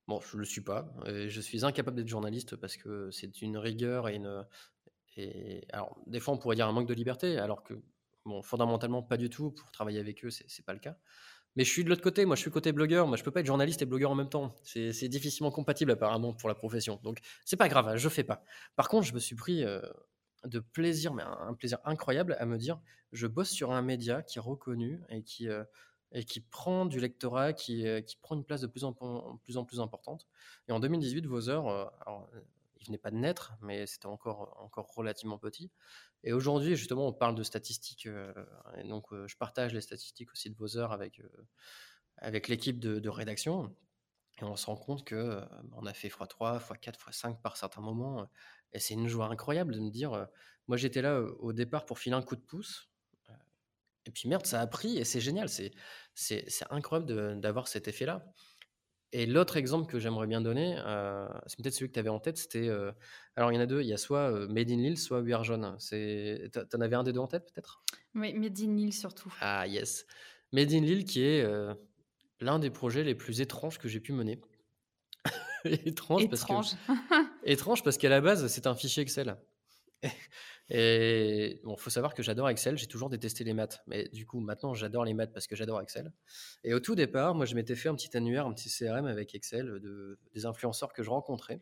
Bon, 0.07 0.21
je 0.21 0.37
le 0.37 0.45
suis 0.45 0.61
pas 0.61 0.95
et 1.07 1.31
je 1.31 1.41
suis 1.41 1.65
incapable 1.65 1.97
d'être 1.97 2.09
journaliste 2.09 2.57
parce 2.57 2.77
que 2.77 3.11
c'est 3.11 3.41
une 3.41 3.57
rigueur 3.57 4.09
et 4.09 4.17
une, 4.17 4.47
et 5.17 5.67
alors 5.73 5.99
des 6.07 6.21
fois 6.21 6.35
on 6.35 6.39
pourrait 6.39 6.57
dire 6.57 6.69
un 6.69 6.73
manque 6.73 6.89
de 6.89 6.95
liberté 6.95 7.39
alors 7.39 7.63
que 7.63 7.83
bon, 8.25 8.43
fondamentalement 8.43 9.03
pas 9.03 9.17
du 9.17 9.31
tout, 9.31 9.51
pour 9.53 9.71
travailler 9.73 10.01
avec 10.01 10.25
eux, 10.25 10.31
c'est 10.31 10.65
pas 10.65 10.73
le 10.73 10.79
cas. 10.81 10.97
Mais 11.57 11.65
je 11.65 11.71
suis 11.71 11.85
de 11.85 11.89
l'autre 11.89 12.03
côté, 12.03 12.25
moi 12.25 12.37
je 12.37 12.43
suis 12.43 12.51
côté 12.51 12.73
blogueur, 12.73 13.07
moi 13.07 13.17
je 13.17 13.23
peux 13.25 13.31
pas 13.31 13.41
être 13.41 13.47
journaliste 13.47 13.83
et 13.83 13.87
blogueur 13.87 14.11
en 14.11 14.15
même 14.17 14.29
temps. 14.29 14.55
C'est 14.65 15.09
difficilement 15.09 15.51
compatible 15.53 15.93
apparemment 15.93 16.35
pour 16.35 16.49
la 16.49 16.55
profession. 16.57 17.01
Donc 17.03 17.21
c'est 17.45 17.57
pas 17.57 17.69
grave, 17.69 17.89
hein, 17.89 17.97
je 17.97 18.09
fais 18.09 18.25
pas. 18.25 18.45
Par 18.77 18.89
contre, 18.89 19.07
je 19.07 19.15
me 19.15 19.21
suis 19.21 19.37
pris, 19.37 19.65
heu, 19.65 19.83
de 20.45 20.61
plaisir, 20.61 21.15
mais 21.15 21.23
un 21.23 21.55
plaisir 21.55 21.79
incroyable 21.85 22.37
à 22.39 22.47
me 22.47 22.59
dire: 22.59 22.81
«Je 23.13 23.27
bosse 23.27 23.51
sur 23.51 23.73
un 23.73 23.83
média 23.83 24.23
qui 24.23 24.39
est 24.39 24.41
reconnu 24.43 25.01
et 25.09 25.23
qui, 25.23 25.49
heu 25.49 25.65
et 26.13 26.25
qui 26.25 26.41
prend 26.41 26.87
du 26.87 27.01
lectorat, 27.01 27.53
qui, 27.55 27.87
heu, 27.87 28.01
qui 28.01 28.17
prend 28.17 28.37
une 28.37 28.45
place 28.45 28.61
de 28.61 28.67
plus 28.69 28.85
en 28.85 28.93
pen 28.93 29.21
plus 29.43 29.57
en 29.57 29.65
plus 29.65 29.81
importante» 29.81 30.27
et 30.69 30.73
en 30.73 30.81
2018, 30.81 31.27
Vauxheur, 31.27 31.69
heu, 31.71 31.87
alors, 32.07 32.29
heu, 32.35 32.45
il 32.85 32.89
venait 32.89 32.99
pas 32.99 33.11
de 33.11 33.17
naître, 33.17 33.55
mais 33.63 33.87
c'était 33.87 34.07
encore 34.07 34.57
encore 34.61 34.95
relativement 34.95 35.39
petit. 35.39 35.73
Et 36.25 36.33
aujourd'hui, 36.33 36.77
justement, 36.77 37.09
on 37.09 37.13
parle 37.15 37.35
de 37.37 37.43
statistiques, 37.43 38.07
heu 38.07 38.35
et 38.79 38.85
donc, 38.89 39.13
heu, 39.13 39.27
je 39.29 39.37
partage 39.37 39.75
les 39.75 39.81
statistiques 39.83 40.33
aussi 40.33 40.51
de 40.51 40.57
Vauxheur 40.57 40.93
avec, 40.93 41.21
heu, 41.21 41.31
avec 42.19 42.49
l'équipe 42.49 42.81
de 42.81 43.09
rédaction. 43.09 43.77
Et 44.41 44.45
on 44.45 44.57
se 44.57 44.67
rend 44.67 44.77
compte 44.77 45.05
que, 45.07 45.43
on 45.73 45.87
a 45.87 45.95
fait 45.95 46.09
x3, 46.09 46.61
x4, 46.61 46.99
x5 47.01 47.43
par 47.43 47.57
certains 47.57 47.83
moments, 47.83 48.31
et 48.73 48.81
c'est 48.81 48.95
une 48.95 49.09
joie 49.09 49.27
incroyable 49.29 49.75
de 49.75 49.81
me 49.81 49.91
dire, 49.91 50.29
moi 50.69 50.77
j'étais 50.79 51.03
là, 51.03 51.21
au 51.21 51.53
départ 51.53 51.87
pour 51.87 51.99
filer 52.01 52.17
un 52.17 52.23
coup 52.23 52.37
de 52.37 52.43
pouce, 52.43 52.91
et 54.07 54.11
puis 54.11 54.29
merde, 54.29 54.45
ça 54.47 54.61
a 54.61 54.67
pris 54.67 54.99
et 54.99 55.05
c'est 55.05 55.21
génial, 55.21 55.49
c'est 55.49 56.43
incroyable 56.71 57.41
d'avoir 57.41 57.69
cet 57.69 57.89
effet-là 57.89 58.27
et 59.15 59.27
l'autre 59.27 59.57
exemple 59.57 59.87
que 59.87 60.01
j'aimerais 60.01 60.27
bien 60.27 60.41
donner, 60.41 60.77
heu, 60.77 61.29
c'est 61.47 61.57
peut-être 61.57 61.73
celui 61.75 61.89
que 61.89 61.95
tu 61.95 62.01
avais 62.01 62.09
en 62.09 62.19
tête, 62.19 62.37
c'était, 62.37 62.67
heu, 62.67 62.93
alors 63.37 63.53
il 63.53 63.55
y 63.55 63.59
en 63.59 63.61
a 63.61 63.67
2, 63.67 63.81
il 63.81 63.87
y 63.87 63.93
a 63.93 63.97
soit, 63.97 64.31
heu, 64.33 64.49
Made 64.49 64.71
in 64.71 64.77
Lille, 64.77 64.99
soit 64.99 65.21
We 65.21 65.33
Are 65.33 65.45
Jaune. 65.45 65.77
Tu 65.89 66.51
en 66.75 66.81
avais 66.81 66.97
un 66.97 67.05
des 67.05 67.13
2 67.13 67.21
en 67.21 67.29
tête 67.29 67.45
peut-être? 67.47 67.85
Oui, 68.17 68.35
Made 68.35 68.59
in 68.61 68.75
Lille 68.75 68.93
surtout. 68.93 69.33
Ah 69.41 69.69
yes. 69.69 70.05
Made 70.53 70.73
in 70.73 70.81
Lille 70.81 71.05
qui 71.05 71.23
est, 71.23 71.47
l'un 72.41 72.59
des 72.59 72.71
projets 72.71 73.05
les 73.05 73.15
plus 73.15 73.41
étranges 73.41 73.79
que 73.79 73.89
j'ai 73.89 74.01
pu 74.01 74.13
mener. 74.13 74.41
Étrange 75.65 76.29
parce 76.29 76.45
que 76.45 76.53
étrange 77.45 77.83
parce 77.83 77.97
qu'à 77.97 78.09
la 78.09 78.21
base, 78.21 78.49
c'est 78.49 78.67
un 78.67 78.75
fichier 78.75 79.03
Excel 79.03 79.37
et 80.71 81.61
bon, 81.65 81.77
faut 81.77 81.91
savoir 81.91 82.15
que 82.15 82.23
j'adore 82.23 82.49
Excel, 82.49 82.77
j'ai 82.79 82.87
toujours 82.87 83.11
détesté 83.11 83.45
les 83.45 83.55
maths, 83.55 83.83
mais 83.87 84.09
du 84.13 84.27
coup, 84.27 84.41
maintenant, 84.41 84.75
j'adore 84.75 85.05
les 85.05 85.15
maths 85.15 85.33
parce 85.33 85.47
que 85.47 85.57
j'adore 85.57 85.81
Excel. 85.83 86.13
Et 86.65 86.75
au 86.75 86.81
tout 86.81 86.95
départ, 86.95 87.35
moi, 87.35 87.47
je 87.47 87.55
m'étais 87.55 87.77
fait 87.77 87.89
un 87.89 87.95
petit 87.95 88.17
annuaire, 88.17 88.47
un 88.47 88.53
petit 88.55 88.71
CRM 88.71 89.07
avec 89.07 89.35
Excel, 89.35 89.67
de 89.81 90.19
des 90.35 90.47
influenceurs 90.47 90.93
que 90.93 91.03
je 91.03 91.11
rencontrais. 91.11 91.61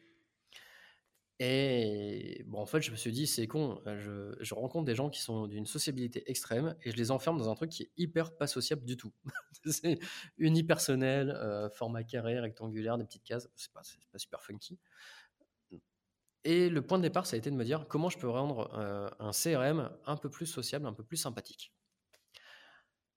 Et 1.45 2.45
bon, 2.47 2.59
en 2.61 2.67
fait, 2.67 2.81
je 2.83 2.91
me 2.93 2.97
suis 2.97 3.11
dit: 3.11 3.27
«C'est 3.27 3.47
con, 3.49 3.81
je 3.87 4.55
rencontre 4.55 4.85
des 4.85 4.95
gens 4.95 5.11
qui 5.11 5.21
sont 5.21 5.49
d'une 5.49 5.67
sociabilité 5.67 6.23
extrême 6.31 6.77
et 6.83 6.91
je 6.93 6.97
les 6.97 7.11
enferme 7.11 7.37
dans 7.39 7.49
un 7.51 7.55
truc 7.57 7.71
qui 7.71 7.83
est 7.85 7.91
hyper 7.97 8.37
pas 8.37 8.47
sociable 8.47 8.85
du 8.85 8.97
tout». 8.97 9.13
C'est 9.67 9.99
unipersonnel, 10.39 11.31
heu, 11.31 11.69
format 11.71 12.05
carré, 12.05 12.39
rectangulaire, 12.39 12.97
des 12.99 13.05
petites 13.05 13.25
cases, 13.25 13.49
c'est 13.57 13.73
pas 13.73 13.83
pas 14.13 14.19
super 14.19 14.43
funky 14.43 14.79
et 16.45 16.69
le 16.69 16.83
point 16.83 16.99
de 16.99 17.03
départ, 17.03 17.27
ça 17.27 17.37
a 17.37 17.39
été 17.39 17.51
de 17.51 17.57
me 17.57 17.65
dire: 17.65 17.87
«Comment 17.89 18.09
je 18.09 18.19
peux 18.19 18.29
rendre, 18.29 18.71
heu, 18.79 19.11
un 19.19 19.33
CRM 19.33 19.91
un 20.07 20.17
peu 20.17 20.29
plus 20.29 20.47
sociable, 20.47 20.87
un 20.87 20.93
peu 20.93 21.05
plus 21.05 21.17
sympathique?» 21.17 21.73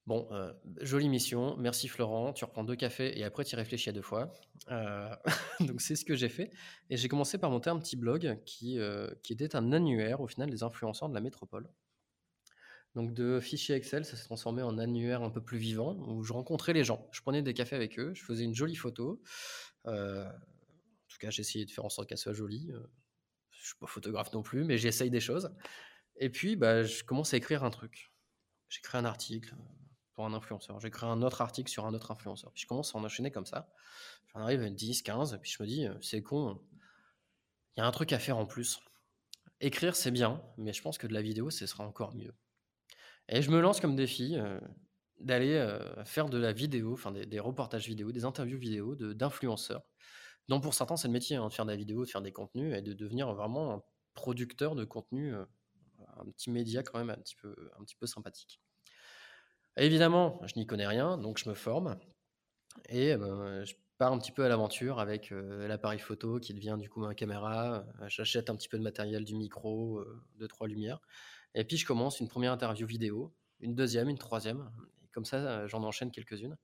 Bon, 0.06 0.28
heu, 0.32 0.54
jolie 0.82 1.10
mission, 1.10 1.58
merci 1.58 1.88
Florent, 1.88 2.32
tu 2.32 2.46
reprends 2.46 2.64
2 2.64 2.76
cafés 2.76 3.18
et 3.18 3.24
après 3.24 3.44
tu 3.44 3.56
réfléchis 3.56 3.90
à 3.90 3.92
2 3.92 4.04
fois. 4.04 4.32
Heu, 4.70 5.10
donc 5.62 5.82
c'est 5.82 5.96
ce 5.96 6.06
que 6.06 6.16
j'ai 6.16 6.30
fait 6.30 6.52
et 6.92 6.98
j'ai 6.98 7.08
commencé 7.08 7.40
par 7.40 7.50
monter 7.50 7.72
un 7.72 7.80
petit 7.80 7.96
blog 7.96 8.40
qui, 8.46 8.78
était 9.30 9.56
un 9.56 9.72
annuaire 9.72 10.22
au 10.22 10.28
final 10.28 10.52
des 10.52 10.62
influenceurs 10.62 11.10
de 11.10 11.16
la 11.16 11.22
métropole. 11.22 11.68
Donc 12.94 13.14
de 13.16 13.40
fichier 13.40 13.76
Excel, 13.76 14.06
ça 14.06 14.16
s'est 14.16 14.26
transformé 14.26 14.62
en 14.62 14.78
annuaire 14.78 15.24
un 15.24 15.32
peu 15.32 15.42
plus 15.42 15.58
vivant 15.58 15.96
où 16.08 16.24
je 16.24 16.34
rencontrais 16.34 16.74
les 16.74 16.84
gens. 16.84 17.10
Je 17.12 17.22
prenais 17.22 17.42
des 17.42 17.56
cafés 17.56 17.76
avec 17.76 17.98
eux, 17.98 18.14
je 18.14 18.24
faisais 18.24 18.44
une 18.44 18.54
jolie 18.54 18.76
photo, 18.76 19.24
en 19.86 20.30
tout 21.08 21.18
cas 21.20 21.32
j'essayais 21.32 21.66
de 21.66 21.72
faire 21.72 21.84
en 21.84 21.90
sorte 21.90 22.08
qu'elle 22.08 22.20
soit 22.20 22.34
jolie, 22.34 22.72
je 23.66 23.72
suis 23.72 23.80
pas 23.80 23.88
photographe 23.88 24.32
non 24.34 24.44
plus, 24.44 24.64
mais 24.64 24.78
j'essaye 24.78 25.10
des 25.10 25.20
choses 25.20 25.52
et 26.18 26.30
puis, 26.30 26.56
bah, 26.56 26.84
je 26.84 27.04
commence 27.04 27.34
à 27.34 27.38
écrire 27.38 27.64
un 27.64 27.72
truc. 27.72 28.14
J'écris 28.70 28.98
un 28.98 29.06
article, 29.06 29.54
pour 30.14 30.26
un 30.26 30.34
influenceur. 30.34 30.80
J'écris 30.80 31.06
un 31.06 31.22
autre 31.22 31.42
article 31.42 31.70
sur 31.70 31.86
un 31.86 31.94
autre 31.94 32.12
influenceur. 32.12 32.52
Puis 32.54 32.64
je 32.64 32.68
commence 32.68 32.96
à 32.96 32.98
en 32.98 33.04
enchaîner 33.04 33.32
comme 33.32 33.46
ça. 33.46 33.70
J'en 34.34 34.40
arrive 34.40 34.62
à 34.62 34.70
10, 34.70 35.02
15, 35.02 35.40
puis 35.42 35.52
je 35.52 35.62
me 35.62 35.68
dis, 35.68 35.86
heu: 35.86 35.98
«C'est 36.02 36.22
con, 36.22 36.62
il 37.76 37.82
y 37.82 37.84
a 37.84 37.86
un 37.86 37.92
truc 37.92 38.14
à 38.14 38.20
faire 38.20 38.38
en 38.38 38.46
plus». 38.46 38.80
Écrire, 39.62 39.96
c'est 39.96 40.12
bien, 40.12 40.42
mais 40.58 40.74
je 40.74 40.82
pense 40.82 40.98
que 40.98 41.08
de 41.08 41.14
la 41.14 41.22
vidéo, 41.22 41.50
ce 41.50 41.66
sera 41.66 41.86
encore 41.86 42.16
mieux 42.16 42.34
et 43.28 43.42
je 43.42 43.50
me 43.50 43.60
lance 43.60 43.80
comme 43.80 43.96
défi, 43.96 44.36
heu, 44.38 44.60
d'aller, 45.20 45.80
faire 46.06 46.30
de 46.30 46.38
la 46.38 46.54
vidéo, 46.54 46.94
enfin 46.94 47.12
des 47.12 47.40
reportages 47.40 47.88
vidéo, 47.88 48.12
des 48.12 48.26
interviews 48.26 48.60
vidéo 48.60 48.96
de 48.96 49.14
dont 50.50 50.62
pour 50.62 50.74
certains, 50.74 50.98
c'est 50.98 51.08
le 51.08 51.14
métier, 51.14 51.36
hein, 51.38 51.48
de 51.48 51.54
faire 51.54 51.66
de 51.66 51.72
la 51.72 51.78
vidéo, 51.78 52.06
de 52.06 52.10
faire 52.10 52.22
des 52.22 52.32
contenus 52.34 52.76
et 52.78 52.82
de 52.82 52.94
devenir 52.94 53.34
vraiment 53.34 53.74
un 53.74 53.84
producteur 54.16 54.76
de 54.76 54.86
contenu, 54.86 55.34
heu, 55.34 55.48
un 56.18 56.26
petit 56.32 56.52
média 56.52 56.84
quand 56.84 57.00
même 57.00 57.10
un 57.12 57.18
petit 57.22 57.36
peu 57.36 57.56
un 57.80 57.84
petit 57.84 57.96
peu 57.96 58.08
sympathique. 58.08 58.62
Évidemment, 59.78 60.40
je 60.46 60.54
n'y 60.58 60.66
connais 60.66 60.88
rien, 60.88 61.18
donc 61.18 61.38
je 61.38 61.50
me 61.50 61.54
forme 61.56 61.98
et 62.90 63.18
ben, 63.18 63.64
je 63.66 63.76
pars 63.98 64.14
un 64.14 64.20
petit 64.20 64.32
peu 64.34 64.46
à 64.46 64.50
l'aventure 64.50 65.00
avec, 65.00 65.32
heu, 65.32 65.68
l'appareil 65.68 66.00
photo 66.00 66.40
qui 66.40 66.54
devient 66.54 66.78
du 66.80 66.90
coup 66.90 67.02
ma 67.02 67.16
caméra, 67.16 67.86
j'achète 68.08 68.50
un 68.50 68.56
petit 68.56 68.70
peu 68.70 68.78
de 68.78 68.84
matériel, 68.84 69.26
du 69.26 69.36
micro, 69.36 70.00
heu, 70.02 70.22
2-3 70.38 70.68
lumières 70.68 71.02
et 71.56 71.66
puis 71.66 71.78
je 71.78 71.86
commence 71.88 72.20
une 72.22 72.30
première 72.30 72.54
interview 72.54 72.88
vidéo, 72.88 73.36
une 73.62 73.76
deuxième, 73.76 74.10
une 74.10 74.18
troisième 74.20 74.72
et 75.04 75.10
comme 75.10 75.26
ça, 75.26 75.68
j'en 75.68 75.84
enchaîne 75.84 76.12
quelques-unes 76.12 76.58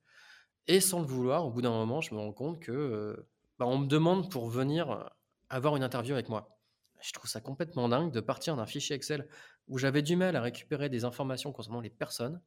et 0.67 0.79
sans 0.82 0.99
le 1.01 1.07
vouloir, 1.07 1.45
au 1.45 1.51
bout 1.51 1.61
d'un 1.61 1.71
moment, 1.71 2.01
je 2.01 2.13
me 2.15 2.19
rends 2.19 2.34
compte 2.34 2.59
que, 2.61 3.27
bah, 3.62 3.68
on 3.68 3.78
me 3.78 3.86
demande 3.86 4.32
pour 4.32 4.49
venir, 4.49 5.07
avoir 5.51 5.76
une 5.76 5.84
interview 5.84 6.16
avec 6.16 6.30
moi. 6.30 6.57
Je 6.99 7.12
trouve 7.12 7.30
ça 7.30 7.41
complètement 7.41 7.88
dingue 7.89 8.12
de 8.12 8.20
partir 8.20 8.55
d'un 8.55 8.66
fichier 8.66 8.95
Excel 8.95 9.28
où 9.68 9.78
j'avais 9.78 10.01
du 10.01 10.16
mal 10.16 10.36
à 10.36 10.41
récupérer 10.41 10.89
des 10.89 11.05
informations 11.05 11.51
concernant 11.51 11.80
les 11.80 11.91
personnes 11.91 12.41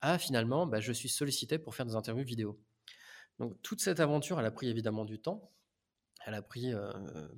à 0.00 0.18
finalement, 0.18 0.66
bah, 0.66 0.80
je 0.80 0.92
suis 0.92 1.08
sollicité 1.08 1.60
pour 1.60 1.76
faire 1.76 1.86
des 1.86 1.94
interviews 1.94 2.24
vidéo. 2.24 2.58
Donc 3.38 3.62
toute 3.62 3.80
cette 3.80 4.00
aventure, 4.00 4.40
elle 4.40 4.46
a 4.46 4.50
pris 4.50 4.68
évidemment 4.68 5.04
du 5.04 5.20
temps. 5.20 5.52
Elle 6.26 6.34
a 6.34 6.42
pris, 6.42 6.72
heu, 6.72 6.90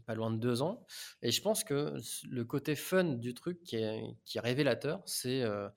pas 0.07 0.15
loin 0.15 0.31
de 0.31 0.39
2 0.39 0.63
ans 0.63 0.87
et 1.21 1.31
je 1.31 1.43
pense 1.43 1.65
que 1.65 1.97
le 2.31 2.45
côté 2.47 2.77
fun 2.77 3.05
du 3.05 3.35
truc 3.35 3.63
qui 3.63 3.77
est 3.77 4.41
révélateur, 4.41 5.03
c'est, 5.05 5.43
heu, 5.43 5.69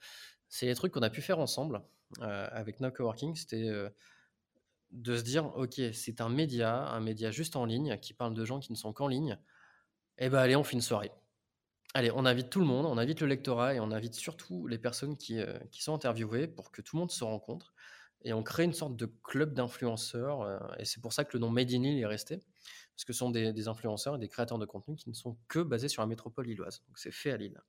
c'est 0.47 0.67
les 0.67 0.75
trucs 0.75 0.93
qu'on 0.93 1.01
a 1.01 1.09
pu 1.09 1.21
faire 1.21 1.39
ensemble, 1.39 1.81
avec 2.21 2.79
No 2.79 2.91
Coworking. 2.91 3.35
C'était, 3.35 3.69
de 4.91 5.17
se 5.17 5.23
dire, 5.23 5.55
OK, 5.55 5.81
c'est 5.93 6.21
un 6.21 6.29
média, 6.29 6.87
un 6.89 6.99
média 6.99 7.31
juste 7.31 7.55
en 7.55 7.65
ligne, 7.65 7.97
qui 7.99 8.13
parle 8.13 8.33
de 8.33 8.45
gens 8.45 8.59
qui 8.59 8.71
ne 8.71 8.77
sont 8.77 8.93
qu'en 8.93 9.07
ligne. 9.07 9.37
Eh 10.17 10.29
ben 10.29 10.39
allez, 10.39 10.55
on 10.55 10.63
fait 10.63 10.73
une 10.73 10.81
soirée. 10.81 11.11
Allez, 11.93 12.11
on 12.11 12.25
invite 12.25 12.49
tout 12.49 12.59
le 12.59 12.65
monde, 12.65 12.85
on 12.85 12.97
invite 12.97 13.21
le 13.21 13.27
lectorat 13.27 13.73
et 13.73 13.79
on 13.79 13.91
invite 13.91 14.13
surtout 14.15 14.67
les 14.67 14.77
personnes 14.77 15.17
qui, 15.17 15.39
euh, 15.39 15.57
qui 15.71 15.81
sont 15.83 15.93
interviewées 15.93 16.47
pour 16.47 16.71
que 16.71 16.81
tout 16.81 16.95
le 16.95 17.01
monde 17.01 17.11
se 17.11 17.23
rencontre. 17.23 17.73
Et 18.23 18.33
on 18.33 18.43
crée 18.43 18.63
une 18.63 18.73
sorte 18.73 18.95
de 18.95 19.07
club 19.23 19.53
d'influenceurs. 19.53 20.41
euh, 20.41 20.59
et 20.77 20.85
c'est 20.85 21.01
pour 21.01 21.13
ça 21.13 21.25
que 21.25 21.31
le 21.33 21.39
nom 21.39 21.49
Made 21.49 21.71
in 21.71 21.81
Lille 21.81 21.99
est 21.99 22.05
resté. 22.05 22.37
Parce 22.95 23.05
que 23.05 23.13
ce 23.13 23.19
sont 23.19 23.31
des, 23.31 23.67
influenceurs 23.67 24.15
et 24.15 24.19
des 24.19 24.27
créateurs 24.27 24.59
de 24.59 24.65
contenu 24.65 24.95
qui 24.95 25.09
ne 25.09 25.15
sont 25.15 25.37
que 25.47 25.59
basés 25.59 25.87
sur 25.87 26.01
la 26.01 26.07
métropole 26.07 26.45
lilloise. 26.45 26.83
Donc 26.87 26.99
c'est 26.99 27.11
fait 27.11 27.31
à 27.31 27.37
Lille. 27.37 27.59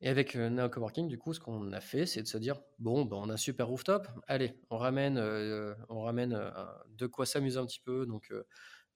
Et 0.00 0.08
avec 0.08 0.36
euh, 0.36 0.48
Nao 0.48 0.68
Coworking, 0.68 1.08
du 1.08 1.18
coup, 1.18 1.34
ce 1.34 1.40
qu'on 1.40 1.72
a 1.72 1.80
fait, 1.80 2.06
c'est 2.06 2.22
de 2.22 2.28
se 2.28 2.38
dire 2.38 2.60
bon, 2.78 3.04
ben, 3.04 3.16
on 3.16 3.28
a 3.30 3.32
un 3.32 3.36
super 3.36 3.66
rooftop. 3.66 4.06
Allez, 4.28 4.54
on 4.70 4.78
ramène, 4.78 5.18
euh, 5.18 5.74
on 5.88 6.02
ramène 6.02 6.34
euh, 6.34 6.50
de 6.90 7.06
quoi 7.06 7.26
s'amuser 7.26 7.58
un 7.58 7.66
petit 7.66 7.80
peu. 7.80 8.06
Donc, 8.06 8.30
euh, 8.30 8.44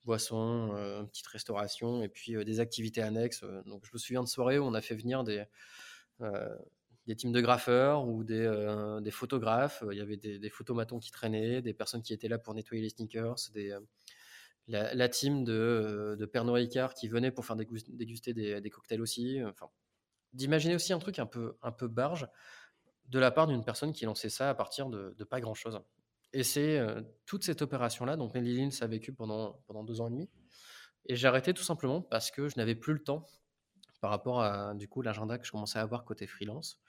boissons, 0.05 0.73
une 0.73 1.09
petite 1.09 1.27
restauration 1.29 2.03
et 2.03 2.09
puis 2.09 2.35
des 2.45 2.61
activités 2.61 3.03
annexes. 3.03 3.45
Donc, 3.67 3.85
je 3.87 3.91
me 3.93 3.99
souviens 3.99 4.23
de 4.23 4.29
soirées 4.29 4.59
où 4.59 4.65
on 4.65 4.75
a 4.75 4.81
fait 4.81 4.97
venir 4.97 5.23
des, 5.23 5.45
des 7.07 7.17
teams 7.17 7.31
de 7.31 7.41
graffeurs 7.41 8.09
ou 8.09 8.25
des, 8.25 8.99
des 9.01 9.11
photographes. 9.13 9.85
Il 9.93 9.97
y 9.97 10.01
avait 10.01 10.17
des, 10.17 10.51
photomatons 10.51 10.99
qui 10.99 11.13
traînaient, 11.13 11.63
des 11.63 11.73
personnes 11.73 12.03
qui 12.03 12.13
étaient 12.13 12.27
là 12.27 12.39
pour 12.39 12.53
nettoyer 12.53 12.83
les 12.83 12.89
sneakers, 12.89 13.37
la, 14.67 15.09
team 15.09 15.45
de, 15.45 16.17
de 16.19 16.27
Pernod 16.27 16.57
Ricard 16.57 16.95
qui 16.95 17.07
venait 17.07 17.31
pour 17.31 17.47
faire 17.47 17.57
dégus- 17.57 17.89
déguster 17.89 18.35
des, 18.35 18.61
des 18.61 18.71
cocktails 18.71 19.01
aussi. 19.01 19.41
Enfin, 19.45 19.69
d'imaginer 20.33 20.75
aussi 20.75 20.93
un 20.93 20.99
truc 20.99 21.19
un 21.19 21.27
peu, 21.27 21.57
un 21.63 21.73
peu 21.73 21.89
barge 21.89 22.29
de 23.09 23.19
la 23.19 23.31
part 23.31 23.47
d'une 23.47 23.65
personne 23.65 23.93
qui 23.93 24.05
lançait 24.05 24.31
ça 24.31 24.49
à 24.49 24.55
partir 24.55 24.89
de, 24.89 25.25
pas 25.25 25.41
grand-chose. 25.41 25.81
Et 26.33 26.45
c'est 26.45 26.79
euh, 26.79 27.03
toute 27.27 27.45
cette 27.45 27.61
opération-là, 27.61 28.17
donc 28.17 28.35
Melly 28.35 28.57
Lynn, 28.57 28.71
ça 28.71 28.87
a 28.87 28.89
vécu 28.89 29.13
pendant, 29.13 29.63
pendant 29.67 29.85
deux 29.85 30.01
ans 30.01 30.09
et 30.09 30.11
demi. 30.11 30.31
Et 31.07 31.17
j'ai 31.17 31.29
arrêté 31.29 31.53
tout 31.53 31.65
simplement 31.65 32.01
parce 32.01 32.31
que 32.31 32.49
je 32.49 32.57
n'avais 32.57 32.75
plus 32.75 32.95
le 32.95 33.03
temps 33.03 33.27
par 34.01 34.11
rapport 34.11 34.41
à 34.43 34.75
du 34.75 34.89
coup 34.89 35.03
l'agenda 35.03 35.39
que 35.39 35.47
je 35.47 35.53
commençais 35.53 35.79
à 35.79 35.83
avoir 35.83 36.05
côté 36.05 36.27
freelance. 36.27 36.81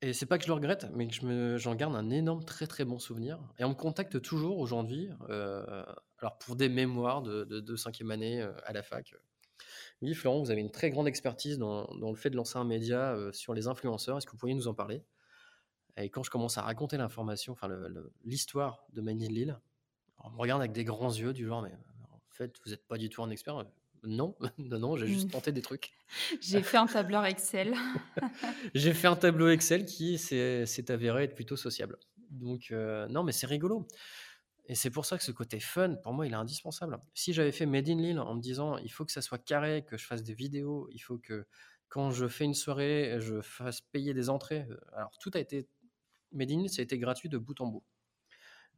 Et 0.00 0.12
c'est 0.12 0.26
pas 0.26 0.38
que 0.38 0.44
je 0.44 0.48
le 0.48 0.54
regrette, 0.54 0.86
mais 0.94 1.08
que 1.08 1.56
j'en 1.58 1.74
garde 1.74 1.96
un 1.96 2.10
énorme, 2.10 2.44
très 2.44 2.68
très 2.68 2.84
bon 2.84 2.98
souvenir. 2.98 3.40
Et 3.58 3.64
on 3.64 3.70
me 3.70 3.74
contacte 3.74 4.20
toujours 4.22 4.58
aujourd'hui, 4.58 5.10
euh, 5.28 5.84
alors 6.20 6.38
pour 6.38 6.54
des 6.54 6.68
mémoires 6.68 7.20
de, 7.20 7.44
de, 7.44 7.58
de 7.58 7.76
cinquième 7.76 8.12
année 8.12 8.40
euh, 8.40 8.52
à 8.64 8.72
la 8.72 8.82
fac. 8.82 9.14
Oui, 10.02 10.14
Florent, 10.14 10.40
vous 10.40 10.50
avez 10.50 10.60
une 10.60 10.70
très 10.70 10.90
grande 10.90 11.08
expertise 11.08 11.58
dans, 11.58 11.84
dans 11.96 12.10
le 12.10 12.16
fait 12.16 12.30
de 12.30 12.36
lancer 12.36 12.58
un 12.58 12.64
média 12.64 13.12
euh, 13.14 13.32
sur 13.32 13.54
les 13.54 13.66
influenceurs. 13.66 14.18
Est-ce 14.18 14.26
que 14.26 14.32
vous 14.32 14.38
pourriez 14.38 14.54
nous 14.54 14.68
en 14.68 14.74
parler? 14.74 15.02
Et 15.96 16.10
quand 16.10 16.22
je 16.22 16.30
commence 16.30 16.56
à 16.58 16.62
raconter 16.62 16.96
l'information, 16.96 17.52
enfin 17.54 17.68
l'histoire 18.24 18.84
de 18.92 19.00
Manny 19.00 19.28
Lille, 19.28 19.58
on 20.22 20.30
me 20.30 20.38
regarde 20.38 20.60
avec 20.60 20.72
des 20.72 20.84
grands 20.84 21.12
yeux 21.12 21.32
du 21.32 21.46
genre, 21.46 21.62
mais 21.62 21.72
en 22.12 22.20
fait, 22.30 22.54
vous 22.64 22.70
n'êtes 22.70 22.86
pas 22.86 22.98
du 22.98 23.08
tout 23.08 23.22
un 23.22 23.30
expert. 23.30 23.64
Non, 24.04 24.36
non, 24.58 24.78
non, 24.78 24.96
j'ai 24.96 25.08
juste 25.08 25.26
Mm. 25.26 25.30
tenté 25.30 25.50
des 25.50 25.62
trucs. 25.62 25.92
J'ai 26.40 26.62
fait 26.62 26.76
un 26.76 26.86
tableur 26.86 27.24
Excel. 27.24 27.74
J'ai 28.74 28.94
fait 28.94 29.08
un 29.08 29.16
tableau 29.16 29.48
Excel 29.48 29.84
qui 29.84 30.18
s'est 30.18 30.66
s'est 30.66 30.90
avéré 30.92 31.24
être 31.24 31.34
plutôt 31.34 31.56
sociable. 31.56 31.98
Donc, 32.30 32.68
euh, 32.70 33.08
non, 33.08 33.24
mais 33.24 33.32
c'est 33.32 33.46
rigolo. 33.48 33.88
Et 34.68 34.74
c'est 34.74 34.90
pour 34.90 35.06
ça 35.06 35.16
que 35.16 35.24
ce 35.24 35.32
côté 35.32 35.60
fun, 35.60 35.96
pour 35.96 36.12
moi, 36.12 36.26
il 36.26 36.32
est 36.32 36.36
indispensable. 36.36 36.98
Si 37.14 37.32
j'avais 37.32 37.52
fait 37.52 37.64
Made 37.64 37.88
in 37.88 37.96
Lille 37.96 38.20
en 38.20 38.34
me 38.34 38.40
disant, 38.40 38.76
il 38.76 38.90
faut 38.90 39.06
que 39.06 39.12
ça 39.12 39.22
soit 39.22 39.38
carré, 39.38 39.82
que 39.84 39.96
je 39.96 40.04
fasse 40.06 40.22
des 40.22 40.34
vidéos, 40.34 40.88
il 40.92 40.98
faut 40.98 41.18
que 41.18 41.46
quand 41.88 42.10
je 42.10 42.28
fais 42.28 42.44
une 42.44 42.54
soirée, 42.54 43.16
je 43.18 43.40
fasse 43.40 43.80
payer 43.80 44.12
des 44.12 44.28
entrées. 44.28 44.66
euh, 44.70 44.76
Alors, 44.92 45.16
tout 45.18 45.30
a 45.34 45.40
été. 45.40 45.66
Made 46.32 46.50
in 46.50 46.58
Lille, 46.58 46.70
ça 46.70 46.80
a 46.80 46.84
été 46.84 46.98
gratuit 46.98 47.30
de 47.30 47.38
bout 47.38 47.58
en 47.62 47.66
bout. 47.66 47.82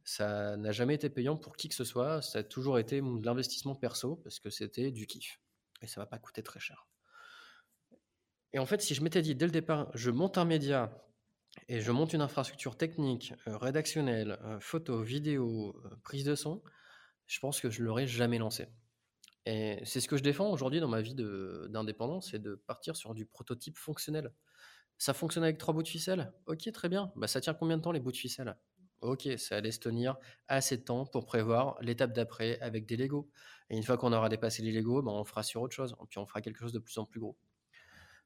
Ça 0.05 0.55
n'a 0.57 0.71
jamais 0.71 0.95
été 0.95 1.09
payant 1.09 1.35
pour 1.35 1.57
qui 1.57 1.67
que 1.67 1.75
ce 1.75 1.83
soit. 1.83 2.21
Ça 2.21 2.39
a 2.39 2.43
toujours 2.43 2.79
été 2.79 3.01
de 3.01 3.25
l'investissement 3.25 3.75
perso 3.75 4.15
parce 4.15 4.39
que 4.39 4.49
c'était 4.49 4.91
du 4.91 5.05
kiff. 5.07 5.41
Et 5.81 5.87
ça 5.87 5.99
va 5.99 6.07
pas 6.07 6.17
coûter 6.17 6.41
très 6.41 6.61
cher. 6.61 6.87
Et 8.53 8.59
en 8.59 8.65
fait, 8.65 8.81
si 8.81 8.95
je 8.95 9.03
m'étais 9.03 9.21
dit 9.21 9.35
dès 9.35 9.45
le 9.45 9.51
départ, 9.51 9.91
je 9.93 10.09
monte 10.09 10.37
un 10.37 10.45
média 10.45 10.91
et 11.67 11.81
je 11.81 11.91
monte 11.91 12.13
une 12.13 12.21
infrastructure 12.21 12.77
technique, 12.77 13.33
euh, 13.47 13.57
rédactionnelle, 13.57 14.39
euh, 14.43 14.59
photo, 14.59 15.01
vidéo, 15.01 15.75
euh, 15.85 15.95
prise 16.03 16.23
de 16.23 16.35
son, 16.35 16.61
je 17.27 17.39
pense 17.39 17.59
que 17.59 17.69
je 17.69 17.83
l'aurais 17.83 18.07
jamais 18.07 18.37
lancé. 18.37 18.67
Et 19.45 19.79
c'est 19.85 19.99
ce 19.99 20.07
que 20.07 20.17
je 20.17 20.23
défends 20.23 20.51
aujourd'hui 20.51 20.79
dans 20.79 20.87
ma 20.87 21.01
vie 21.01 21.15
d'indépendant, 21.15 22.21
c'est 22.21 22.39
de 22.39 22.55
partir 22.55 22.95
sur 22.95 23.13
du 23.13 23.25
prototype 23.25 23.77
fonctionnel. 23.77 24.33
Ça 24.97 25.13
fonctionne 25.13 25.43
avec 25.43 25.57
trois 25.57 25.73
bouts 25.73 25.83
de 25.83 25.87
ficelle? 25.87 26.31
Ok, 26.45 26.71
très 26.71 26.89
bien. 26.89 27.11
Bah, 27.15 27.27
ça 27.27 27.41
tient 27.41 27.55
combien 27.55 27.77
de 27.77 27.81
temps 27.81 27.91
les 27.91 27.99
bouts 27.99 28.11
de 28.11 28.17
ficelle? 28.17 28.55
Ok, 29.01 29.27
ça 29.37 29.59
laisse 29.59 29.79
tenir 29.79 30.17
assez 30.47 30.77
de 30.77 30.83
temps 30.83 31.07
pour 31.07 31.25
prévoir 31.25 31.77
l'étape 31.81 32.13
d'après 32.13 32.59
avec 32.59 32.85
des 32.85 32.97
Legos. 32.97 33.31
Et 33.71 33.77
une 33.77 33.83
fois 33.83 33.97
qu'on 33.97 34.13
aura 34.13 34.29
dépassé 34.29 34.61
les 34.61 34.71
Legos, 34.71 35.01
bah, 35.01 35.11
on 35.11 35.23
fera 35.25 35.41
sur 35.41 35.61
autre 35.61 35.73
chose. 35.75 35.95
Puis 36.09 36.19
on 36.19 36.27
fera 36.27 36.41
quelque 36.41 36.59
chose 36.59 36.73
de 36.73 36.79
plus 36.79 36.97
en 36.99 37.05
plus 37.05 37.19
gros. 37.19 37.35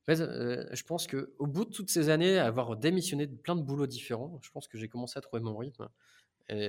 Euh, 0.10 0.66
je 0.72 0.84
pense 0.84 1.08
qu'au 1.08 1.47
bout 1.47 1.66
de 1.66 1.72
toutes 1.72 1.89
ces 1.89 2.10
années, 2.10 2.38
avoir 2.38 2.76
démissionné 2.78 3.28
de 3.28 3.36
plein 3.36 3.56
de 3.56 3.62
boulots 3.62 3.88
différents, 3.88 4.39
je 4.41 4.51
pense 4.51 4.68
que 4.68 4.78
j'ai 4.78 4.88
commencé 4.88 5.18
à 5.18 5.22
trouver 5.22 5.41
mon 5.41 5.58
rythme. 5.58 5.89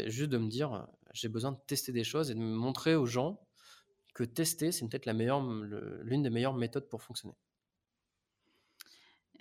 Juste 0.07 0.30
de 0.30 0.39
me 0.39 0.49
dire, 0.49 0.87
j'ai 1.12 1.28
besoin 1.28 1.53
de 1.53 1.59
tester 1.66 1.93
des 1.93 2.05
choses 2.05 2.30
et 2.30 2.34
de 2.34 2.41
montrer 2.41 2.95
aux 2.95 3.05
gens 3.05 3.47
que 4.14 4.24
tester, 4.24 4.72
c'est 4.72 4.89
peut-être 4.89 5.07
l'une 5.07 6.22
des 6.22 6.30
meilleures 6.30 6.55
méthodes 6.55 6.89
pour 6.89 7.03
fonctionner. 7.03 7.34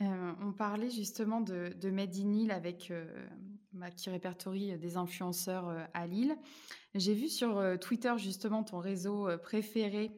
Euh, 0.02 0.34
on 0.42 0.52
parlait 0.52 0.90
justement 0.90 1.40
de, 1.40 1.74
de 1.80 1.90
Made 1.90 2.16
in 2.16 2.32
Lille 2.32 2.52
avec 2.52 2.92
euh, 2.92 3.06
bah, 3.72 3.92
qui 3.92 4.10
répertorie 4.10 4.78
des 4.78 4.98
influenceurs 4.98 5.70
euh, 5.70 5.84
à 5.94 6.06
Lille. 6.06 6.36
J'ai 6.96 7.14
vu 7.14 7.30
sur 7.30 7.62
Twitter 7.80 8.14
justement 8.18 8.64
ton 8.64 8.80
réseau 8.80 9.28
préféré 9.42 10.12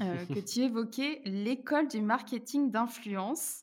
euh, 0.00 0.26
que 0.26 0.40
tu 0.40 0.60
évoquais 0.60 1.20
l'école 1.24 1.88
du 1.88 2.00
marketing 2.00 2.70
d'influence. 2.70 3.62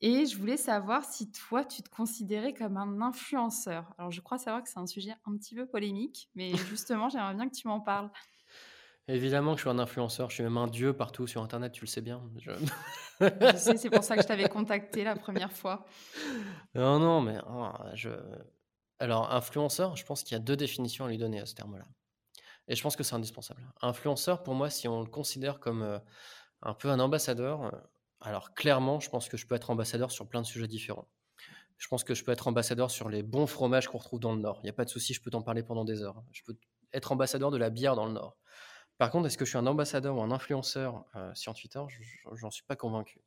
Et 0.00 0.26
je 0.26 0.38
voulais 0.38 0.56
savoir 0.56 1.04
si 1.04 1.30
toi, 1.32 1.64
tu 1.64 1.82
te 1.82 1.88
considérais 1.90 2.54
comme 2.54 2.76
un 2.76 3.00
influenceur. 3.00 3.92
Alors, 3.98 4.12
je 4.12 4.20
crois 4.20 4.38
savoir 4.38 4.62
que 4.62 4.68
c'est 4.68 4.78
un 4.78 4.86
sujet 4.86 5.14
un 5.26 5.36
petit 5.36 5.56
peu 5.56 5.66
polémique, 5.66 6.30
mais 6.36 6.52
justement, 6.70 7.08
j'aimerais 7.08 7.34
bien 7.34 7.48
que 7.48 7.54
tu 7.54 7.66
m'en 7.66 7.80
parles. 7.80 8.10
Évidemment 9.08 9.52
que 9.52 9.58
je 9.58 9.62
suis 9.62 9.70
un 9.70 9.78
influenceur, 9.78 10.28
je 10.28 10.34
suis 10.34 10.44
même 10.44 10.58
un 10.58 10.66
dieu 10.66 10.92
partout 10.92 11.26
sur 11.26 11.42
Internet, 11.42 11.72
tu 11.72 11.80
le 11.80 11.86
sais 11.88 12.02
bien. 12.02 12.22
Je- 12.38 12.50
Je 13.20 13.56
sais, 13.56 13.76
c'est 13.78 13.90
pour 13.90 14.04
ça 14.04 14.14
que 14.16 14.22
je 14.22 14.28
t'avais 14.28 14.48
contacté 14.48 15.02
la 15.02 15.16
première 15.16 15.52
fois. 15.52 15.86
non, 16.74 17.00
non, 17.00 17.20
mais 17.20 17.38
oh, 17.48 17.70
je... 17.94 18.10
Alors, 19.00 19.32
influenceur, 19.32 19.96
je 19.96 20.04
pense 20.04 20.22
qu'il 20.22 20.32
y 20.32 20.36
a 20.36 20.40
deux 20.40 20.56
définitions 20.56 21.06
à 21.06 21.08
lui 21.08 21.18
donner 21.18 21.40
à 21.40 21.46
ce 21.46 21.54
terme-là. 21.54 21.86
Et 22.68 22.76
je 22.76 22.82
pense 22.82 22.96
que 22.96 23.02
c'est 23.02 23.14
indispensable. 23.14 23.62
Influenceur, 23.82 24.42
pour 24.42 24.54
moi, 24.54 24.70
si 24.70 24.88
on 24.88 25.00
le 25.00 25.08
considère 25.08 25.58
comme 25.60 25.82
euh, 25.82 25.98
un 26.62 26.74
peu 26.74 26.88
un 26.90 27.00
ambassadeur, 27.00 27.64
euh, 27.64 27.70
alors 28.20 28.54
clairement, 28.54 29.00
je 29.00 29.10
pense 29.10 29.28
que 29.28 29.36
je 29.36 29.46
peux 29.46 29.54
être 29.54 29.70
ambassadeur 29.70 30.10
sur 30.10 30.28
plein 30.28 30.42
de 30.42 30.46
sujets 30.46 30.68
différents. 30.68 31.08
Je 31.78 31.88
pense 31.88 32.04
que 32.04 32.14
je 32.14 32.24
peux 32.24 32.32
être 32.32 32.48
ambassadeur 32.48 32.90
sur 32.90 33.08
les 33.08 33.22
bons 33.22 33.46
fromages 33.46 33.88
qu'on 33.88 33.98
retrouve 33.98 34.20
dans 34.20 34.34
le 34.34 34.40
Nord. 34.40 34.60
Il 34.62 34.66
n'y 34.66 34.70
a 34.70 34.74
pas 34.74 34.84
de 34.84 34.90
souci, 34.90 35.14
je 35.14 35.22
peux 35.22 35.30
t'en 35.30 35.42
parler 35.42 35.62
pendant 35.62 35.84
des 35.84 36.02
heures. 36.02 36.22
Je 36.32 36.42
peux 36.44 36.56
être 36.92 37.12
ambassadeur 37.12 37.50
de 37.50 37.56
la 37.58 37.70
bière 37.70 37.96
dans 37.96 38.06
le 38.06 38.12
Nord. 38.12 38.36
Par 38.98 39.10
contre, 39.10 39.26
est-ce 39.28 39.38
que 39.38 39.44
je 39.44 39.50
suis 39.50 39.58
un 39.58 39.66
ambassadeur 39.66 40.16
ou 40.16 40.22
un 40.22 40.30
influenceur 40.32 41.04
euh, 41.16 41.32
sur 41.34 41.54
Twitter 41.54 41.80
Je- 41.88 42.02
J'en 42.36 42.50
suis 42.50 42.64
pas 42.64 42.76
convaincu. 42.76 43.22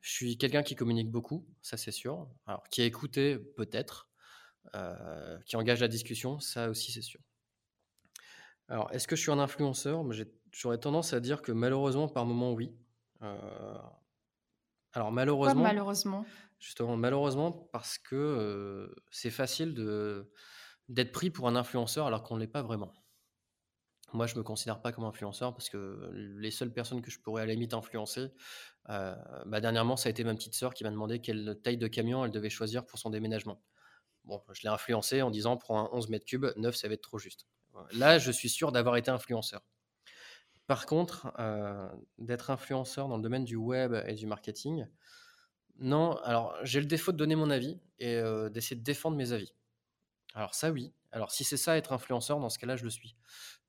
Je 0.00 0.12
suis 0.12 0.38
quelqu'un 0.38 0.62
qui 0.62 0.74
communique 0.74 1.10
beaucoup, 1.10 1.46
ça 1.62 1.76
c'est 1.76 1.92
sûr. 1.92 2.28
Alors, 2.46 2.64
qui 2.70 2.82
a 2.82 2.84
écouté, 2.86 3.38
peut-être. 3.38 4.10
Qui 5.46 5.56
engage 5.56 5.80
la 5.80 5.88
discussion, 5.88 6.40
ça 6.40 6.68
aussi 6.68 6.92
c'est 6.92 7.02
sûr. 7.02 7.20
Alors, 8.68 8.90
est-ce 8.92 9.06
que 9.06 9.16
je 9.16 9.22
suis 9.22 9.30
un 9.30 9.38
influenceur? 9.38 10.04
J'aurais 10.52 10.78
tendance 10.78 11.12
à 11.12 11.20
dire 11.20 11.42
que 11.42 11.52
malheureusement, 11.52 12.08
par 12.08 12.24
moment, 12.26 12.52
oui. 12.52 12.74
Euh, 13.22 13.78
alors, 14.92 15.12
malheureusement, 15.12 15.62
malheureusement? 15.62 16.24
justement, 16.58 16.96
malheureusement, 16.96 17.52
parce 17.72 17.98
que 17.98 18.14
euh, 18.14 18.94
c'est 19.10 19.30
facile 19.30 19.74
de 19.74 20.30
d'être 20.88 21.12
pris 21.12 21.30
pour 21.30 21.48
un 21.48 21.56
influenceur 21.56 22.06
alors 22.06 22.22
qu'on 22.22 22.36
ne 22.36 22.40
l'est 22.40 22.46
pas 22.48 22.62
vraiment. 22.62 22.92
Moi, 24.12 24.26
je 24.26 24.36
me 24.36 24.42
considère 24.42 24.82
pas 24.82 24.92
comme 24.92 25.04
influenceur 25.04 25.54
parce 25.54 25.70
que 25.70 26.10
les 26.12 26.50
seules 26.50 26.72
personnes 26.72 27.00
que 27.00 27.10
je 27.10 27.18
pourrais 27.18 27.42
à 27.42 27.46
la 27.46 27.54
limite 27.54 27.72
influencer, 27.72 28.28
euh, 28.90 29.14
bah, 29.46 29.60
dernièrement, 29.60 29.96
ça 29.96 30.08
a 30.08 30.10
été 30.10 30.22
ma 30.22 30.34
petite 30.34 30.54
sœur 30.54 30.74
qui 30.74 30.84
m'a 30.84 30.90
demandé 30.90 31.20
quelle 31.20 31.58
taille 31.62 31.78
de 31.78 31.86
camion 31.88 32.24
elle 32.24 32.30
devait 32.30 32.50
choisir 32.50 32.84
pour 32.84 32.98
son 32.98 33.08
déménagement. 33.08 33.62
Bon, 34.24 34.42
je 34.52 34.62
l'ai 34.62 34.68
influencé 34.68 35.22
en 35.22 35.30
disant 35.30 35.56
pour 35.56 35.78
un 35.78 35.88
11 35.92 36.10
mètres 36.10 36.26
cubes, 36.26 36.46
9, 36.56 36.76
ça 36.76 36.88
va 36.88 36.94
être 36.94 37.02
trop 37.02 37.18
juste. 37.18 37.46
Là, 37.92 38.18
je 38.18 38.30
suis 38.30 38.48
sûr 38.48 38.72
d'avoir 38.72 38.96
été 38.96 39.10
influenceur. 39.10 39.62
Par 40.66 40.86
contre, 40.86 41.32
euh, 41.38 41.88
d'être 42.18 42.50
influenceur 42.50 43.08
dans 43.08 43.16
le 43.16 43.22
domaine 43.22 43.44
du 43.44 43.56
web 43.56 43.94
et 44.06 44.14
du 44.14 44.26
marketing, 44.26 44.86
non, 45.78 46.16
alors 46.22 46.56
j'ai 46.62 46.80
le 46.80 46.86
défaut 46.86 47.12
de 47.12 47.16
donner 47.16 47.34
mon 47.34 47.50
avis 47.50 47.80
et 47.98 48.14
euh, 48.16 48.48
d'essayer 48.48 48.76
de 48.76 48.84
défendre 48.84 49.16
mes 49.16 49.32
avis. 49.32 49.52
Alors 50.34 50.54
ça, 50.54 50.70
oui. 50.70 50.92
Alors 51.10 51.30
si 51.30 51.44
c'est 51.44 51.56
ça 51.56 51.76
être 51.76 51.92
influenceur, 51.92 52.40
dans 52.40 52.48
ce 52.48 52.58
cas-là, 52.58 52.76
je 52.76 52.84
le 52.84 52.90
suis. 52.90 53.16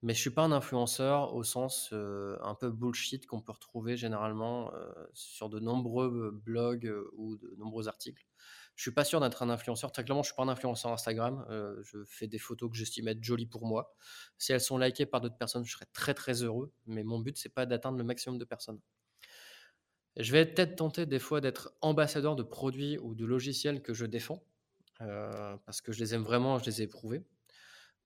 Mais 0.01 0.14
je 0.14 0.20
suis 0.20 0.30
pas 0.30 0.43
un 0.43 0.51
influenceur 0.51 1.34
au 1.34 1.43
sens 1.43 1.89
euh, 1.91 2.38
un 2.41 2.56
peu 2.56 2.70
bullshit 2.70 3.26
qu'on 3.26 3.41
peut 3.41 3.51
retrouver 3.51 3.97
généralement 3.97 4.72
sur 5.14 5.49
de 5.49 5.60
nombreux 5.60 6.32
blogs 6.32 6.93
ou 7.14 7.36
de 7.38 7.54
nombreux 7.58 7.88
articles. 7.88 8.26
Je 8.76 8.82
suis 8.82 8.92
pas 8.92 9.04
sûr 9.04 9.20
d'être 9.20 9.44
un 9.44 9.50
influenceur. 9.50 9.92
Très 9.92 10.04
clairement, 10.04 10.24
je 10.24 10.28
suis 10.28 10.36
pas 10.36 10.44
un 10.44 10.50
influenceur 10.50 10.92
Instagram. 10.92 11.46
Euh, 11.50 11.80
je 11.84 12.04
fais 12.06 12.28
des 12.28 12.40
photos 12.40 12.72
que 12.72 12.76
j'estime 12.76 13.08
être 13.08 13.24
jolies 13.24 13.46
pour 13.46 13.66
moi. 13.66 13.94
Si 14.38 14.52
elles 14.52 14.62
sont 14.62 14.78
likées 14.78 15.06
par 15.06 15.22
d'autres 15.22 15.38
personnes, 15.38 15.64
je 15.64 15.72
serais 15.72 15.88
très 15.94 16.14
très 16.14 16.44
heureux. 16.44 16.72
Mais 16.88 17.04
mon 17.04 17.20
but, 17.20 17.38
c'est 17.38 17.54
pas 17.54 17.66
d'atteindre 17.66 17.98
le 17.98 18.04
maximum 18.04 18.40
de 18.40 18.46
personnes. 18.46 18.80
Je 20.18 20.32
vais 20.32 20.46
peut-être 20.46 20.76
tenter 20.76 21.06
des 21.06 21.20
fois 21.20 21.42
d'être 21.42 21.74
ambassadeur 21.82 22.36
de 22.36 22.44
produits 22.44 22.98
ou 23.00 23.16
de 23.16 23.26
logiciels 23.26 23.82
que 23.82 23.94
je 23.94 24.06
défends, 24.06 24.44
euh, 25.02 25.58
parce 25.66 25.82
que 25.82 25.92
je 25.92 26.00
les 26.00 26.14
aime 26.14 26.24
vraiment, 26.24 26.60
je 26.60 26.66
les 26.66 26.82
ai 26.82 26.86
éprouvés. 26.86 27.24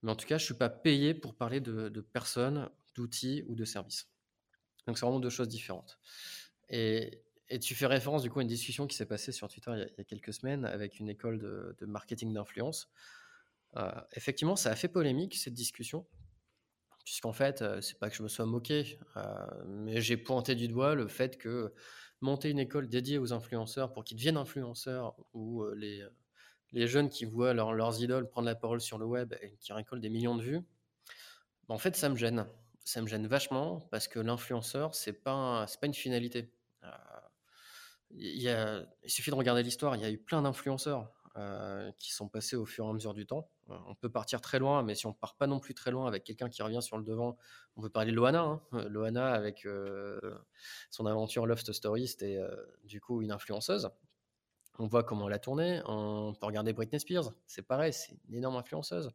Mais 0.04 0.12
en 0.12 0.16
tout 0.16 0.26
cas, 0.26 0.38
je 0.38 0.44
ne 0.44 0.46
suis 0.46 0.54
pas 0.54 0.70
payé 0.70 1.14
pour 1.14 1.36
parler 1.36 1.60
de, 1.60 2.02
personnes, 2.02 2.70
d'outils 2.96 3.44
ou 3.48 3.56
de 3.56 3.66
services. 3.66 4.10
Donc, 4.86 4.98
c'est 4.98 5.06
vraiment 5.06 5.20
deux 5.20 5.30
choses 5.30 5.50
différentes. 5.50 6.00
Et, 6.70 7.24
tu 7.62 7.76
fais 7.76 7.86
référence 7.86 8.24
du 8.24 8.30
coup 8.30 8.40
à 8.40 8.42
une 8.42 8.48
discussion 8.48 8.88
qui 8.88 8.96
s'est 8.96 9.06
passée 9.06 9.32
sur 9.32 9.48
Twitter 9.48 9.72
il 9.74 9.80
y, 9.80 10.02
a, 10.02 10.04
quelques 10.04 10.34
semaines 10.34 10.66
avec 10.66 11.00
une 11.00 11.10
école 11.10 11.40
de, 11.40 11.86
marketing 11.86 12.34
d'influence. 12.34 12.90
Euh, 13.76 13.92
effectivement, 14.14 14.56
ça 14.56 14.72
a 14.72 14.76
fait 14.76 14.88
polémique 14.88 15.36
cette 15.36 15.54
discussion, 15.54 16.06
puisqu'en 17.08 17.32
fait, 17.32 17.62
euh, 17.62 17.80
c'est 17.80 17.98
pas 17.98 18.10
que 18.10 18.18
je 18.18 18.24
me 18.24 18.28
sois 18.28 18.46
moqué, 18.46 19.00
euh, 19.16 19.24
mais 19.66 20.02
j'ai 20.02 20.18
pointé 20.18 20.56
du 20.56 20.68
doigt 20.68 20.94
le 20.94 21.08
fait 21.08 21.38
que 21.38 21.74
monter 22.20 22.50
une 22.50 22.60
école 22.60 22.90
dédiée 22.90 23.18
aux 23.18 23.32
influenceurs 23.32 23.94
pour 23.94 24.04
qu'ils 24.04 24.18
deviennent 24.18 24.36
influenceurs 24.36 25.16
ou 25.34 25.64
euh, 25.64 25.74
les, 26.74 26.88
jeunes 26.88 27.08
qui 27.10 27.24
voient 27.24 27.54
leurs 27.54 28.02
idoles 28.04 28.28
prendre 28.28 28.46
la 28.46 28.56
parole 28.56 28.82
sur 28.82 28.98
le 28.98 29.06
web 29.06 29.34
et 29.42 29.56
qui 29.62 29.72
récoltent 29.72 30.02
des 30.02 30.10
millions 30.10 30.36
de 30.36 30.42
vues, 30.42 30.60
bah, 31.70 31.76
en 31.76 31.78
fait, 31.78 31.96
ça 31.96 32.10
me 32.10 32.18
gêne. 32.18 32.46
Ça 32.84 33.02
me 33.02 33.08
gêne 33.08 33.26
vachement 33.26 33.80
parce 33.92 34.10
que 34.10 34.20
l'influenceur, 34.20 34.94
c'est 34.94 35.14
pas, 35.14 35.66
pas 35.80 35.88
une 35.88 35.94
finalité. 35.94 36.52
Il, 38.12 38.42
y 38.42 38.50
a, 38.50 38.84
il 39.04 39.10
suffit 39.10 39.32
de 39.32 39.36
regarder 39.36 39.64
l'histoire, 39.64 39.96
il 39.96 40.02
y 40.02 40.06
a 40.06 40.10
eu 40.10 40.18
plein 40.18 40.42
d'influenceurs. 40.42 41.12
Euh, 41.38 41.92
qui 42.00 42.14
sont 42.14 42.28
passés 42.28 42.56
au 42.56 42.66
fur 42.66 42.86
et 42.86 42.90
à 42.90 42.94
mesure 42.94 43.14
du 43.14 43.28
temps. 43.28 43.48
Euh, 43.70 43.78
on 43.86 43.94
peut 43.94 44.10
partir 44.10 44.42
très 44.42 44.58
loin, 44.58 44.82
mais 44.82 44.96
si 44.96 45.06
on 45.06 45.14
part 45.14 45.36
pas 45.36 45.46
non 45.46 45.60
plus 45.60 45.76
très 45.76 45.92
loin 45.92 46.08
avec 46.08 46.24
quelqu'un 46.24 46.50
qui 46.50 46.64
revient 46.64 46.82
sur 46.82 46.98
le 46.98 47.04
devant, 47.04 47.38
on 47.76 47.82
peut 47.84 47.92
parler 47.92 48.10
de 48.10 48.16
Loana. 48.16 48.42
Hein. 48.42 48.62
Euh, 48.74 48.90
Loana, 48.90 49.34
avec 49.34 49.68
son 50.90 51.06
aventure 51.06 51.46
Lost 51.46 51.72
Story, 51.72 52.08
c'était 52.08 52.42
du 52.86 53.00
coup 53.00 53.22
une 53.22 53.32
influenceuse. 53.32 53.92
On 54.80 54.88
voit 54.88 55.04
comment 55.04 55.28
elle 55.28 55.36
a 55.36 55.40
tourné. 55.40 55.80
On 55.86 56.34
peut 56.34 56.48
regarder 56.48 56.74
Britney 56.74 57.00
Spears, 57.00 57.32
c'est 57.46 57.68
pareil, 57.68 57.94
c'est 57.94 58.18
une 58.30 58.36
énorme 58.36 58.56
influenceuse. 58.56 59.12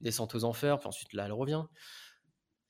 Descente 0.00 0.34
aux 0.34 0.42
enfers, 0.42 0.80
puis 0.80 0.88
ensuite 0.88 1.12
là, 1.12 1.26
elle 1.26 1.32
revient. 1.32 1.66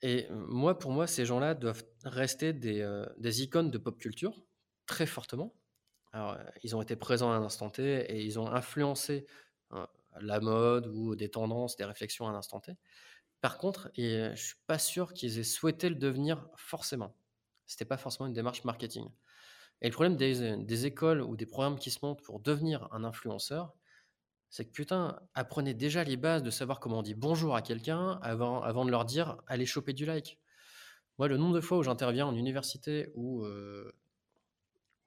Et 0.03 0.29
moi, 0.31 0.79
pour 0.79 0.91
moi, 0.91 1.07
ces 1.07 1.25
gens-là 1.25 1.55
doivent 1.55 1.85
rester 2.05 2.53
des 2.53 3.43
icônes 3.43 3.71
de 3.71 3.79
pop 3.79 3.97
culture, 3.97 4.43
très 4.85 5.07
fortement, 5.07 5.55
alors, 6.13 6.39
ils 6.63 6.75
ont 6.75 6.83
été 6.83 6.97
présents 6.97 7.31
à 7.31 7.37
un 7.37 7.43
instant 7.45 7.71
T 7.71 7.83
et 7.83 8.21
ils 8.23 8.39
ont 8.39 8.49
influencé 8.49 9.27
la 10.21 10.41
mode 10.41 10.89
ou 10.89 11.15
des 11.15 11.31
tendances, 11.31 11.77
des 11.77 11.85
réflexions 11.85 12.27
à 12.27 12.31
un 12.31 12.35
instant 12.35 12.61
T. 12.61 12.77
Par 13.41 13.59
contre, 13.59 13.91
et 13.95 14.31
je 14.35 14.43
suis 14.43 14.57
pas 14.67 14.79
sûr 14.79 15.15
qu'ils 15.15 15.39
aient 15.39 15.45
souhaité 15.45 15.89
le 15.89 15.95
devenir 15.95 16.49
forcément. 16.57 17.15
C'était 17.67 17.85
pas 17.85 17.97
forcément 17.97 18.27
une 18.27 18.33
démarche 18.33 18.65
marketing. 18.65 19.09
Et 19.81 19.87
le 19.89 19.93
problème 19.93 20.17
des, 20.17 20.57
des, 20.57 20.87
écoles 20.87 21.23
ou 21.23 21.37
des 21.37 21.47
programmes 21.47 21.79
qui 21.79 21.91
se 21.91 22.01
montent 22.03 22.23
pour 22.23 22.41
devenir 22.41 22.89
un 22.93 23.05
influenceur, 23.05 23.73
c'est 24.51 24.67
que 24.67 24.73
putain, 24.73 25.21
apprenez 25.35 25.73
déjà 25.75 26.05
les 26.05 26.17
bases 26.17 26.43
de 26.43 26.51
savoir 26.51 26.81
comment 26.81 26.99
on 26.99 27.03
dit 27.03 27.15
bonjour 27.15 27.57
à 27.57 27.63
quelqu'un 27.63 28.19
avant, 28.21 28.61
avant 28.63 28.85
de 28.85 28.91
leur 28.91 29.05
dire 29.05 29.41
allez 29.47 29.65
choper 29.65 29.93
du 29.93 30.05
like. 30.05 30.39
Moi, 31.19 31.29
le 31.29 31.37
nombre 31.37 31.55
de 31.55 31.61
fois 31.61 31.79
où 31.79 31.83
j'interviens 31.83 32.27
en 32.27 32.35
université 32.35 33.11
ou 33.15 33.47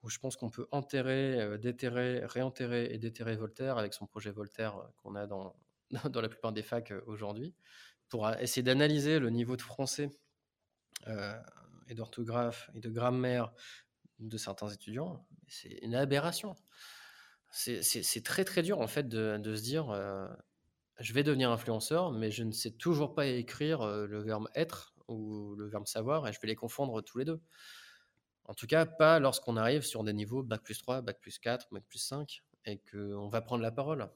où 0.04 0.10
je 0.10 0.18
pense 0.18 0.36
qu'on 0.36 0.50
peut 0.50 0.68
enterrer, 0.70 1.40
euh, 1.40 1.56
déterrer, 1.56 2.24
réenterrer 2.26 2.92
et 2.92 2.98
déterrer 2.98 3.36
Voltaire 3.36 3.78
avec 3.78 3.94
son 3.94 4.06
projet 4.06 4.30
Voltaire 4.30 4.76
euh, 4.76 4.86
qu'on 5.02 5.14
a 5.14 5.26
dans, 5.26 5.56
dans 6.10 6.20
la 6.20 6.28
plupart 6.28 6.52
des 6.52 6.62
facs 6.62 6.92
euh, 6.92 7.02
aujourd'hui, 7.06 7.54
pour 8.10 8.30
essayer 8.34 8.62
d'analyser 8.62 9.18
le 9.18 9.30
niveau 9.30 9.56
de 9.56 9.62
français 9.62 10.10
et 11.88 11.94
d'orthographe 11.94 12.70
et 12.74 12.80
de 12.80 12.88
grammaire 12.88 13.52
de 14.20 14.38
certains 14.38 14.68
étudiants. 14.68 15.26
C'est 15.48 15.80
une 15.82 15.94
aberration. 15.94 16.54
C'est 17.50 18.22
très 18.24 18.44
très 18.44 18.62
dur 18.62 18.80
en 18.80 18.86
fait 18.86 19.08
de, 19.08 19.38
de 19.38 19.56
se 19.56 19.62
dire 19.62 19.86
je 21.00 21.12
vais 21.12 21.22
devenir 21.22 21.50
influenceur, 21.50 22.12
mais 22.12 22.30
je 22.30 22.44
ne 22.44 22.52
sais 22.52 22.70
toujours 22.70 23.14
pas 23.14 23.26
écrire 23.26 23.84
le 23.86 24.22
verbe 24.22 24.48
être 24.54 24.94
ou 25.08 25.56
le 25.56 25.66
verbe 25.66 25.86
savoir 25.86 26.28
et 26.28 26.32
je 26.32 26.40
vais 26.40 26.48
les 26.48 26.56
confondre 26.56 27.02
tous 27.02 27.18
les 27.18 27.24
deux. 27.24 27.40
En 28.46 28.54
tout 28.54 28.66
cas, 28.66 28.86
pas 28.86 29.18
lorsqu'on 29.18 29.56
arrive 29.56 29.82
sur 29.82 30.04
des 30.04 30.12
niveaux 30.12 30.42
Bac 30.42 30.62
plus 30.62 30.78
3, 30.78 31.00
Bac 31.00 31.20
plus 31.20 31.38
4, 31.38 31.68
Bac 31.72 31.84
plus 31.88 31.98
5, 31.98 32.42
et 32.66 32.78
qu'on 32.78 33.28
va 33.28 33.40
prendre 33.40 33.62
la 33.62 33.72
parole. 33.72 34.10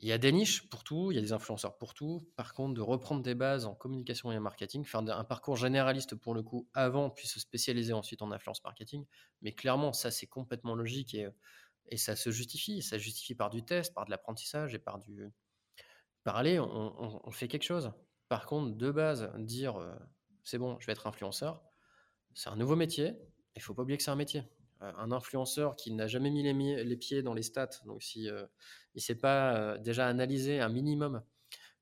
Il 0.00 0.08
y 0.08 0.12
a 0.12 0.18
des 0.18 0.30
niches 0.30 0.68
pour 0.68 0.84
tout, 0.84 1.10
il 1.10 1.16
y 1.16 1.18
a 1.18 1.20
des 1.20 1.32
influenceurs 1.32 1.76
pour 1.76 1.92
tout. 1.92 2.28
Par 2.36 2.54
contre, 2.54 2.74
de 2.74 2.80
reprendre 2.80 3.22
des 3.22 3.34
bases 3.34 3.66
en 3.66 3.74
communication 3.74 4.30
et 4.30 4.38
en 4.38 4.40
marketing, 4.40 4.84
faire 4.84 5.00
un 5.00 5.24
parcours 5.24 5.56
généraliste 5.56 6.14
pour 6.14 6.34
le 6.34 6.42
coup 6.42 6.68
avant, 6.72 7.10
puis 7.10 7.26
se 7.26 7.40
spécialiser 7.40 7.92
ensuite 7.92 8.22
en 8.22 8.30
influence 8.30 8.62
marketing. 8.62 9.04
Mais 9.42 9.52
clairement, 9.52 9.92
ça 9.92 10.12
c'est 10.12 10.28
complètement 10.28 10.76
logique 10.76 11.14
et, 11.14 11.28
et, 11.86 11.96
ça 11.96 12.14
se 12.14 12.30
justifie. 12.30 12.80
Ça 12.80 12.98
se 12.98 13.02
justifie 13.02 13.34
par 13.34 13.50
du 13.50 13.64
test, 13.64 13.92
par 13.92 14.04
de 14.04 14.10
l'apprentissage 14.10 14.72
et 14.74 14.78
par 14.78 14.98
du. 14.98 15.32
Par 16.22 16.36
aller, 16.36 16.60
on, 16.60 17.30
fait 17.32 17.48
quelque 17.48 17.64
chose. 17.64 17.90
Par 18.28 18.46
contre, 18.46 18.76
de 18.76 18.90
base, 18.90 19.32
dire 19.38 19.76
euh, 19.76 19.94
c'est 20.44 20.58
bon, 20.58 20.78
je 20.78 20.86
vais 20.86 20.92
être 20.92 21.06
influenceur, 21.06 21.62
c'est 22.38 22.50
un 22.50 22.56
nouveau 22.56 22.76
métier. 22.76 23.14
Il 23.56 23.62
faut 23.62 23.74
pas 23.74 23.82
oublier 23.82 23.96
que 23.96 24.04
c'est 24.04 24.12
un 24.12 24.16
métier. 24.16 24.44
Euh, 24.82 24.92
un 24.96 25.10
influenceur 25.10 25.74
qui 25.74 25.90
n'a 25.90 26.06
jamais 26.06 26.30
mis 26.30 26.44
les, 26.44 26.96
pieds 26.96 27.20
dans 27.20 27.34
les 27.34 27.42
stats, 27.42 27.80
donc 27.84 28.00
si 28.00 28.30
euh, 28.30 28.46
il 28.94 29.02
sait 29.02 29.16
pas 29.16 29.56
euh, 29.56 29.78
déjà 29.78 30.06
analyser 30.06 30.60
un 30.60 30.68
minimum 30.68 31.24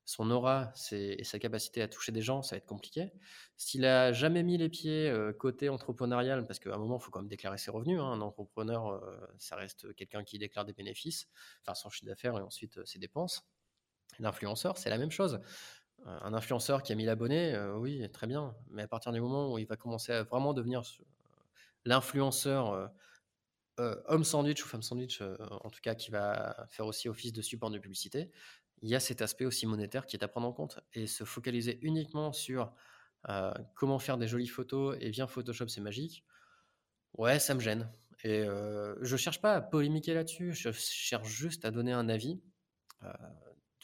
son 0.03 0.31
aura 0.31 0.71
et 0.93 1.23
sa 1.25 1.37
capacité 1.37 1.81
à 1.81 1.87
toucher 1.87 2.11
des 2.13 2.21
gens, 2.21 2.41
ça 2.41 2.55
va 2.55 2.57
être 2.57 2.65
compliqué. 2.65 3.11
S'il 3.57 3.85
a 3.85 4.13
jamais 4.13 4.41
mis 4.41 4.57
les 4.57 4.69
pieds 4.69 5.13
côté 5.37 5.67
entrepreneurial, 5.67 6.47
parce 6.47 6.59
qu'à 6.59 6.73
un 6.73 6.77
moment, 6.77 6.97
il 6.97 7.03
faut 7.03 7.11
quand 7.11 7.19
même 7.19 7.27
déclarer 7.27 7.57
ses 7.57 7.71
revenus. 7.71 7.99
Hein, 7.99 8.13
un 8.13 8.21
entrepreneur, 8.21 9.03
ça 9.37 9.57
reste 9.57 9.93
quelqu'un 9.95 10.23
qui 10.23 10.39
déclare 10.39 10.63
des 10.63 10.71
bénéfices, 10.71 11.27
enfin 11.61 11.75
son 11.75 11.89
chiffre 11.89 12.05
d'affaires 12.05 12.37
et 12.37 12.41
ensuite 12.41 12.85
ses 12.85 12.99
dépenses. 12.99 13.45
L'influenceur, 14.19 14.77
c'est 14.77 14.89
la 14.89 14.97
même 14.97 15.11
chose 15.11 15.41
un 16.07 16.33
influenceur 16.33 16.83
qui 16.83 16.91
a 16.91 16.95
1000 16.95 17.09
abonnés, 17.09 17.53
euh, 17.53 17.75
oui, 17.77 18.09
très 18.11 18.27
bien. 18.27 18.55
Mais 18.69 18.83
à 18.83 18.87
partir 18.87 19.11
du 19.11 19.19
moment 19.19 19.51
où 19.51 19.57
il 19.57 19.67
va 19.67 19.75
commencer 19.75 20.13
à 20.13 20.23
vraiment 20.23 20.53
devenir 20.53 20.81
l'influenceur 21.85 22.71
euh, 22.71 22.87
euh, 23.79 23.95
homme 24.05 24.23
sandwich 24.23 24.63
ou 24.63 24.67
femme 24.67 24.81
sandwich, 24.81 25.21
en 25.21 25.69
tout 25.69 25.81
cas, 25.81 25.95
qui 25.95 26.11
va 26.11 26.65
faire 26.69 26.85
aussi 26.85 27.09
office 27.09 27.33
de 27.33 27.41
support 27.41 27.69
de 27.69 27.77
publicité, 27.77 28.31
il 28.81 28.89
y 28.89 28.95
a 28.95 28.99
cet 28.99 29.21
aspect 29.21 29.45
aussi 29.45 29.65
monétaire 29.65 30.05
qui 30.05 30.15
est 30.15 30.23
à 30.23 30.27
prendre 30.27 30.47
en 30.47 30.53
compte. 30.53 30.79
Et 30.93 31.07
se 31.07 31.23
focaliser 31.23 31.79
uniquement 31.81 32.31
sur 32.31 32.71
comment 33.75 33.99
faire 33.99 34.17
des 34.17 34.27
jolies 34.27 34.47
photos 34.47 34.97
et 35.01 35.09
bien 35.09 35.27
Photoshop, 35.27 35.67
c'est 35.67 35.81
magique, 35.81 36.23
ouais, 37.17 37.39
ça 37.39 37.53
me 37.53 37.59
gêne. 37.59 37.91
Et 38.23 38.45
je 39.01 39.17
cherche 39.17 39.41
pas 39.41 39.55
à 39.55 39.61
polémiquer 39.61 40.13
là-dessus, 40.13 40.53
je 40.53 40.71
cherche 40.71 41.27
juste 41.27 41.65
à 41.65 41.71
donner 41.71 41.91
un 41.91 42.07
avis 42.09 42.39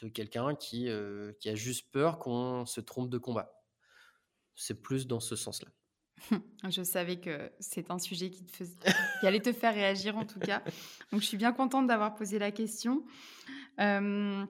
de 0.02 0.08
quelqu'un 0.08 0.54
qui, 0.54 0.88
euh, 0.88 1.32
qui 1.40 1.48
a 1.48 1.54
juste 1.54 1.90
peur 1.90 2.18
qu'on 2.18 2.66
se 2.66 2.80
trompe 2.80 3.10
de 3.10 3.18
combat. 3.18 3.52
C'est 4.54 4.80
plus 4.80 5.06
dans 5.06 5.20
ce 5.20 5.36
sens-là. 5.36 5.70
Je 6.70 6.82
savais 6.82 7.20
que 7.20 7.50
c'est 7.60 7.90
un 7.90 7.98
sujet 7.98 8.30
qui, 8.30 8.44
te 8.44 8.64
qui 9.20 9.26
allait 9.26 9.40
te 9.40 9.52
faire 9.52 9.74
réagir 9.74 10.16
en 10.16 10.24
tout 10.24 10.40
cas. 10.40 10.62
Donc 11.10 11.20
je 11.20 11.26
suis 11.26 11.36
bien 11.36 11.52
contente 11.52 11.86
d'avoir 11.86 12.14
posé 12.14 12.38
la 12.38 12.50
question. 12.50 13.04
Euh, 13.80 14.44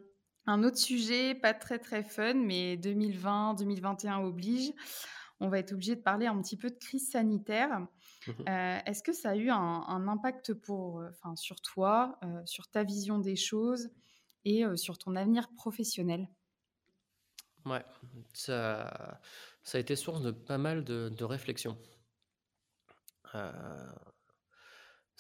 un 0.47 0.63
autre 0.63 0.77
sujet, 0.77 1.35
pas 1.35 1.55
très 1.55 1.79
très 1.79 2.03
fun, 2.03 2.35
mais 2.35 2.77
2020-2021 2.77 4.23
oblige. 4.25 4.73
On 5.41 5.49
va 5.49 5.59
être 5.59 5.73
obligé 5.73 5.97
de 5.97 6.01
parler 6.03 6.27
un 6.27 6.41
petit 6.41 6.57
peu 6.57 6.71
de 6.71 6.77
crise 6.77 7.11
sanitaire. 7.11 7.81
Mmh 7.81 7.89
euh, 8.49 8.79
est-ce 8.87 9.03
que 9.03 9.13
ça 9.13 9.31
a 9.31 9.37
eu 9.37 9.51
un, 9.51 10.09
impact 10.09 10.55
pour, 10.55 11.03
enfin, 11.11 11.37
sur 11.37 11.61
toi, 11.61 12.19
sur 12.47 12.69
ta 12.69 12.83
vision 12.83 13.19
des 13.19 13.37
choses? 13.37 13.91
Et 14.45 14.65
sur 14.77 14.99
ton 14.99 15.17
avenir 15.17 15.49
professionnel 15.55 16.29
Ouais, 17.65 17.83
ça, 18.35 19.19
a 19.73 19.79
été 19.79 19.97
source 19.97 20.21
de 20.21 20.31
pas 20.31 20.59
mal 20.59 20.85
de, 20.85 21.09
de 21.09 21.25
réflexions. 21.25 21.79
ça 23.33 23.95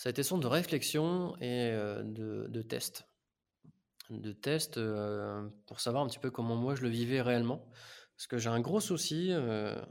a 0.04 0.10
été 0.10 0.22
source 0.22 0.42
de 0.42 0.46
réflexions 0.46 1.36
et 1.38 1.70
de, 1.70 2.46
de, 2.48 2.62
tests. 2.62 3.08
De 4.10 4.32
tests 4.32 4.78
pour 5.66 5.80
savoir 5.80 6.04
un 6.04 6.06
petit 6.06 6.18
peu 6.18 6.30
comment 6.30 6.56
moi 6.56 6.74
je 6.74 6.82
le 6.82 6.90
vivais 6.90 7.22
réellement. 7.22 7.66
Parce 8.16 8.26
que 8.26 8.36
j'ai 8.36 8.50
un 8.50 8.60
gros 8.60 8.80
souci 8.80 9.32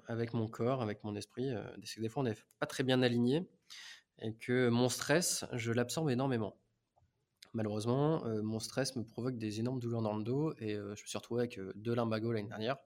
avec 0.05 0.33
mon 0.33 0.47
corps, 0.47 0.83
avec 0.83 1.03
mon 1.03 1.15
esprit. 1.15 1.49
c'est 1.83 1.95
que 1.95 2.01
des 2.01 2.09
fois 2.09 2.21
on 2.21 2.25
n'est 2.25 2.37
pas 2.59 2.67
très 2.67 2.83
bien 2.83 3.01
aligné 3.01 3.49
et 4.19 4.35
que 4.35 4.69
mon 4.69 4.89
stress, 4.89 5.43
je 5.53 5.71
l'absorbe 5.71 6.11
énormément 6.11 6.55
malheureusement, 7.53 8.25
euh, 8.25 8.41
mon 8.41 8.59
stress 8.59 8.95
me 8.95 9.03
provoque 9.03 9.37
des 9.37 9.59
énormes 9.59 9.79
douleurs 9.79 10.01
dans 10.01 10.17
le 10.17 10.23
dos 10.23 10.53
et 10.57 10.73
euh, 10.73 10.95
je 10.95 11.03
me 11.03 11.07
suis 11.07 11.17
retrouvé 11.17 11.41
avec 11.41 11.57
euh, 11.57 11.71
deux 11.75 11.95
lumbago 11.95 12.31
l'année 12.31 12.47
dernière, 12.47 12.77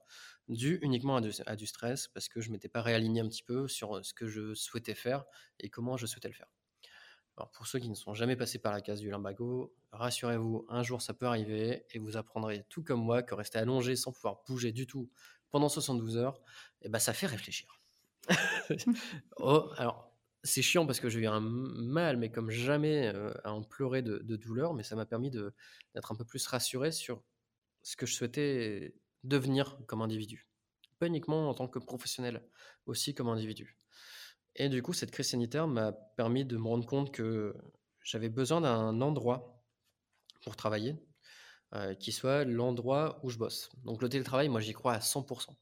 dû 0.48 0.78
uniquement 0.82 1.16
à 1.16 1.56
du, 1.56 1.66
stress 1.66 2.08
parce 2.08 2.28
que 2.28 2.40
je 2.40 2.50
m'étais 2.50 2.68
pas 2.68 2.82
réaligné 2.82 3.20
un 3.20 3.28
petit 3.28 3.42
peu 3.42 3.68
sur 3.68 4.04
ce 4.04 4.14
que 4.14 4.28
je 4.28 4.54
souhaitais 4.54 4.94
faire 4.94 5.24
et 5.58 5.68
comment 5.68 5.96
je 5.96 6.06
souhaitais 6.06 6.28
le 6.28 6.34
faire. 6.34 6.48
Alors 7.36 7.50
pour 7.50 7.66
ceux 7.66 7.78
qui 7.78 7.88
ne 7.88 7.94
sont 7.94 8.14
jamais 8.14 8.36
passés 8.36 8.58
par 8.58 8.72
la 8.72 8.80
case 8.80 9.00
du 9.00 9.10
limbago, 9.10 9.74
rassurez-vous, 9.92 10.66
un 10.68 10.82
jour 10.82 11.00
ça 11.00 11.14
peut 11.14 11.26
arriver 11.26 11.86
et 11.90 11.98
vous 11.98 12.16
apprendrez 12.16 12.64
tout 12.68 12.82
comme 12.82 13.00
moi 13.00 13.22
que 13.22 13.34
rester 13.34 13.58
allongé 13.58 13.94
sans 13.94 14.12
pouvoir 14.12 14.42
bouger 14.46 14.72
du 14.72 14.86
tout 14.86 15.10
pendant 15.50 15.68
72 15.68 16.16
heures, 16.16 16.40
eh 16.82 16.88
ben 16.88 16.98
ça 16.98 17.12
fait 17.12 17.26
réfléchir. 17.26 17.80
oh, 19.38 19.70
c'est 20.42 20.62
chiant 20.62 20.86
parce 20.86 21.00
que 21.00 21.08
j'ai 21.08 21.20
eu 21.20 21.26
un 21.26 21.40
mal, 21.40 22.16
mais 22.16 22.30
comme 22.30 22.50
jamais 22.50 23.08
euh, 23.08 23.32
à 23.44 23.52
en 23.52 23.62
pleurer 23.62 24.02
de, 24.02 24.36
douleur, 24.36 24.74
mais 24.74 24.82
ça 24.82 24.96
m'a 24.96 25.06
permis 25.06 25.30
d'être 25.30 26.12
un 26.12 26.14
peu 26.14 26.24
plus 26.24 26.46
rassuré 26.46 26.92
sur 26.92 27.22
ce 27.82 27.96
que 27.96 28.06
je 28.06 28.14
souhaitais 28.14 28.94
devenir 29.24 29.78
comme 29.86 30.02
individu. 30.02 30.48
Pas 30.98 31.06
uniquement 31.06 31.48
en 31.48 31.54
tant 31.54 31.68
que 31.68 31.78
professionnel, 31.78 32.44
aussi 32.86 33.14
comme 33.14 33.28
individu. 33.28 33.78
Et 34.56 34.68
du 34.68 34.82
coup, 34.82 34.92
cette 34.92 35.10
crise 35.10 35.30
sanitaire 35.30 35.68
m'a 35.68 35.92
permis 35.92 36.44
de 36.44 36.56
me 36.56 36.66
rendre 36.66 36.86
compte 36.86 37.12
que 37.12 37.54
j'avais 38.02 38.28
besoin 38.28 38.60
d'un 38.60 39.00
endroit 39.00 39.62
pour 40.42 40.56
travailler 40.56 40.96
euh, 41.74 41.94
qui 41.94 42.12
soit 42.12 42.44
l'endroit 42.44 43.20
où 43.22 43.28
je 43.28 43.38
bosse. 43.38 43.70
Donc 43.84 44.00
le 44.00 44.08
télétravail, 44.08 44.48
moi 44.48 44.60
j'y 44.60 44.72
crois 44.72 44.94
à 44.94 45.00
100%. 45.00 45.54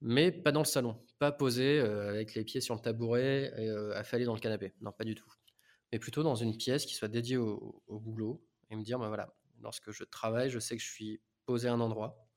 Mais 0.00 0.30
pas 0.30 0.52
dans 0.52 0.60
le 0.60 0.66
salon, 0.66 0.96
pas 1.18 1.32
posé 1.32 1.80
euh, 1.80 2.08
avec 2.08 2.34
les 2.34 2.44
pieds 2.44 2.60
sur 2.60 2.74
le 2.74 2.80
tabouret 2.80 3.52
et 3.56 3.68
euh, 3.68 3.96
affalé 3.96 4.24
dans 4.24 4.34
le 4.34 4.40
canapé. 4.40 4.72
Non, 4.80 4.92
pas 4.92 5.04
du 5.04 5.14
tout. 5.14 5.28
Mais 5.92 5.98
plutôt 5.98 6.22
dans 6.22 6.36
une 6.36 6.56
pièce 6.56 6.86
qui 6.86 6.94
soit 6.94 7.08
dédiée 7.08 7.36
au, 7.36 7.82
boulot 7.88 8.44
et 8.70 8.76
me 8.76 8.82
dire, 8.82 8.98
ben 8.98 9.08
voilà, 9.08 9.34
lorsque 9.60 9.90
je 9.90 10.04
travaille, 10.04 10.50
je 10.50 10.58
sais 10.58 10.76
que 10.76 10.82
je 10.82 10.88
suis 10.88 11.20
posé 11.46 11.68
à 11.68 11.72
un 11.72 11.80
endroit, 11.80 12.28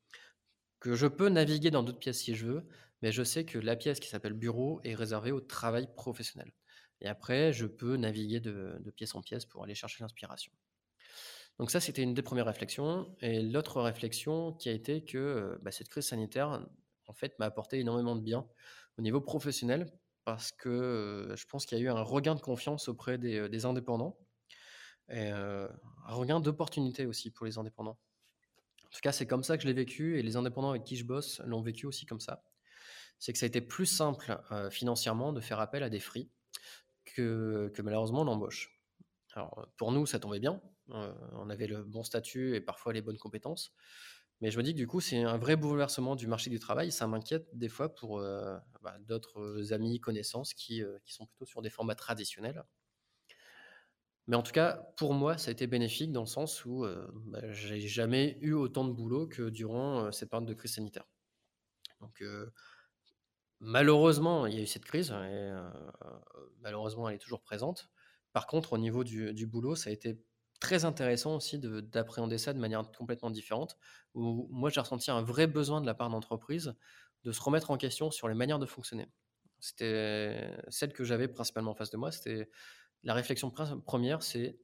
que 0.79 0.95
je 0.95 1.05
peux 1.05 1.29
naviguer 1.29 1.69
dans 1.69 1.83
d'autres 1.83 1.99
pièces 1.99 2.19
si 2.19 2.33
je 2.33 2.47
veux, 2.47 2.67
mais 3.01 3.11
je 3.11 3.23
sais 3.23 3.45
que 3.45 3.59
la 3.59 3.75
pièce 3.75 3.99
qui 3.99 4.09
s'appelle 4.09 4.33
bureau 4.33 4.79
est 4.83 4.95
réservée 4.95 5.31
au 5.31 5.41
travail 5.41 5.87
professionnel. 5.95 6.51
Et 7.01 7.07
après, 7.07 7.51
je 7.51 7.65
peux 7.65 7.97
naviguer 7.97 8.39
de, 8.39 8.79
pièce 8.95 9.15
en 9.15 9.21
pièce 9.21 9.45
pour 9.45 9.63
aller 9.63 9.75
chercher 9.75 10.03
l'inspiration. 10.03 10.51
Donc 11.59 11.71
ça, 11.71 11.79
c'était 11.79 12.03
une 12.03 12.13
des 12.13 12.21
premières 12.21 12.45
réflexions. 12.45 13.15
Et 13.21 13.41
l'autre 13.41 13.81
réflexion 13.81 14.53
qui 14.53 14.69
a 14.69 14.71
été 14.71 15.03
que 15.03 15.17
euh, 15.17 15.57
bah, 15.61 15.71
cette 15.71 15.89
crise 15.89 16.05
sanitaire, 16.05 16.65
en 17.11 17.13
fait, 17.13 17.37
m'a 17.37 17.45
apporté 17.45 17.79
énormément 17.79 18.15
de 18.15 18.21
bien 18.21 18.47
au 18.97 19.01
niveau 19.01 19.21
professionnel, 19.21 19.85
parce 20.23 20.51
que 20.51 21.33
je 21.35 21.45
pense 21.45 21.65
qu'il 21.65 21.77
y 21.77 21.81
a 21.81 21.83
eu 21.83 21.89
un 21.89 22.01
regain 22.01 22.35
de 22.35 22.41
confiance 22.41 22.87
auprès 22.87 23.17
des, 23.17 23.65
indépendants, 23.65 24.17
et 25.09 25.29
un 25.29 25.69
regain 26.07 26.39
d'opportunité 26.39 27.05
aussi 27.05 27.31
pour 27.31 27.45
les 27.45 27.57
indépendants. 27.57 27.99
En 28.85 28.89
tout 28.89 29.01
cas, 29.01 29.11
c'est 29.11 29.27
comme 29.27 29.43
ça 29.43 29.57
que 29.57 29.63
je 29.63 29.67
l'ai 29.67 29.73
vécu, 29.73 30.17
et 30.19 30.23
les 30.23 30.37
indépendants 30.37 30.69
avec 30.71 30.83
qui 30.83 30.95
je 30.95 31.05
bosse 31.05 31.41
l'ont 31.45 31.61
vécu 31.61 31.85
aussi 31.85 32.05
comme 32.05 32.19
ça 32.19 32.43
c'est 33.21 33.33
que 33.33 33.37
ça 33.39 33.45
a 33.45 33.47
été 33.47 33.61
plus 33.61 33.85
simple 33.85 34.35
financièrement 34.71 35.31
de 35.31 35.39
faire 35.39 35.59
appel 35.59 35.83
à 35.83 35.89
des 35.89 35.99
free 35.99 36.29
que, 37.05 37.71
malheureusement 37.83 38.23
l'embauche. 38.23 38.81
Alors 39.33 39.67
pour 39.77 39.91
nous, 39.91 40.07
ça 40.07 40.19
tombait 40.19 40.39
bien, 40.39 40.59
on 40.87 41.49
avait 41.51 41.67
le 41.67 41.83
bon 41.83 42.03
statut 42.03 42.55
et 42.55 42.61
parfois 42.61 42.93
les 42.93 43.01
bonnes 43.01 43.19
compétences, 43.19 43.73
mais 44.41 44.51
je 44.51 44.57
me 44.57 44.63
dis 44.63 44.73
que 44.73 44.77
du 44.77 44.87
coup, 44.87 44.99
c'est 44.99 45.23
un 45.23 45.37
vrai 45.37 45.55
bouleversement 45.55 46.15
du 46.15 46.27
marché 46.27 46.49
du 46.49 46.59
travail. 46.59 46.91
Ça 46.91 47.07
m'inquiète 47.07 47.47
des 47.53 47.69
fois 47.69 47.93
pour 47.93 48.19
bah, 48.81 48.97
d'autres 49.01 49.71
amis, 49.71 49.99
connaissances 49.99 50.53
qui, 50.53 50.83
sont 51.05 51.25
plutôt 51.27 51.45
sur 51.45 51.61
des 51.61 51.69
formats 51.69 51.95
traditionnels. 51.95 52.63
Mais 54.27 54.35
en 54.35 54.43
tout 54.43 54.51
cas, 54.51 54.73
pour 54.97 55.13
moi, 55.13 55.37
ça 55.37 55.49
a 55.49 55.51
été 55.51 55.67
bénéfique 55.67 56.11
dans 56.11 56.21
le 56.21 56.27
sens 56.27 56.65
où 56.65 56.85
bah, 57.25 57.51
j'ai 57.51 57.79
jamais 57.79 58.37
eu 58.41 58.53
autant 58.53 58.83
de 58.83 58.91
boulot 58.91 59.27
que 59.27 59.49
durant 59.49 60.11
cette 60.11 60.29
période 60.29 60.47
de 60.47 60.53
crise 60.55 60.73
sanitaire. 60.73 61.05
Donc, 61.99 62.23
Malheureusement, 63.63 64.47
il 64.47 64.55
y 64.55 64.57
a 64.57 64.63
eu 64.63 64.67
cette 64.67 64.85
crise 64.85 65.11
et 65.11 65.13
euh, 65.13 65.69
malheureusement, 66.61 67.07
elle 67.07 67.15
est 67.15 67.19
toujours 67.19 67.43
présente. 67.43 67.91
Par 68.33 68.47
contre, 68.47 68.73
au 68.73 68.79
niveau 68.79 69.03
du, 69.03 69.45
boulot, 69.45 69.75
ça 69.75 69.91
a 69.91 69.93
été 69.93 70.19
très 70.61 70.85
intéressant 70.85 71.35
aussi 71.35 71.59
d'appréhender 71.59 72.37
ça 72.37 72.53
de 72.53 72.59
manière 72.59 72.89
complètement 72.97 73.31
différente. 73.31 73.77
Où 74.13 74.47
moi, 74.49 74.69
j'ai 74.69 74.79
ressenti 74.79 75.11
un 75.11 75.21
vrai 75.21 75.47
besoin 75.47 75.81
de 75.81 75.85
la 75.85 75.93
part 75.93 76.09
d'entreprise 76.09 76.73
de 77.23 77.31
se 77.33 77.41
remettre 77.41 77.71
en 77.71 77.77
question 77.77 78.09
sur 78.11 78.29
les 78.29 78.35
manières 78.35 78.59
de 78.59 78.65
fonctionner. 78.65 79.09
C'était 79.59 80.57
celle 80.69 80.93
que 80.93 81.03
j'avais 81.03 81.27
principalement 81.27 81.71
en 81.71 81.75
face 81.75 81.91
de 81.91 81.97
moi. 81.97 82.11
C'était 82.11 82.49
la 83.03 83.13
réflexion 83.13 83.51
première, 83.51 84.23
c'est 84.23 84.59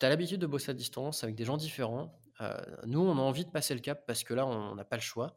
tu 0.00 0.06
as 0.06 0.08
l'habitude 0.08 0.40
de 0.40 0.46
bosser 0.46 0.70
à 0.70 0.74
distance 0.74 1.22
avec 1.22 1.36
des 1.36 1.44
gens 1.44 1.56
différents. 1.56 2.20
Euh, 2.40 2.60
nous, 2.86 3.00
on 3.00 3.12
a 3.12 3.20
envie 3.20 3.44
de 3.44 3.50
passer 3.50 3.74
le 3.74 3.80
cap 3.80 4.04
parce 4.06 4.24
que 4.24 4.34
là, 4.34 4.46
on 4.46 4.74
n'a 4.74 4.84
pas 4.84 4.96
le 4.96 5.02
choix. 5.02 5.36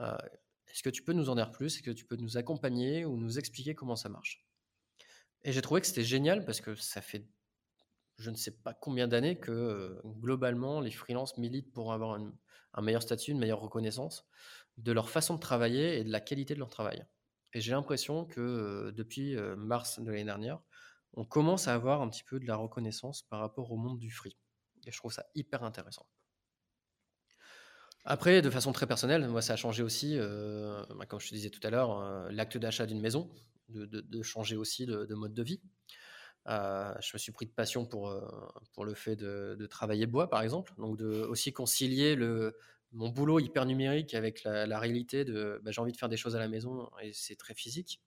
Euh, 0.00 0.16
est-ce 0.68 0.82
que 0.82 0.90
tu 0.90 1.02
peux 1.02 1.14
nous 1.14 1.30
en 1.30 1.34
dire 1.34 1.50
plus? 1.50 1.76
Est-ce 1.76 1.82
que 1.82 1.90
tu 1.90 2.04
peux 2.04 2.16
nous 2.16 2.36
accompagner 2.36 3.04
ou 3.04 3.16
nous 3.16 3.38
expliquer 3.38 3.74
comment 3.74 3.96
ça 3.96 4.08
marche? 4.08 4.44
Et 5.44 5.52
j'ai 5.52 5.62
trouvé 5.62 5.80
que 5.80 5.86
c'était 5.86 6.04
génial 6.04 6.44
parce 6.44 6.60
que 6.60 6.74
ça 6.74 7.00
fait 7.00 7.26
je 8.22 8.30
ne 8.30 8.36
sais 8.36 8.52
pas 8.52 8.72
combien 8.72 9.08
d'années 9.08 9.36
que 9.36 9.50
euh, 9.50 10.00
globalement 10.04 10.80
les 10.80 10.92
freelances 10.92 11.36
militent 11.38 11.72
pour 11.72 11.92
avoir 11.92 12.18
un 12.74 12.82
meilleur 12.82 13.02
statut, 13.02 13.32
une 13.32 13.38
meilleure 13.38 13.60
reconnaissance 13.60 14.24
de 14.78 14.92
leur 14.92 15.10
façon 15.10 15.34
de 15.34 15.40
travailler 15.40 15.98
et 15.98 16.04
de 16.04 16.10
la 16.10 16.20
qualité 16.20 16.54
de 16.54 16.60
leur 16.60 16.70
travail. 16.70 17.04
Et 17.52 17.60
j'ai 17.60 17.72
l'impression 17.72 18.24
que 18.24 18.40
euh, 18.40 18.92
depuis 18.92 19.36
euh, 19.36 19.56
mars 19.56 19.98
de 20.00 20.10
l'année 20.10 20.24
dernière, 20.24 20.60
on 21.14 21.24
commence 21.24 21.68
à 21.68 21.74
avoir 21.74 22.00
un 22.00 22.08
petit 22.08 22.22
peu 22.24 22.38
de 22.38 22.46
la 22.46 22.56
reconnaissance 22.56 23.22
par 23.22 23.40
rapport 23.40 23.70
au 23.72 23.76
monde 23.76 23.98
du 23.98 24.10
free. 24.10 24.38
Et 24.86 24.92
je 24.92 24.96
trouve 24.96 25.12
ça 25.12 25.26
hyper 25.34 25.64
intéressant. 25.64 26.06
Après, 28.04 28.40
de 28.40 28.50
façon 28.50 28.72
très 28.72 28.86
personnelle, 28.86 29.28
moi, 29.28 29.42
ça 29.42 29.52
a 29.52 29.56
changé 29.56 29.82
aussi, 29.82 30.18
bah, 30.18 31.06
comme 31.06 31.20
je 31.20 31.28
te 31.28 31.34
disais 31.34 31.50
tout 31.50 31.60
à 31.62 31.70
l'heure, 31.70 32.32
l'acte 32.32 32.56
d'achat 32.56 32.84
d'une 32.84 33.00
maison, 33.00 33.30
de, 33.68 34.22
changer 34.22 34.56
aussi 34.56 34.86
de, 34.86 35.14
mode 35.14 35.34
de 35.34 35.42
vie. 35.44 35.60
Euh, 36.48 36.92
je 37.00 37.10
me 37.14 37.18
suis 37.18 37.32
pris 37.32 37.46
de 37.46 37.52
passion 37.52 37.86
pour, 37.86 38.14
pour 38.72 38.84
le 38.84 38.94
fait 38.94 39.16
de, 39.16 39.66
travailler 39.66 40.06
bois, 40.06 40.28
par 40.28 40.42
exemple, 40.42 40.72
donc 40.78 40.96
de 40.96 41.22
aussi 41.22 41.52
concilier 41.52 42.16
le, 42.16 42.56
mon 42.92 43.08
boulot 43.08 43.38
hyper 43.38 43.64
numérique 43.64 44.14
avec 44.14 44.42
la, 44.44 44.78
réalité 44.78 45.24
de 45.24 45.60
bah, 45.62 45.70
j'ai 45.70 45.80
envie 45.80 45.92
de 45.92 45.96
faire 45.96 46.08
des 46.08 46.16
choses 46.16 46.36
à 46.36 46.38
la 46.38 46.48
maison 46.48 46.90
et 47.00 47.12
c'est 47.12 47.36
très 47.36 47.54
physique. 47.54 48.00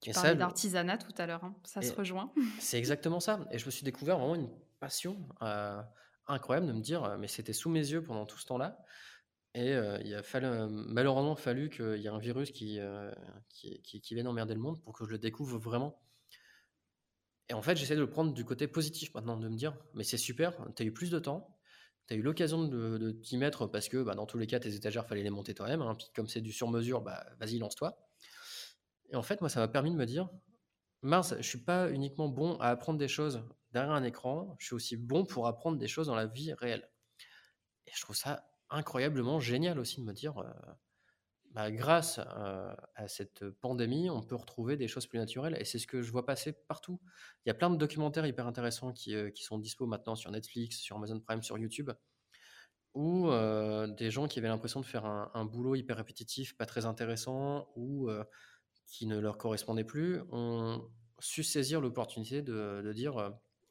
Tu 0.00 0.10
parlais 0.10 0.34
d'artisanat 0.34 0.98
tout 0.98 1.14
à 1.16 1.26
l'heure, 1.26 1.44
hein, 1.44 1.54
ça 1.64 1.82
se 1.82 1.92
rejoint. 1.92 2.32
C'est 2.60 2.78
exactement 2.78 3.20
ça. 3.20 3.46
Et 3.50 3.58
je 3.58 3.66
me 3.66 3.70
suis 3.70 3.84
découvert 3.84 4.18
vraiment 4.18 4.34
une 4.34 4.50
passion 4.78 5.18
incroyable 6.26 6.66
de 6.66 6.72
me 6.72 6.80
dire, 6.80 7.16
mais 7.18 7.28
c'était 7.28 7.52
sous 7.52 7.70
mes 7.70 7.80
yeux 7.80 8.02
pendant 8.02 8.26
tout 8.26 8.38
ce 8.38 8.46
temps-là. 8.46 8.78
Et 9.54 9.74
il 10.04 10.14
a 10.14 10.22
fallu, 10.22 10.46
malheureusement 10.70 11.36
fallu 11.36 11.70
qu'il 11.70 11.96
y 11.96 12.06
ait 12.06 12.10
un 12.10 12.18
virus 12.18 12.50
qui, 12.50 12.78
qui, 13.48 13.80
qui, 13.82 14.14
vienne 14.14 14.28
emmerder 14.28 14.54
le 14.54 14.60
monde 14.60 14.80
pour 14.82 14.92
que 14.92 15.04
je 15.04 15.10
le 15.10 15.18
découvre 15.18 15.58
vraiment. 15.58 15.98
Et 17.48 17.54
en 17.54 17.62
fait, 17.62 17.76
j'essaie 17.76 17.94
de 17.94 18.00
le 18.00 18.10
prendre 18.10 18.32
du 18.32 18.44
côté 18.44 18.66
positif 18.66 19.14
maintenant, 19.14 19.36
de 19.36 19.48
me 19.48 19.56
dire, 19.56 19.76
mais 19.94 20.04
c'est 20.04 20.16
super, 20.16 20.56
tu 20.74 20.82
as 20.82 20.86
eu 20.86 20.92
plus 20.92 21.10
de 21.10 21.18
temps, 21.18 21.56
tu 22.08 22.14
as 22.14 22.16
eu 22.16 22.22
l'occasion 22.22 22.64
de, 22.64 23.12
t'y 23.12 23.36
mettre 23.36 23.66
parce 23.66 23.88
que 23.88 24.02
bah, 24.02 24.14
dans 24.14 24.26
tous 24.26 24.38
les 24.38 24.46
cas, 24.46 24.58
tes 24.60 24.74
étagères, 24.74 25.06
fallait 25.06 25.22
les 25.22 25.30
monter 25.30 25.54
toi-même. 25.54 25.82
Hein, 25.82 25.94
puis 25.96 26.08
comme 26.14 26.28
c'est 26.28 26.40
du 26.40 26.52
sur-mesure, 26.52 27.02
bah, 27.02 27.24
vas-y, 27.38 27.58
lance-toi. 27.58 27.98
Et 29.10 29.16
en 29.16 29.22
fait, 29.22 29.40
moi, 29.40 29.48
ça 29.48 29.60
m'a 29.60 29.68
permis 29.68 29.90
de 29.90 29.96
me 29.96 30.06
dire, 30.06 30.28
mince, 31.02 31.34
je 31.38 31.48
suis 31.48 31.62
pas 31.62 31.90
uniquement 31.90 32.28
bon 32.28 32.56
à 32.58 32.68
apprendre 32.68 32.98
des 32.98 33.08
choses 33.08 33.42
derrière 33.72 33.92
un 33.92 34.04
écran, 34.04 34.56
je 34.58 34.66
suis 34.66 34.74
aussi 34.74 34.96
bon 34.96 35.24
pour 35.24 35.46
apprendre 35.46 35.78
des 35.78 35.88
choses 35.88 36.06
dans 36.06 36.14
la 36.14 36.26
vie 36.26 36.52
réelle. 36.54 36.88
Et 37.86 37.92
je 37.94 38.00
trouve 38.00 38.16
ça 38.16 38.48
incroyablement 38.70 39.38
génial 39.38 39.78
aussi 39.78 40.00
de 40.00 40.06
me 40.06 40.12
dire, 40.12 40.38
euh, 40.38 40.52
bah, 41.56 41.70
grâce 41.70 42.18
à 42.18 43.08
cette 43.08 43.48
pandémie, 43.48 44.10
on 44.10 44.22
peut 44.22 44.34
retrouver 44.34 44.76
des 44.76 44.88
choses 44.88 45.06
plus 45.06 45.18
naturelles. 45.18 45.56
Et 45.58 45.64
c'est 45.64 45.78
ce 45.78 45.86
que 45.86 46.02
je 46.02 46.12
vois 46.12 46.26
passer 46.26 46.52
partout. 46.52 47.00
Il 47.44 47.48
y 47.48 47.50
a 47.50 47.54
plein 47.54 47.70
de 47.70 47.76
documentaires 47.76 48.26
hyper 48.26 48.46
intéressants 48.46 48.92
qui, 48.92 49.16
sont 49.36 49.58
dispo 49.58 49.86
maintenant 49.86 50.16
sur 50.16 50.30
Netflix, 50.30 50.76
sur 50.76 50.96
Amazon 50.96 51.18
Prime, 51.18 51.42
sur 51.42 51.56
YouTube, 51.56 51.90
où 52.92 53.30
des 53.30 54.10
gens 54.10 54.28
qui 54.28 54.38
avaient 54.38 54.48
l'impression 54.48 54.80
de 54.80 54.84
faire 54.84 55.06
un, 55.06 55.44
boulot 55.46 55.76
hyper 55.76 55.96
répétitif, 55.96 56.54
pas 56.58 56.66
très 56.66 56.84
intéressant, 56.84 57.70
ou 57.74 58.10
qui 58.86 59.06
ne 59.06 59.18
leur 59.18 59.38
correspondait 59.38 59.84
plus, 59.84 60.20
ont 60.32 60.86
su 61.20 61.42
saisir 61.42 61.80
l'opportunité 61.80 62.42
de, 62.42 62.92
dire, 62.94 63.14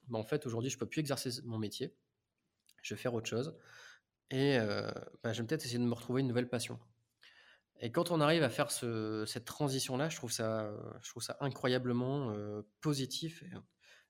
bah, 0.08 0.18
en 0.18 0.24
fait, 0.24 0.48
aujourd'hui, 0.48 0.72
je 0.72 0.80
peux 0.80 0.88
plus 0.88 1.02
exercer 1.02 1.30
mon 1.44 1.60
métier, 1.60 1.94
je 2.82 2.96
vais 2.96 3.00
faire 3.00 3.14
autre 3.14 3.30
chose. 3.30 3.56
Et 4.32 4.58
bah, 5.22 5.34
je 5.34 5.44
vais 5.44 5.48
peut-être 5.48 5.66
essayer 5.66 5.78
de 5.78 5.84
me 5.84 5.94
retrouver 5.94 6.22
une 6.22 6.28
nouvelle 6.28 6.50
passion. 6.50 6.80
Et 7.82 7.92
quand 7.92 8.12
on 8.12 8.22
arrive 8.22 8.44
à 8.44 8.50
faire 8.50 8.72
cette 8.72 9.46
transition-là, 9.46 10.10
je 10.10 10.16
trouve 10.16 10.32
ça, 10.32 10.72
incroyablement 11.40 12.34
positif 12.82 13.44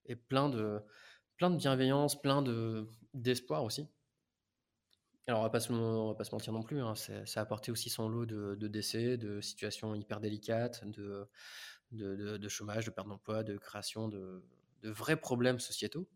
et, 0.06 0.16
plein, 0.16 0.50
de, 0.50 0.82
bienveillance, 1.40 2.22
plein 2.22 2.42
de, 2.42 2.88
d'espoir 3.14 3.64
aussi. 3.64 3.88
Alors, 5.28 5.40
on 5.40 5.44
va 5.44 5.50
va 5.50 6.16
pas 6.16 6.24
se 6.24 6.32
mentir 6.32 6.54
non 6.54 6.62
plus, 6.62 6.80
hein, 6.80 6.94
ça 6.94 7.40
a 7.40 7.42
apporté 7.42 7.72
aussi 7.72 7.90
son 7.90 8.08
lot 8.08 8.28
de, 8.28 8.68
décès, 8.68 9.18
de 9.18 9.42
situations 9.42 9.96
hyper 9.96 10.20
délicates, 10.20 10.84
de 11.92 12.48
chômage, 12.48 12.86
de 12.86 12.92
perte 12.92 13.08
d'emploi, 13.08 13.44
de 13.44 13.58
création 13.58 14.08
de, 14.08 14.44
vrais 14.84 15.18
problèmes 15.18 15.60
sociétaux. 15.60 16.08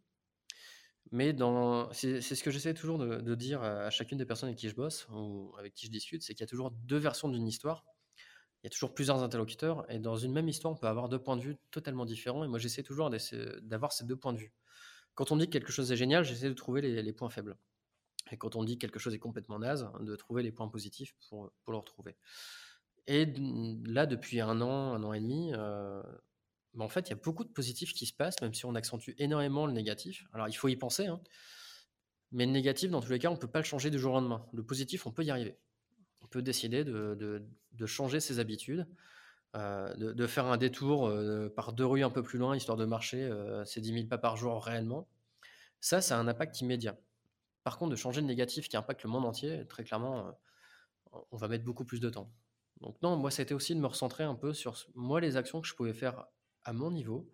Mais 1.12 1.34
dans, 1.34 1.92
c'est, 1.92 2.22
ce 2.22 2.44
que 2.44 2.52
j'essaie 2.52 2.74
toujours 2.74 3.00
de, 3.00 3.36
dire 3.36 3.64
à 3.64 3.90
chacune 3.90 4.18
des 4.18 4.26
personnes 4.26 4.50
avec 4.50 4.60
qui 4.60 4.70
je 4.70 4.76
bosse 4.76 5.08
ou 5.10 5.54
avec 5.58 5.74
qui 5.74 5.88
je 5.88 5.92
discute, 5.92 6.22
c'est 6.22 6.34
qu'il 6.34 6.44
y 6.44 6.44
a 6.44 6.48
toujours 6.48 6.72
deux 6.72 6.98
versions 6.98 7.30
d'une 7.30 7.48
histoire. 7.48 7.84
il 8.62 8.66
y 8.66 8.68
a 8.68 8.70
toujours 8.70 8.94
plusieurs 8.94 9.24
interlocuteurs 9.24 9.90
et 9.92 10.00
dans 10.00 10.18
une 10.18 10.34
même 10.34 10.48
histoire, 10.48 10.74
on 10.74 10.78
peut 10.78 10.88
avoir 10.88 11.10
deux 11.10 11.20
points 11.20 11.38
de 11.38 11.42
vue 11.42 11.58
totalement 11.72 12.06
différents. 12.06 12.44
Et 12.44 12.48
moi, 12.48 12.60
j'essaie 12.60 12.84
toujours 12.84 13.10
d'avoir 13.64 13.92
ces 13.92 14.06
deux 14.06 14.18
points 14.18 14.34
de 14.34 14.40
vue. 14.40 14.54
Quand 15.16 15.32
on 15.32 15.38
dit 15.38 15.48
que 15.48 15.52
quelque 15.52 15.72
chose 15.72 15.92
est 15.92 15.98
génial, 15.98 16.24
j'essaie 16.24 16.48
de 16.48 16.54
trouver 16.54 16.82
les, 16.82 17.14
points 17.14 17.30
faibles. 17.30 17.58
Et 18.32 18.38
quand 18.38 18.56
on 18.56 18.64
dit 18.64 18.78
que 18.78 18.82
quelque 18.82 19.00
chose 19.00 19.14
est 19.16 19.20
complètement 19.20 19.60
naze, 19.60 19.90
de 20.00 20.16
trouver 20.16 20.44
les 20.44 20.52
points 20.52 20.70
positifs 20.70 21.16
pour, 21.30 21.52
le 21.68 21.78
retrouver. 21.78 22.16
Et 23.08 23.26
là, 23.86 24.06
depuis 24.06 24.40
un 24.40 24.62
an, 24.62 24.94
un 24.94 25.04
an 25.04 25.14
et 25.14 25.20
demi, 25.20 25.52
euh, 25.54 26.04
bah, 26.74 26.86
en 26.86 26.90
fait, 26.90 27.08
il 27.08 27.10
y 27.10 27.14
a 27.14 27.20
beaucoup 27.24 27.44
de 27.44 27.50
positifs 27.50 27.94
qui 27.94 28.06
se 28.06 28.14
passent, 28.14 28.42
même 28.42 28.54
si 28.54 28.66
on 28.66 28.76
accentue 28.76 29.12
énormément 29.18 29.66
le 29.66 29.74
négatif. 29.74 30.26
Alors, 30.34 30.48
il 30.48 30.54
faut 30.54 30.68
y 30.68 30.76
penser, 30.76 31.08
hein. 31.08 31.22
mais 32.32 32.46
le 32.46 32.52
négatif, 32.52 32.92
dans 32.92 33.02
tous 33.02 33.12
les 33.12 33.20
cas, 33.20 33.30
on 33.30 33.36
ne 33.36 33.40
peut 33.40 33.48
pas 33.48 33.60
le 33.60 33.66
changer 33.66 33.90
du 33.90 34.00
jour 34.00 34.14
au 34.14 34.16
lendemain. 34.16 34.46
Le 34.54 34.64
positif, 34.64 35.06
on 35.08 35.12
peut 35.12 35.24
y 35.24 35.32
arriver 35.32 35.58
peut 36.30 36.42
décider 36.42 36.84
de, 36.84 37.86
changer 37.86 38.20
ses 38.20 38.40
habitudes, 38.40 38.88
euh, 39.56 39.94
de, 39.96 40.28
faire 40.28 40.46
un 40.46 40.58
détour 40.58 41.08
euh, 41.08 41.50
par 41.50 41.74
deux 41.74 41.86
rues 41.86 42.04
un 42.04 42.10
peu 42.10 42.24
plus 42.24 42.40
loin, 42.40 42.56
histoire 42.56 42.78
de 42.78 42.86
marcher 42.86 43.24
euh, 43.24 43.66
ces 43.66 43.82
10 43.82 43.94
000 43.94 44.08
pas 44.08 44.18
par 44.18 44.38
jour 44.38 44.64
réellement. 44.64 45.08
Ça, 45.82 46.02
ça 46.02 46.18
a 46.18 46.20
un 46.20 46.28
impact 46.28 46.62
immédiat. 46.62 46.98
Par 47.64 47.78
contre, 47.78 47.92
de 47.92 47.96
changer 47.96 48.22
le 48.22 48.28
négatif 48.28 48.70
qui 48.70 48.78
impacte 48.78 49.04
le 49.04 49.10
monde 49.10 49.26
entier, 49.26 49.66
très 49.68 49.84
clairement, 49.84 50.38
on 51.32 51.38
va 51.38 51.48
mettre 51.48 51.64
beaucoup 51.64 51.86
plus 51.86 52.00
de 52.00 52.10
temps. 52.10 52.32
Donc 52.82 53.02
non, 53.02 53.18
moi, 53.18 53.32
c'était 53.32 53.54
aussi 53.54 53.76
de 53.76 53.80
me 53.80 53.88
recentrer 53.88 54.24
un 54.24 54.36
peu 54.36 54.54
sur 54.54 54.78
moi, 54.96 55.20
les 55.20 55.36
actions 55.36 55.62
que 55.62 55.68
je 55.68 55.76
pouvais 55.76 55.94
faire 55.94 56.26
à 56.70 56.74
mon 56.74 56.92
niveau, 56.92 57.30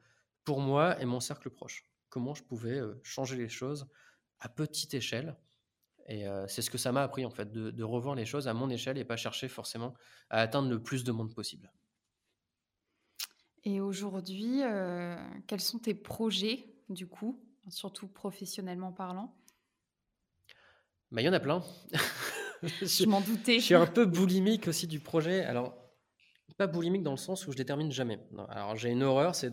pour 0.46 0.62
moi 0.62 1.00
et 1.02 1.06
mon 1.06 1.20
cercle 1.20 1.50
proche. 1.50 1.84
Comment 2.10 2.34
je 2.34 2.44
pouvais 2.44 2.80
changer 3.04 3.36
les 3.36 3.50
choses 3.50 3.88
à 4.40 4.48
petite 4.48 4.94
échelle 4.94 5.36
et 6.08 6.26
c'est 6.48 6.62
ce 6.62 6.70
que 6.70 6.78
ça 6.78 6.92
m'a 6.92 7.02
appris, 7.02 7.26
en 7.26 7.32
fait, 7.32 7.52
de, 7.52 7.84
revoir 7.84 8.14
les 8.14 8.26
choses 8.26 8.48
à 8.48 8.54
mon 8.54 8.70
échelle 8.70 8.98
et 8.98 9.04
pas 9.04 9.18
chercher 9.18 9.48
forcément 9.48 9.96
à 10.30 10.40
atteindre 10.40 10.70
le 10.70 10.82
plus 10.82 11.04
de 11.04 11.12
monde 11.12 11.34
possible. 11.34 11.72
Et 13.64 13.82
aujourd'hui, 13.82 14.62
quels 15.48 15.62
sont 15.62 15.80
tes 15.80 15.96
projets, 15.96 16.76
du 16.90 17.08
coup, 17.08 17.44
surtout 17.70 18.08
professionnellement 18.08 18.92
parlant? 18.92 19.36
Bah, 21.12 21.22
Il 21.22 21.26
y 21.26 21.30
en 21.30 21.34
a 21.34 21.40
plein. 21.40 21.64
je 22.62 23.06
m'en 23.08 23.22
doutais. 23.22 23.56
Je 23.60 23.66
suis 23.66 23.74
un 23.74 23.88
peu 23.88 24.06
boulimique 24.06 24.68
aussi 24.68 24.86
du 24.86 25.00
projet. 25.00 25.44
Alors, 25.44 25.76
pas 26.54 26.68
boulimique 26.68 27.04
dans 27.04 27.12
le 27.12 27.18
sens 27.18 27.48
où 27.48 27.52
je 27.52 27.58
détermine 27.58 27.92
jamais. 27.92 28.20
Alors, 28.50 28.76
j'ai 28.76 28.90
une 28.90 29.04
horreur, 29.04 29.36
c'est 29.36 29.52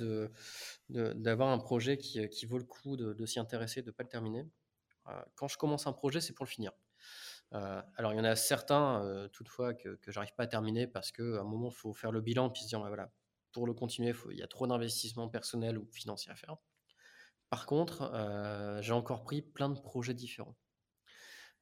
d'avoir 0.89 1.49
un 1.49 1.59
projet 1.59 1.97
qui, 1.99 2.29
qui, 2.29 2.47
vaut 2.47 2.59
le 2.59 2.65
coup 2.65 2.97
de, 2.97 3.27
s'y 3.27 3.41
intéresser, 3.41 3.83
de 3.83 3.89
ne 3.89 3.93
pas 3.93 4.03
le 4.03 4.09
terminer. 4.09 4.47
Euh, 5.09 5.23
quand 5.35 5.49
je 5.49 5.59
commence 5.59 5.87
un 5.87 5.93
projet, 5.93 6.21
c'est 6.21 6.33
pour 6.33 6.45
le 6.45 6.51
finir. 6.51 6.73
Euh, 7.55 7.83
alors, 7.97 8.13
il 8.13 8.17
y 8.17 8.21
en 8.21 8.25
a 8.25 8.37
certains, 8.37 9.05
euh, 9.05 9.29
toutefois, 9.29 9.75
que, 9.75 9.97
que 9.97 10.13
j'arrive 10.13 10.35
pas 10.35 10.45
à 10.45 10.47
terminer 10.47 10.87
parce 10.87 11.13
qu'à 11.13 11.23
un 11.23 11.45
moment, 11.45 11.71
il 11.71 11.75
faut 11.75 11.93
faire 11.93 12.13
le 12.13 12.21
bilan 12.21 12.51
puis 12.51 12.63
se 12.63 12.69
dire, 12.69 12.81
bah, 12.81 13.11
pour 13.53 13.67
le 13.67 13.75
continuer, 13.75 14.15
il 14.31 14.39
y 14.39 14.43
a 14.43 14.47
trop 14.47 14.67
d'investissements 14.67 15.29
personnels 15.29 15.79
ou 15.79 15.87
financiers 15.91 16.33
à 16.33 16.37
faire. 16.37 16.57
Par 17.51 17.67
contre, 17.67 18.11
j'ai 18.81 18.93
encore 18.93 19.25
pris 19.25 19.43
plein 19.43 19.69
de 19.69 19.79
projets 19.79 20.15
différents. 20.15 20.57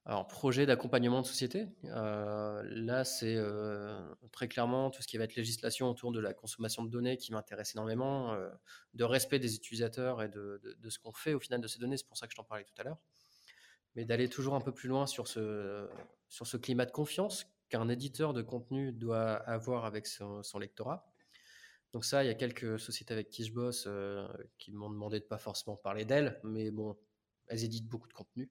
Alors, 0.07 0.26
projet 0.26 0.66
d'accompagnement 0.66 1.20
de 1.20 1.26
société, 1.26 1.68
là, 1.84 3.05
c'est 3.05 3.38
très 4.32 4.48
clairement 4.48 4.90
tout 4.90 5.03
ce 5.03 5.07
qui 5.07 5.18
va 5.18 5.24
être 5.24 5.36
législation 5.36 5.90
autour 5.90 6.11
de 6.11 6.20
la 6.20 6.32
consommation 6.32 6.82
de 6.82 6.90
données 6.90 7.16
qui 7.16 7.32
m'intéresse 7.32 7.74
énormément, 7.74 8.34
de 8.94 9.05
respect 9.05 9.38
des 9.38 9.55
utilisateurs 9.55 10.22
et 10.22 10.28
de, 10.28 10.61
ce 10.88 10.98
qu'on 10.98 11.12
fait 11.12 11.34
au 11.34 11.40
final 11.40 11.61
de 11.61 11.68
ces 11.68 11.78
données. 11.78 11.96
C'est 11.96 12.07
pour 12.07 12.16
ça 12.16 12.26
que 12.26 12.32
je 12.32 12.36
t'en 12.36 12.44
parlais 12.44 12.64
tout 12.64 12.80
à 12.80 12.84
l'heure 12.84 12.98
mais 13.96 14.05
d'aller 14.05 14.28
toujours 14.28 14.55
un 14.55 14.61
peu 14.61 14.72
plus 14.72 14.88
loin 14.88 15.07
sur 15.07 15.26
ce, 15.26 15.88
sur 16.28 16.46
ce 16.46 16.57
climat 16.57 16.86
de 16.86 16.90
confiance 16.90 17.46
qu'un 17.68 17.88
éditeur 17.88 18.32
de 18.32 18.42
contenu 18.42 18.92
doit 18.92 19.32
avoir 19.32 19.84
avec 19.84 20.07
son, 20.07 20.42
lectorat. 20.59 21.07
Donc 21.92 22.05
ça, 22.05 22.22
il 22.22 22.26
y 22.26 22.30
a 22.30 22.34
quelques 22.34 22.78
sociétés 22.78 23.14
avec 23.14 23.30
qui 23.30 23.44
je 23.44 23.53
bosse 23.53 23.84
euh, 23.86 24.28
qui 24.59 24.72
m'ont 24.72 24.90
demandé 24.90 25.18
de 25.18 25.24
pas 25.24 25.38
forcément 25.38 25.76
parler 25.76 26.05
d'elles, 26.05 26.40
mais 26.44 26.70
bon, 26.70 26.96
elles 27.48 27.64
éditent 27.64 27.88
beaucoup 27.88 28.09
de 28.09 28.12
contenu. 28.12 28.51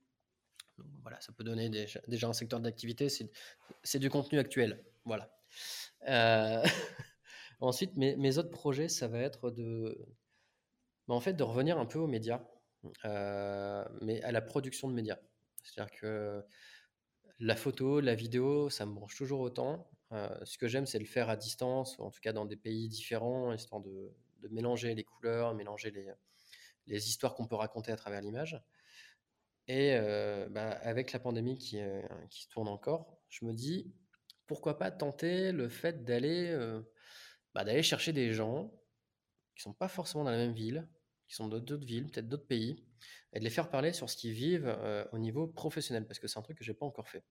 Donc 0.79 1.01
voilà, 1.01 1.19
ça 1.21 1.31
peut 1.33 1.43
donner 1.43 1.69
déjà, 1.69 2.27
un 2.27 2.33
secteur 2.33 2.59
d'activité, 2.59 3.07
c'est 3.83 3.99
du 3.99 4.09
contenu 4.09 4.39
actuel. 4.39 4.83
Voilà. 5.05 5.31
Euh, 6.07 6.63
ensuite, 7.59 7.95
mes, 7.95 8.37
autres 8.37 8.49
projets, 8.49 8.89
ça 8.89 9.07
va 9.07 9.19
être 9.19 9.51
de, 9.51 9.97
bah, 11.07 11.15
en 11.15 11.19
fait, 11.19 11.33
de 11.33 11.43
revenir 11.43 11.77
un 11.77 11.85
peu 11.85 11.99
aux 11.99 12.07
médias, 12.07 12.41
euh, 13.05 13.85
mais 14.01 14.21
à 14.23 14.31
la 14.31 14.41
production 14.41 14.87
de 14.87 14.93
médias. 14.93 15.19
C'est-à-dire 15.63 15.91
que 15.99 16.43
la 17.39 17.55
photo, 17.55 17.99
la 17.99 18.15
vidéo, 18.15 18.69
ça 18.69 18.85
me 18.85 18.93
branche 18.93 19.15
toujours 19.15 19.41
autant. 19.41 19.89
Euh, 20.11 20.29
ce 20.43 20.57
que 20.57 20.67
j'aime, 20.67 20.85
c'est 20.85 20.99
le 20.99 21.05
faire 21.05 21.29
à 21.29 21.35
distance, 21.35 21.99
en 21.99 22.09
tout 22.09 22.19
cas 22.21 22.33
dans 22.33 22.45
des 22.45 22.55
pays 22.55 22.89
différents, 22.89 23.53
histoire 23.53 23.81
de, 23.81 24.11
mélanger 24.51 24.95
les 24.95 25.03
couleurs, 25.03 25.53
mélanger 25.53 25.93
les 26.87 27.09
histoires 27.09 27.35
qu'on 27.35 27.45
peut 27.45 27.55
raconter 27.55 27.91
à 27.91 27.97
travers 27.97 28.21
l'image. 28.21 28.61
Et 29.69 29.95
bah, 30.49 30.71
avec 30.81 31.11
la 31.11 31.19
pandémie 31.19 31.55
qui, 31.55 31.79
euh, 31.79 32.01
tourne 32.49 32.67
encore, 32.67 33.19
je 33.29 33.45
me 33.45 33.53
dis, 33.53 33.93
pourquoi 34.47 34.79
pas 34.79 34.89
tenter 34.89 35.51
le 35.51 35.69
fait 35.69 36.03
d'aller 36.03 36.57
bah, 37.53 37.63
d'aller 37.63 37.83
chercher 37.83 38.11
des 38.11 38.33
gens 38.33 38.73
qui 39.55 39.61
sont 39.61 39.73
pas 39.73 39.87
forcément 39.87 40.23
dans 40.23 40.31
la 40.31 40.37
même 40.37 40.53
ville, 40.53 40.89
qui 41.27 41.35
sont 41.35 41.47
d'autres 41.47 41.85
villes, 41.85 42.09
peut-être 42.09 42.27
d'autres 42.27 42.47
pays, 42.47 42.83
et 43.33 43.39
de 43.39 43.43
les 43.43 43.51
faire 43.51 43.69
parler 43.69 43.93
sur 43.93 44.09
ce 44.09 44.17
qu'ils 44.17 44.33
vivent 44.33 44.75
au 45.11 45.19
niveau 45.19 45.45
professionnel, 45.45 46.07
parce 46.07 46.17
que 46.17 46.27
c'est 46.27 46.39
un 46.39 46.41
truc 46.41 46.57
que 46.57 46.63
j'ai 46.63 46.73
pas 46.73 46.87
encore 46.87 47.07
fait. 47.07 47.23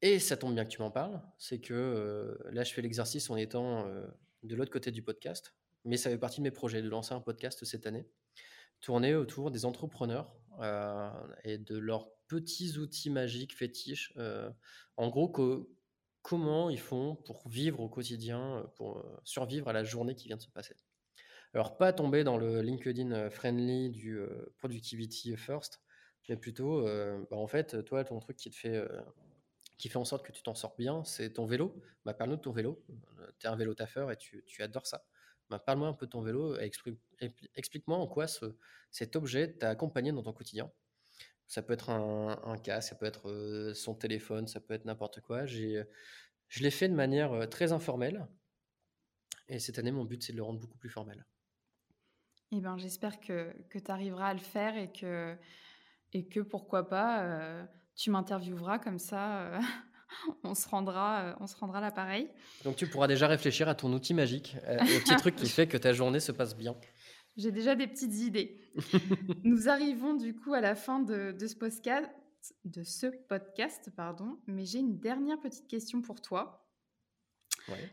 Et 0.00 0.20
ça 0.20 0.36
tombe 0.36 0.54
bien 0.54 0.64
que 0.64 0.70
tu 0.70 0.80
m'en 0.80 0.92
parles, 0.92 1.20
c'est 1.38 1.60
que 1.60 2.38
là, 2.52 2.62
je 2.62 2.72
fais 2.72 2.82
l'exercice 2.82 3.30
en 3.30 3.36
étant 3.36 3.88
de 4.44 4.54
l'autre 4.54 4.70
côté 4.70 4.92
du 4.92 5.02
podcast, 5.02 5.56
mais 5.84 5.96
ça 5.96 6.08
fait 6.08 6.18
partie 6.18 6.38
de 6.38 6.44
mes 6.44 6.52
projets 6.52 6.82
de 6.82 6.88
lancer 6.88 7.14
un 7.14 7.20
podcast 7.20 7.64
cette 7.64 7.88
année, 7.88 8.06
tourné 8.80 9.16
autour 9.16 9.50
des 9.50 9.64
entrepreneurs 9.64 10.32
et 11.44 11.58
de 11.58 11.78
leurs 11.78 12.08
petits 12.28 12.78
outils 12.78 13.10
magiques 13.10 13.56
fétiches. 13.56 14.12
en 14.96 15.08
gros, 15.08 15.28
comment 16.22 16.70
ils 16.70 16.80
font 16.80 17.16
pour 17.16 17.48
vivre 17.48 17.80
au 17.80 17.88
quotidien, 17.88 18.70
pour 18.76 19.04
survivre 19.24 19.68
à 19.68 19.72
la 19.72 19.84
journée 19.84 20.14
qui 20.14 20.28
vient 20.28 20.36
de 20.36 20.42
se 20.42 20.50
passer. 20.50 20.76
Alors, 21.54 21.76
pas 21.76 21.92
tomber 21.92 22.24
dans 22.24 22.38
le 22.38 22.62
LinkedIn 22.62 23.12
euh, 23.12 23.30
friendly 23.30 23.90
du 23.90 24.18
euh, 24.18 24.54
productivity 24.58 25.36
first, 25.36 25.82
mais 26.28 26.36
plutôt, 26.36 26.86
euh, 26.86 27.26
bah, 27.30 27.36
en 27.36 27.46
fait, 27.46 27.84
toi, 27.84 28.04
ton 28.04 28.18
truc 28.20 28.38
qui 28.38 28.50
te 28.50 28.56
fait, 28.56 28.82
qui 29.76 29.88
fait 29.88 29.98
en 29.98 30.04
sorte 30.04 30.24
que 30.24 30.32
tu 30.32 30.42
t'en 30.42 30.54
sors 30.54 30.76
bien, 30.76 31.04
c'est 31.04 31.34
ton 31.34 31.44
vélo. 31.44 31.74
Bah, 32.04 32.14
Parle-nous 32.14 32.36
de 32.36 32.42
ton 32.42 32.52
vélo. 32.52 32.82
Tu 33.38 33.46
es 33.46 33.50
un 33.50 33.56
vélo 33.56 33.74
taffeur 33.74 34.10
et 34.10 34.16
tu 34.16 34.62
adores 34.62 34.86
ça. 34.86 35.04
Bah, 35.52 35.58
Parle-moi 35.58 35.88
un 35.88 35.92
peu 35.92 36.06
de 36.06 36.10
ton 36.10 36.22
vélo 36.22 36.58
et 36.58 36.70
explique-moi 37.54 37.98
en 37.98 38.06
quoi 38.06 38.26
ce, 38.26 38.56
cet 38.90 39.16
objet 39.16 39.52
t'a 39.52 39.68
accompagné 39.68 40.10
dans 40.10 40.22
ton 40.22 40.32
quotidien. 40.32 40.72
Ça 41.46 41.62
peut 41.62 41.74
être 41.74 41.90
un, 41.90 42.40
un 42.44 42.56
casque, 42.56 42.88
ça 42.88 42.94
peut 42.94 43.04
être 43.04 43.72
son 43.74 43.94
téléphone, 43.94 44.46
ça 44.46 44.60
peut 44.60 44.72
être 44.72 44.86
n'importe 44.86 45.20
quoi. 45.20 45.44
Je 45.44 45.84
l'ai 46.60 46.70
fait 46.70 46.88
de 46.88 46.94
manière 46.94 47.50
très 47.50 47.72
informelle. 47.72 48.26
Et 49.48 49.58
cette 49.58 49.78
année, 49.78 49.92
mon 49.92 50.06
but, 50.06 50.22
c'est 50.22 50.32
de 50.32 50.38
le 50.38 50.42
rendre 50.42 50.58
beaucoup 50.60 50.78
plus 50.78 50.88
formel. 50.88 51.26
Eh 52.52 52.60
ben, 52.60 52.78
j'espère 52.78 53.20
que, 53.20 53.54
que 53.68 53.78
tu 53.78 53.90
arriveras 53.90 54.28
à 54.28 54.32
le 54.34 54.40
faire 54.40 54.76
et 54.78 54.90
que, 54.90 55.36
et 56.14 56.28
que 56.28 56.40
pourquoi 56.40 56.88
pas, 56.88 57.24
euh, 57.24 57.66
tu 57.94 58.10
m'intervieweras 58.10 58.78
comme 58.78 58.98
ça, 58.98 59.42
euh, 59.42 59.60
on 60.44 60.54
se 60.54 60.68
rendra, 60.68 61.20
euh, 61.20 61.34
on 61.40 61.46
se 61.46 61.56
rendra 61.56 61.80
l'appareil. 61.80 62.30
Donc 62.64 62.76
tu 62.76 62.86
pourras 62.86 63.06
déjà 63.06 63.26
réfléchir 63.26 63.68
à 63.68 63.74
ton 63.74 63.92
outil 63.92 64.14
magique, 64.14 64.56
au 64.68 65.00
petit 65.00 65.16
truc 65.16 65.36
qui 65.36 65.48
fait 65.48 65.66
que 65.66 65.76
ta 65.76 65.92
journée 65.92 66.20
se 66.20 66.32
passe 66.32 66.56
bien. 66.56 66.76
J'ai 67.36 67.50
déjà 67.50 67.74
des 67.74 67.86
petites 67.86 68.14
idées. 68.16 68.60
Nous 69.44 69.68
arrivons 69.68 70.14
du 70.14 70.34
coup 70.34 70.52
à 70.52 70.60
la 70.60 70.74
fin 70.74 71.00
de, 71.00 71.32
de 71.32 71.46
ce 71.46 71.56
podcast, 71.56 72.10
de 72.64 72.82
ce 72.82 73.06
podcast, 73.06 73.90
pardon. 73.96 74.38
Mais 74.46 74.66
j'ai 74.66 74.80
une 74.80 74.98
dernière 74.98 75.40
petite 75.40 75.66
question 75.66 76.02
pour 76.02 76.20
toi. 76.20 76.62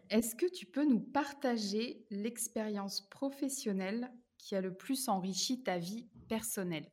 Est-ce 0.10 0.36
que 0.36 0.48
tu 0.48 0.66
peux 0.66 0.84
nous 0.84 1.00
partager 1.00 2.06
l'expérience 2.10 3.08
professionnelle 3.10 4.12
qui 4.38 4.56
a 4.56 4.62
le 4.62 4.74
plus 4.74 5.08
enrichi 5.08 5.64
ta 5.64 5.78
vie 5.78 6.08
personnelle? 6.28 6.92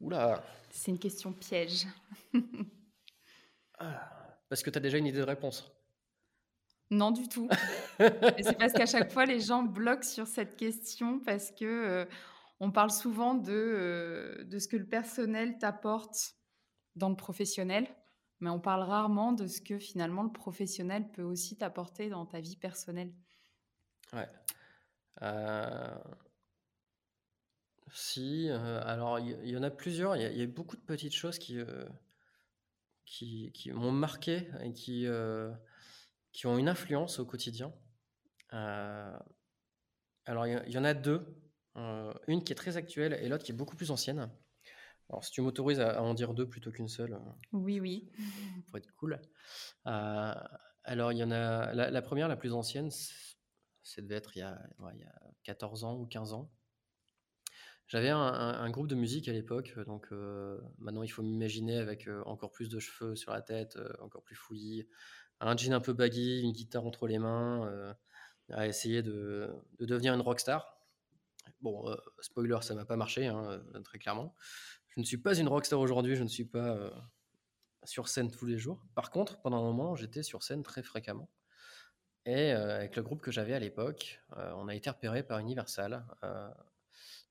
Oula 0.00 0.44
C'est 0.70 0.90
une 0.90 0.98
question 0.98 1.32
piège. 1.32 1.86
Ah, 3.78 4.38
parce 4.48 4.62
que 4.62 4.70
tu 4.70 4.78
as 4.78 4.80
déjà 4.80 4.98
une 4.98 5.06
idée 5.06 5.18
de 5.18 5.24
réponse 5.24 5.70
Non, 6.90 7.10
du 7.10 7.28
tout. 7.28 7.48
c'est 7.98 8.56
parce 8.58 8.72
qu'à 8.72 8.86
chaque 8.86 9.12
fois, 9.12 9.26
les 9.26 9.40
gens 9.40 9.62
bloquent 9.62 10.06
sur 10.06 10.26
cette 10.26 10.56
question 10.56 11.20
parce 11.20 11.50
que 11.50 11.64
euh, 11.64 12.04
on 12.60 12.70
parle 12.70 12.90
souvent 12.90 13.34
de, 13.34 13.52
euh, 13.52 14.44
de 14.44 14.58
ce 14.58 14.68
que 14.68 14.76
le 14.76 14.86
personnel 14.86 15.58
t'apporte 15.58 16.36
dans 16.94 17.10
le 17.10 17.16
professionnel, 17.16 17.86
mais 18.40 18.50
on 18.50 18.60
parle 18.60 18.82
rarement 18.82 19.32
de 19.32 19.46
ce 19.46 19.60
que 19.60 19.78
finalement 19.78 20.22
le 20.22 20.32
professionnel 20.32 21.10
peut 21.10 21.22
aussi 21.22 21.56
t'apporter 21.56 22.08
dans 22.08 22.24
ta 22.24 22.40
vie 22.40 22.56
personnelle. 22.56 23.12
Ouais. 24.12 24.28
Euh, 25.22 25.98
si, 27.92 28.48
alors 28.50 29.18
il 29.18 29.48
y, 29.48 29.56
en 29.56 29.62
a 29.62 29.70
plusieurs. 29.70 30.16
Il 30.16 30.36
y, 30.36 30.42
a 30.42 30.46
beaucoup 30.46 30.76
de 30.76 30.82
petites 30.82 31.14
choses 31.14 31.38
qui, 31.38 31.58
qui, 33.06 33.50
qui 33.52 33.72
m'ont 33.72 33.92
marqué 33.92 34.48
et 34.62 34.72
qui, 34.72 35.06
qui 36.32 36.46
ont 36.46 36.58
une 36.58 36.68
influence 36.68 37.18
au 37.18 37.26
quotidien. 37.26 37.72
alors, 38.50 40.46
il 40.46 40.72
y, 40.72 40.78
en 40.78 40.84
a 40.84 40.94
deux. 40.94 41.40
une 42.26 42.44
qui 42.44 42.52
est 42.52 42.56
très 42.56 42.76
actuelle 42.76 43.14
et 43.14 43.28
l'autre 43.28 43.44
qui 43.44 43.52
est 43.52 43.56
beaucoup 43.56 43.76
plus 43.76 43.90
ancienne. 43.90 44.30
Alors, 45.08 45.24
si 45.24 45.30
tu 45.30 45.40
m'autorises 45.40 45.80
à, 45.80 46.02
en 46.02 46.14
dire 46.14 46.34
deux 46.34 46.48
plutôt 46.48 46.72
qu'une 46.72 46.88
seule. 46.88 47.18
Oui, 47.52 47.80
oui. 47.80 48.10
Pour 48.68 48.78
être 48.78 48.92
cool. 48.94 49.20
alors, 49.84 51.12
il 51.12 51.18
y 51.18 51.24
en 51.24 51.30
a. 51.30 51.72
La, 51.72 52.02
première, 52.02 52.28
la 52.28 52.36
plus 52.36 52.52
ancienne, 52.52 52.90
ça 52.90 54.02
devait 54.02 54.16
être 54.16 54.36
il 54.36 54.40
y, 54.40 54.42
a, 54.42 54.60
il 54.94 55.00
y 55.00 55.04
a 55.04 55.14
14 55.44 55.84
ans 55.84 55.94
ou 55.96 56.06
15 56.06 56.32
ans. 56.32 56.50
J'avais 57.88 58.10
un, 58.10 58.68
groupe 58.70 58.88
de 58.88 58.96
musique 58.96 59.28
à 59.28 59.32
l'époque, 59.32 59.72
euh, 59.76 59.84
donc 59.84 60.08
euh, 60.10 60.58
maintenant 60.78 61.04
il 61.04 61.08
faut 61.08 61.22
m'imaginer 61.22 61.78
avec 61.78 62.08
euh, 62.08 62.20
encore 62.26 62.50
plus 62.50 62.68
de 62.68 62.80
cheveux 62.80 63.14
sur 63.14 63.32
la 63.32 63.42
tête, 63.42 63.78
encore 64.00 64.24
plus 64.24 64.34
fouillis, 64.34 64.88
un 65.38 65.56
jean 65.56 65.72
un 65.72 65.80
peu 65.80 65.92
baggy, 65.92 66.40
une 66.40 66.50
guitare 66.50 66.84
entre 66.84 67.06
les 67.06 67.20
mains, 67.20 67.94
à 68.50 68.66
essayer 68.66 69.02
de, 69.02 69.50
devenir 69.78 70.14
une 70.14 70.20
rockstar. 70.20 70.80
Bon, 71.60 71.94
spoiler, 72.20 72.58
ça 72.62 72.74
m'a 72.74 72.84
pas 72.84 72.96
marché, 72.96 73.26
hein, 73.26 73.62
très 73.84 73.98
clairement. 73.98 74.34
Je 74.88 75.00
ne 75.00 75.04
suis 75.04 75.18
pas 75.18 75.36
une 75.36 75.46
rockstar 75.46 75.78
aujourd'hui, 75.78 76.16
je 76.16 76.22
ne 76.22 76.28
suis 76.28 76.44
pas 76.44 76.90
sur 77.84 78.08
scène 78.08 78.30
tous 78.30 78.46
les 78.46 78.58
jours. 78.58 78.82
Par 78.94 79.10
contre, 79.10 79.40
pendant 79.42 79.58
un 79.58 79.62
moment, 79.62 79.94
j'étais 79.94 80.22
sur 80.22 80.42
scène 80.42 80.62
très 80.62 80.82
fréquemment. 80.82 81.28
Et 82.24 82.50
avec 82.50 82.96
le 82.96 83.02
groupe 83.02 83.20
que 83.20 83.30
j'avais 83.30 83.54
à 83.54 83.60
l'époque, 83.60 84.20
on 84.34 84.68
a 84.68 84.74
été 84.74 84.90
repéré 84.90 85.22
par 85.22 85.38
Universal 85.38 86.04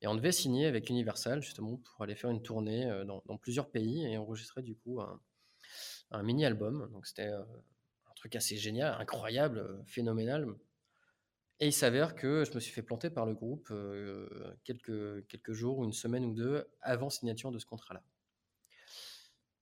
et 0.02 0.08
on 0.08 0.16
devait 0.16 0.32
signer 0.32 0.66
avec 0.66 0.90
Universal 0.90 1.42
justement 1.42 1.78
pour 1.78 2.04
aller 2.04 2.16
faire 2.16 2.30
une 2.30 2.42
tournée 2.42 2.86
euh, 2.86 3.06
dans, 3.06 3.38
plusieurs 3.38 3.70
pays 3.70 4.06
et 4.06 4.18
enregistrer 4.18 4.62
du 4.62 4.76
coup 4.76 5.02
un, 5.02 6.24
mini-album. 6.24 6.90
Donc 6.92 7.08
c'était 7.08 7.28
euh, 7.28 7.42
un 7.42 8.14
truc 8.16 8.36
assez 8.36 8.58
génial, 8.58 8.96
incroyable, 9.00 9.60
euh, 9.60 9.84
phénoménal. 9.86 10.48
Et 11.60 11.68
il 11.68 11.74
s'avère 11.74 12.16
que 12.16 12.44
je 12.44 12.54
me 12.54 12.60
suis 12.60 12.74
fait 12.74 12.82
planter 12.82 13.10
par 13.10 13.26
le 13.26 13.34
groupe 13.34 13.74
quelques, 14.66 15.26
quelques 15.28 15.54
jours 15.54 15.78
ou 15.78 15.86
une 15.86 15.94
semaine 15.94 16.26
ou 16.26 16.34
deux 16.34 16.68
avant 16.82 17.10
signature 17.10 17.50
de 17.50 17.60
ce 17.60 17.66
contrat-là. 17.66 18.04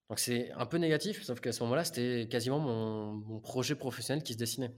Donc 0.09 0.17
c'est 0.17 0.51
un 0.53 0.65
peu 0.65 0.77
négatif, 0.77 1.21
sauf 1.21 1.39
qu'à 1.39 1.51
ce 1.51 1.61
moment-là, 1.61 1.83
c'était 1.83 2.27
quasiment 2.27 2.57
mon, 2.57 3.13
mon, 3.13 3.39
projet 3.39 3.75
professionnel 3.75 4.23
qui 4.23 4.33
se 4.33 4.39
dessinait. 4.39 4.73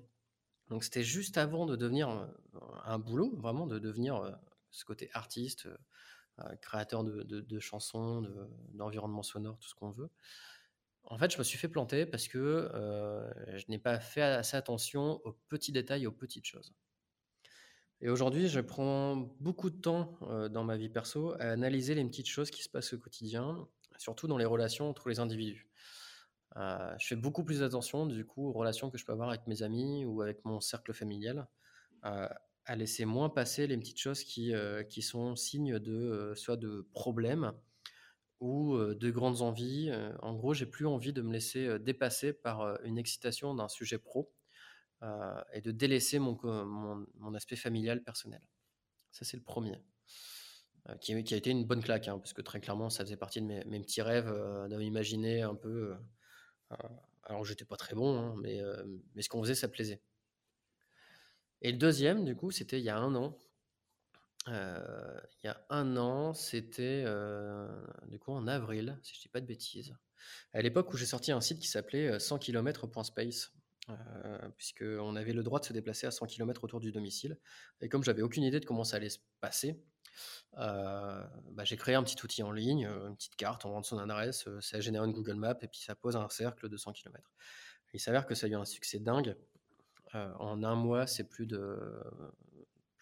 Donc 0.68 0.84
c'était 0.84 1.04
juste 1.04 1.38
avant 1.38 1.66
de 1.66 1.78
devenir 1.78 2.28
un 2.84 3.00
boulot, 3.00 3.34
vraiment 3.38 3.66
de 3.66 3.80
devenir 3.80 4.38
ce 4.76 4.86
côté 4.86 5.10
artiste, 5.14 5.66
euh, 5.66 5.78
euh, 6.40 6.56
créateur 6.58 7.04
de, 7.04 7.60
chansons, 7.60 8.28
d'environnement 8.74 9.24
sonore, 9.24 9.58
tout 9.60 9.70
ce 9.70 9.76
qu'on 9.76 9.90
veut. 9.90 10.10
En 11.06 11.18
fait, 11.18 11.32
je 11.32 11.38
me 11.38 11.44
suis 11.44 11.58
fait 11.58 11.70
planter 11.70 12.06
parce 12.06 12.28
que 12.28 12.38
euh, 12.38 13.58
je 13.58 13.66
n'ai 13.70 13.78
pas 13.78 14.00
fait 14.00 14.22
assez 14.22 14.58
attention 14.58 15.22
aux 15.24 15.34
petits 15.48 15.72
détails, 15.72 16.08
aux 16.08 16.12
petites 16.12 16.46
choses. 16.46 16.74
Et 18.02 18.10
aujourd'hui, 18.10 18.50
je 18.50 18.60
prends 18.60 19.16
beaucoup 19.40 19.70
de 19.70 19.78
temps 19.78 20.20
dans 20.52 20.66
ma 20.66 20.76
vie 20.76 20.90
perso 20.90 21.32
à 21.40 21.52
analyser 21.52 21.96
les 21.96 22.04
petites 22.04 22.28
choses 22.28 22.52
qui 22.52 22.62
se 22.62 22.70
passent 22.70 22.92
au 22.92 22.98
quotidien, 22.98 23.66
surtout 23.98 24.28
dans 24.28 24.38
les 24.38 24.46
relations 24.46 24.90
entre 24.90 25.08
les 25.08 25.20
individus. 25.20 25.70
je 26.58 27.08
fais 27.08 27.16
beaucoup 27.16 27.46
plus 27.46 27.64
attention, 27.64 28.06
du 28.06 28.26
coup, 28.26 28.50
aux 28.50 28.52
relations 28.52 28.92
que 28.92 28.98
je 28.98 29.06
peux 29.06 29.14
avoir 29.14 29.30
avec 29.30 29.48
mes 29.48 29.64
amis 29.64 30.04
ou 30.04 30.22
avec 30.22 30.44
mon 30.44 30.60
cercle 30.60 30.94
familial, 30.94 31.48
à 32.66 32.76
laisser 32.76 33.06
moins 33.06 33.30
passer 33.30 33.68
les 33.68 33.78
petites 33.78 34.00
choses 34.00 34.24
qui, 34.24 34.54
euh, 34.54 34.84
qui 34.84 35.02
sont 35.02 35.36
signes 35.36 35.80
de 35.80 35.94
euh, 35.94 36.36
soit 36.36 36.58
de 36.58 36.88
problèmes 36.94 37.54
ou 38.40 38.76
euh, 38.76 38.96
de 38.96 39.12
grandes 39.12 39.42
envies. 39.42 39.92
en 40.22 40.34
gros, 40.34 40.54
j'ai 40.54 40.66
plus 40.66 40.88
envie 40.88 41.14
de 41.14 41.22
me 41.22 41.32
laisser 41.32 41.80
dépasser 41.80 42.34
par 42.34 42.82
une 42.84 42.98
excitation 42.98 43.54
d'un 43.56 43.68
sujet 43.68 43.98
pro 43.98 44.32
et 45.54 45.62
de 45.62 45.72
délaisser 45.72 46.18
mon, 46.18 46.36
mon, 46.44 47.34
aspect 47.36 47.56
familial 47.56 48.02
personnel. 48.04 48.42
Ça, 49.12 49.24
c'est 49.24 49.38
le 49.38 49.44
premier. 49.44 49.80
Qui, 51.00 51.14
a 51.14 51.38
été 51.38 51.52
une 51.52 51.66
bonne 51.66 51.84
claque, 51.84 52.08
hein, 52.08 52.18
parce 52.18 52.34
que 52.34 52.42
très 52.42 52.60
clairement, 52.60 52.90
ça 52.90 53.04
faisait 53.04 53.18
partie 53.18 53.40
de 53.40 53.46
mes, 53.46 53.64
mes 53.66 53.80
petits 53.80 54.02
rêves 54.02 54.34
d'imaginer 54.70 55.44
un 55.44 55.54
peu. 55.54 55.96
alors, 57.24 57.46
j'étais 57.46 57.66
pas 57.66 57.78
très 57.78 57.94
bon, 57.94 58.20
hein, 58.20 58.36
mais, 58.42 58.60
mais 59.14 59.22
ce 59.22 59.30
qu'on 59.30 59.44
faisait, 59.44 59.56
ça 59.56 59.68
plaisait. 59.68 60.02
Et 61.66 61.72
le 61.72 61.80
deuxième, 61.80 62.26
du 62.26 62.36
coup, 62.36 62.52
c'était 62.52 62.78
il 62.78 62.84
y 62.84 62.92
a 62.92 62.98
un 63.00 63.16
an. 63.16 63.36
Euh, 64.50 65.20
il 65.42 65.48
y 65.48 65.50
a 65.50 65.60
un 65.72 65.98
an, 65.98 66.36
c'était 66.36 67.02
euh, 67.08 67.68
du 68.06 68.20
coup 68.20 68.34
en 68.34 68.46
avril, 68.46 69.00
si 69.02 69.16
je 69.16 69.20
ne 69.20 69.22
dis 69.24 69.30
pas 69.30 69.42
de 69.42 69.48
bêtises. 69.48 69.96
À 70.54 70.62
l'époque 70.62 70.94
où 70.94 70.98
j'ai 70.98 71.08
sorti 71.08 71.32
un 71.32 71.42
site 71.42 71.58
qui 71.58 71.68
s'appelait 71.68 72.20
100 72.20 72.36
euh, 72.36 72.38
km.space, 72.38 73.52
puisqu'on 74.58 75.16
avait 75.16 75.34
le 75.34 75.42
droit 75.42 75.60
de 75.60 75.66
se 75.66 75.74
déplacer 75.74 76.06
à 76.06 76.12
100 76.12 76.28
km 76.28 76.64
autour 76.66 76.80
du 76.80 76.92
domicile. 76.92 77.40
Et 77.82 77.90
comme 77.90 78.04
j'avais 78.04 78.22
aucune 78.22 78.44
idée 78.44 78.60
de 78.60 78.66
comment 78.66 78.84
ça 78.84 78.98
allait 78.98 79.10
se 79.10 79.18
passer, 79.42 79.84
bah, 80.54 81.64
j'ai 81.64 81.78
créé 81.78 81.96
un 81.96 82.04
petit 82.04 82.24
outil 82.24 82.44
en 82.44 82.52
ligne, 82.52 82.88
une 83.08 83.16
petite 83.16 83.38
carte, 83.38 83.66
on 83.66 83.72
rentre 83.72 83.88
son 83.88 83.98
adresse, 83.98 84.48
ça 84.62 84.80
génère 84.82 85.04
une 85.04 85.14
Google 85.14 85.34
Map 85.34 85.58
et 85.64 85.68
puis 85.68 85.80
ça 85.80 85.96
pose 85.96 86.16
un 86.16 86.30
cercle 86.30 86.70
de 86.70 86.78
100 86.78 86.94
km. 86.94 87.34
il 87.92 88.00
s'avère 88.00 88.28
que 88.28 88.36
ça 88.36 88.46
a 88.46 88.50
eu 88.50 88.56
un 88.56 88.66
succès 88.66 89.00
dingue 89.00 89.36
euh, 89.55 89.55
en 90.40 90.64
un 90.64 90.76
mois, 90.76 91.08
c'est 91.08 91.28
plus 91.28 91.46
de, 91.46 91.78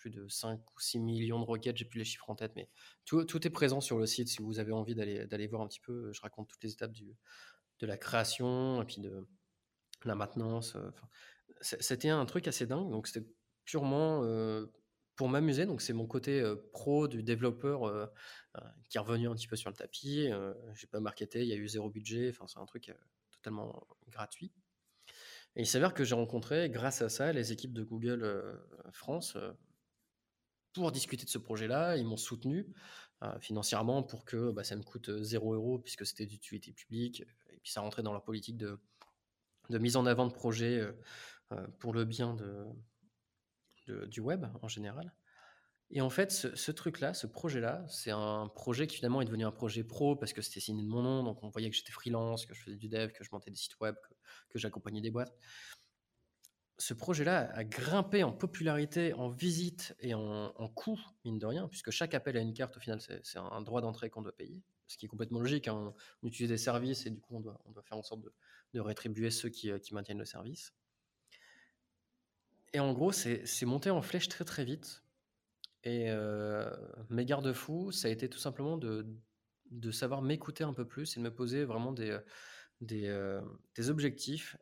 plus 0.03 0.09
de 0.09 0.28
5 0.28 0.59
ou 0.59 0.80
6 0.82 0.99
millions 0.99 1.39
de 1.39 1.45
requêtes, 1.45 1.78
j'ai 1.78 1.86
plus 1.86 1.99
les 1.99 2.03
chiffres 2.03 2.30
en 2.30 2.36
tête, 2.36 2.51
mais 2.57 2.68
tout, 3.05 3.24
tout, 3.24 3.47
est 3.47 3.49
présent 3.49 3.80
sur 3.80 3.97
le 3.97 4.05
site 4.05 4.28
si 4.28 4.41
vous 4.41 4.59
avez 4.59 4.74
envie 4.74 4.95
d'aller 4.95 5.47
voir 5.47 5.61
un 5.61 5.68
petit 5.68 5.80
peu. 5.80 6.11
Je 6.11 6.20
raconte 6.20 6.49
toutes 6.49 6.61
les 6.61 6.74
étapes 6.74 6.91
du, 6.91 7.16
de 7.80 7.88
la 7.88 7.95
création 7.95 8.82
et 8.82 8.86
puis 8.86 8.99
de 8.99 9.26
la 10.03 10.16
maintenance. 10.16 10.76
Euh, 10.76 10.91
c'était 11.61 12.09
un 12.09 12.26
truc 12.26 12.49
assez 12.49 12.66
dingue, 12.68 12.91
donc 12.91 13.07
c'était 13.07 13.26
purement 13.64 14.26
euh, 14.26 14.66
pour 15.16 15.30
m'amuser. 15.30 15.66
Donc 15.66 15.82
c'est 15.82 15.93
mon 15.93 16.05
côté 16.05 16.43
pro 16.74 17.07
du 17.07 17.24
développeur 17.24 18.11
qui 18.89 18.97
est 18.97 18.99
revenu 18.99 19.30
un 19.30 19.36
petit 19.36 19.47
peu 19.47 19.55
sur 19.55 19.70
le 19.70 19.76
tapis. 19.76 20.28
j'ai 20.74 20.88
pas 20.88 20.99
marketé, 20.99 21.43
il 21.43 21.47
y 21.47 21.53
a 21.53 21.55
eu 21.55 21.68
zéro 21.70 21.89
budget. 21.89 22.30
Enfin, 22.30 22.45
c'est 22.47 22.59
un 22.59 22.66
truc 22.66 22.93
totalement 23.32 23.88
gratuit. 24.09 24.51
Et 25.56 25.62
il 25.62 25.68
s'avère 25.68 25.93
que 25.93 26.04
j'ai 26.04 26.16
rencontré, 26.16 26.70
grâce 26.70 27.01
à 27.01 27.10
ça, 27.10 27.32
les 27.32 27.51
équipes 27.51 27.74
de 27.74 27.84
Google 27.84 28.24
euh, 28.24 28.54
France 28.91 29.36
euh, 29.36 29.51
pour 30.74 30.91
discuter 30.91 31.26
de 31.26 31.30
ce 31.30 31.38
projet-là. 31.38 31.95
Ils 31.97 32.06
m'ont 32.06 32.18
soutenu 32.18 32.74
euh, 33.22 33.39
financièrement 33.39 34.01
pour 34.01 34.26
que 34.26 34.51
bah, 34.51 34.64
ça 34.64 34.76
me 34.76 34.82
coûte 34.82 35.12
0 35.22 35.54
euros 35.54 35.78
puisque 35.78 36.06
c'était 36.06 36.26
d'utilité 36.26 36.72
publique. 36.74 37.22
Et 37.51 37.60
puis 37.60 37.72
ça 37.72 37.82
rentrait 37.82 38.01
dans 38.01 38.14
leur 38.14 38.24
politique 38.24 38.58
de, 38.58 38.80
mise 39.70 39.95
en 39.95 40.06
avant 40.08 40.28
de 40.28 40.34
projets 40.34 40.82
pour 41.80 41.93
le 41.93 42.04
bien 42.04 42.36
du 43.88 44.20
web 44.20 44.45
en 44.62 44.68
général. 44.68 45.14
Et 45.96 46.02
en 46.02 46.10
fait, 46.10 46.32
ce, 46.32 46.72
truc-là, 46.72 47.14
ce 47.14 47.28
projet-là, 47.28 47.86
c'est 47.88 48.10
un 48.10 48.48
projet 48.48 48.88
qui 48.88 48.96
finalement 48.96 49.22
est 49.22 49.26
devenu 49.26 49.46
un 49.46 49.52
projet 49.52 49.84
pro 49.84 50.16
parce 50.16 50.34
que 50.34 50.41
c'était 50.41 50.60
signé 50.60 50.82
de 50.82 50.88
mon 50.88 51.04
nom, 51.04 51.24
donc 51.24 51.44
on 51.44 51.50
voyait 51.50 51.70
que 51.70 51.76
j'étais 51.76 51.91
freelance, 51.91 52.48
que 52.48 52.56
je 52.56 52.64
faisais 52.64 52.78
du 52.78 52.89
dev, 52.89 53.12
que 53.12 53.24
je 53.24 53.30
montais 53.32 53.52
des 53.52 53.58
sites 53.58 53.80
web, 53.80 53.96
que, 54.50 54.58
j'accompagnais 54.58 55.02
des 55.02 55.12
boîtes. 55.12 55.38
Ce 56.80 56.96
projet-là 56.96 57.52
a 57.54 57.64
grimpé 57.64 58.24
en 58.24 58.32
popularité, 58.32 59.14
en 59.14 59.30
visite 59.30 59.96
et 60.00 60.16
en, 60.16 60.68
coût, 60.74 61.00
mine 61.26 61.38
de 61.38 61.46
rien, 61.46 61.68
puisque 61.68 61.91
chaque 61.91 62.16
appel 62.16 62.38
à 62.38 62.39
une 62.39 62.56
carte, 62.56 62.76
au 62.76 62.80
final, 62.80 63.00
c'est 63.00 63.38
un 63.38 63.62
droit 63.62 63.82
d'entrée 63.82 64.10
qu'on 64.10 64.24
doit 64.24 64.36
payer, 64.36 64.64
ce 64.88 64.98
qui 64.98 65.06
est 65.06 65.10
complètement 65.10 65.41
logique. 65.41 65.68
Hein. 65.68 65.94
On 66.24 66.28
utilise 66.28 66.50
des 66.50 66.58
services 66.58 67.06
et 67.06 67.12
du 67.12 67.22
coup, 67.22 67.36
on 67.36 67.39
doit, 67.39 67.84
faire 67.84 68.00
en 68.00 68.04
sorte 68.04 68.22
de, 68.74 68.80
rétribuer 68.80 69.30
ceux 69.30 69.50
qui, 69.50 69.70
euh, 69.70 69.78
qui 69.78 69.94
maintiennent 69.94 70.18
le 70.18 70.26
service. 70.26 70.74
Et 72.74 72.80
en 72.80 72.94
gros, 72.94 73.12
c'est 73.12 73.66
monté 73.66 73.91
en 73.91 74.02
flèche 74.02 74.28
très 74.28 74.44
très 74.44 74.66
vite 74.66 75.03
et 75.84 76.09
mes 77.09 77.25
garde-fous, 77.25 77.91
ça 77.91 78.07
a 78.07 78.11
été 78.11 78.29
tout 78.29 78.39
simplement 78.39 78.77
de, 78.77 79.05
savoir 79.91 80.21
m'écouter 80.21 80.63
un 80.63 80.73
peu 80.73 80.86
plus 80.86 81.15
et 81.15 81.19
de 81.19 81.23
me 81.23 81.34
poser 81.34 81.65
vraiment 81.65 81.93
des, 81.93 83.09
objectifs 83.89 84.57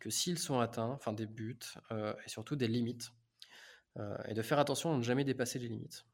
que 0.00 0.10
s'ils 0.10 0.38
sont 0.38 0.58
atteints, 0.58 0.90
enfin 0.90 1.12
des 1.12 1.26
buts 1.26 1.58
et 1.90 2.28
surtout 2.28 2.56
des 2.56 2.68
limites, 2.68 3.12
et 4.26 4.34
de 4.34 4.42
faire 4.42 4.58
attention 4.58 4.94
à 4.94 4.96
ne 4.96 5.02
jamais 5.02 5.24
dépasser 5.24 5.58
les 5.60 5.68
limites. 5.68 6.04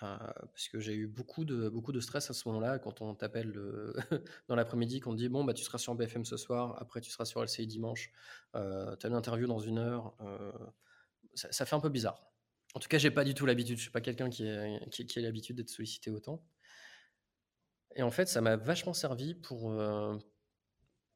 parce 0.00 0.68
que 0.72 0.80
j'ai 0.80 0.94
eu 0.94 1.06
beaucoup 1.06 1.44
de, 1.44 1.68
beaucoup 1.68 1.92
de 1.92 2.00
stress 2.00 2.30
à 2.30 2.34
ce 2.34 2.48
moment-là 2.48 2.78
quand 2.78 3.02
on 3.02 3.14
t'appelle 3.14 3.52
dans 4.48 4.54
l'après-midi, 4.54 5.00
qu'on 5.00 5.12
te 5.12 5.18
dit 5.18 5.28
bon 5.28 5.44
bah 5.44 5.52
tu 5.52 5.64
seras 5.64 5.78
sur 5.78 5.94
BFM 5.94 6.24
ce 6.24 6.38
soir, 6.38 6.80
après 6.80 7.02
tu 7.02 7.10
seras 7.10 7.26
sur 7.26 7.42
LCI 7.42 7.66
dimanche, 7.66 8.10
tu 8.54 8.58
as 8.58 9.06
une 9.06 9.14
interview 9.14 9.46
dans 9.46 9.58
une 9.58 9.78
heure, 9.78 10.14
ça, 11.34 11.66
fait 11.66 11.76
un 11.76 11.80
peu 11.80 11.90
bizarre. 11.90 12.27
En 12.74 12.80
tout 12.80 12.88
cas, 12.88 12.98
j'ai 12.98 13.10
pas 13.10 13.24
du 13.24 13.34
tout 13.34 13.46
l'habitude. 13.46 13.76
Je 13.76 13.82
suis 13.82 13.90
pas 13.90 14.00
quelqu'un 14.00 14.28
qui, 14.30 14.46
a 14.48 15.20
l'habitude 15.20 15.56
d'être 15.56 15.70
sollicité 15.70 16.10
autant. 16.10 16.44
Et 17.96 18.02
en 18.02 18.10
fait, 18.10 18.26
ça 18.28 18.40
m'a 18.40 18.56
vachement 18.56 18.92
servi 18.92 19.34
pour, 19.34 19.72
euh, 19.72 20.16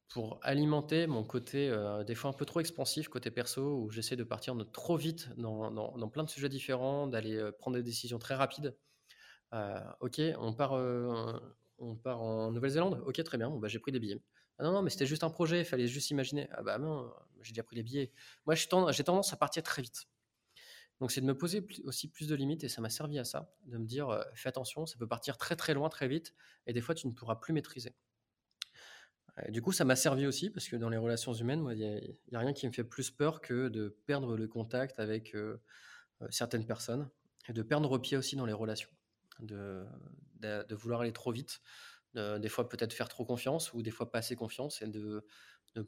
pour 0.08 0.40
alimenter 0.42 1.06
mon 1.06 1.22
côté, 1.22 1.68
euh, 1.68 2.02
des 2.04 2.14
fois 2.14 2.30
un 2.30 2.32
peu 2.32 2.46
trop 2.46 2.60
expansif, 2.60 3.08
côté 3.08 3.30
perso, 3.30 3.82
où 3.82 3.90
j'essaie 3.90 4.16
de 4.16 4.24
partir 4.24 4.56
trop 4.72 4.96
vite 4.96 5.28
dans, 5.36 5.70
dans, 5.70 6.08
plein 6.08 6.24
de 6.24 6.30
sujets 6.30 6.48
différents, 6.48 7.06
d'aller 7.06 7.36
euh, 7.36 7.52
prendre 7.52 7.76
des 7.76 7.82
décisions 7.82 8.18
très 8.18 8.34
rapides. 8.34 8.74
ok, 10.00 10.20
on 10.38 10.54
part, 10.54 10.72
on 11.78 11.96
part 11.96 12.22
en 12.22 12.50
Nouvelle-Zélande 12.52 13.02
Ok, 13.06 13.22
très 13.22 13.38
bien, 13.38 13.50
bon, 13.50 13.58
bah, 13.58 13.68
j'ai 13.68 13.78
pris 13.78 13.92
des 13.92 14.00
billets. 14.00 14.20
Ah 14.58 14.64
non, 14.64 14.72
non, 14.72 14.82
mais 14.82 14.90
c'était 14.90 15.06
juste 15.06 15.24
un 15.24 15.30
projet, 15.30 15.60
il 15.60 15.64
fallait 15.64 15.86
juste 15.88 16.10
imaginer. 16.10 16.48
Ah 16.52 16.62
bah 16.62 16.78
non, 16.78 17.12
j'ai 17.42 17.52
déjà 17.52 17.62
pris 17.62 17.76
les 17.76 17.82
billets. 17.82 18.12
Moi, 18.46 18.54
j'ai 18.54 18.66
tendance 19.04 19.32
à 19.32 19.36
partir 19.36 19.62
très 19.62 19.82
vite. 19.82 20.06
Donc, 21.02 21.10
c'est 21.10 21.20
de 21.20 21.26
me 21.26 21.36
poser 21.36 21.66
aussi 21.82 22.06
plus 22.06 22.28
de 22.28 22.34
limites 22.36 22.62
et 22.62 22.68
ça 22.68 22.80
m'a 22.80 22.88
servi 22.88 23.18
à 23.18 23.24
ça, 23.24 23.52
de 23.64 23.76
me 23.76 23.86
dire, 23.86 24.08
euh, 24.08 24.22
fais 24.34 24.48
attention, 24.48 24.86
ça 24.86 24.96
peut 24.98 25.08
partir 25.08 25.36
très 25.36 25.56
très 25.56 25.74
loin 25.74 25.88
très 25.88 26.06
vite 26.06 26.32
et 26.68 26.72
des 26.72 26.80
fois, 26.80 26.94
tu 26.94 27.08
ne 27.08 27.12
pourras 27.12 27.34
plus 27.34 27.52
maîtriser. 27.52 27.96
du 29.48 29.60
coup, 29.62 29.72
ça 29.72 29.84
m'a 29.84 29.96
servi 29.96 30.28
aussi 30.28 30.48
parce 30.48 30.68
que 30.68 30.76
dans 30.76 30.88
les 30.88 30.96
relations 30.96 31.32
humaines, 31.32 31.66
il 31.72 31.78
n'y 32.30 32.36
a, 32.36 32.38
rien 32.38 32.52
qui 32.52 32.68
me 32.68 32.72
fait 32.72 32.84
plus 32.84 33.10
peur 33.10 33.40
que 33.40 33.68
de 33.68 33.98
perdre 34.06 34.36
le 34.36 34.46
contact 34.46 35.00
avec 35.00 35.34
euh, 35.34 35.60
euh, 36.20 36.28
certaines 36.30 36.66
personnes 36.66 37.10
et 37.48 37.52
de 37.52 37.62
perdre 37.62 37.98
pied 37.98 38.16
aussi 38.16 38.36
dans 38.36 38.46
les 38.46 38.52
relations, 38.52 38.90
de, 39.40 39.84
vouloir 40.70 41.00
aller 41.00 41.12
trop 41.12 41.32
vite, 41.32 41.62
des 42.14 42.48
fois 42.48 42.68
peut-être 42.68 42.92
faire 42.92 43.08
trop 43.08 43.24
confiance 43.24 43.72
ou 43.72 43.82
des 43.82 43.90
fois 43.90 44.08
pas 44.08 44.18
assez 44.18 44.36
confiance 44.36 44.82
et 44.82 44.86
de, 44.86 45.26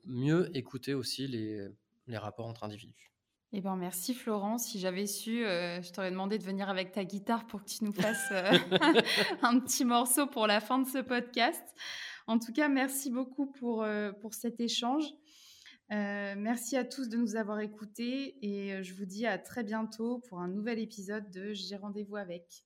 mieux 0.07 0.51
écouter 0.57 0.93
aussi 0.93 1.29
les 1.29 2.19
rapports 2.19 2.47
entre 2.47 2.65
individus. 2.65 3.14
Eh 3.57 3.61
ben 3.61 3.77
merci 3.77 4.15
Florence. 4.15 4.67
Si 4.67 4.81
j'avais 4.81 5.07
su, 5.07 5.45
euh, 5.45 5.81
je 5.81 5.93
t'aurais 5.93 6.11
demandé 6.11 6.39
de 6.39 6.43
venir 6.43 6.69
avec 6.69 6.91
ta 6.91 7.05
guitare 7.05 7.47
pour 7.47 7.63
que 7.63 7.69
tu 7.69 7.85
nous 7.85 7.93
fasses 7.93 8.33
euh, 8.33 8.51
un 9.43 9.61
petit 9.61 9.85
morceau 9.85 10.27
pour 10.27 10.49
la 10.49 10.59
fin 10.59 10.81
de 10.81 10.89
ce 10.89 10.99
podcast. 10.99 11.63
En 12.27 12.41
tout 12.41 12.53
cas, 12.53 12.67
merci 12.67 13.11
beaucoup 13.11 13.47
pour, 13.47 13.85
euh, 13.85 14.11
pour 14.11 14.35
cet 14.35 14.59
échange. 14.59 15.05
merci 15.89 16.77
à 16.77 16.85
tous 16.85 17.09
de 17.09 17.17
nous 17.17 17.37
avoir 17.37 17.61
écoutés 17.61 18.35
et 18.43 18.83
je 18.83 18.93
vous 18.93 19.05
dis 19.05 19.25
à 19.25 19.39
très 19.39 19.63
bientôt 19.63 20.19
pour 20.29 20.41
un 20.41 20.49
nouvel 20.49 20.81
épisode 20.81 21.31
de 21.31 21.53
J'ai 21.53 21.77
rendez-vous 21.77 22.17
avec. 22.17 22.65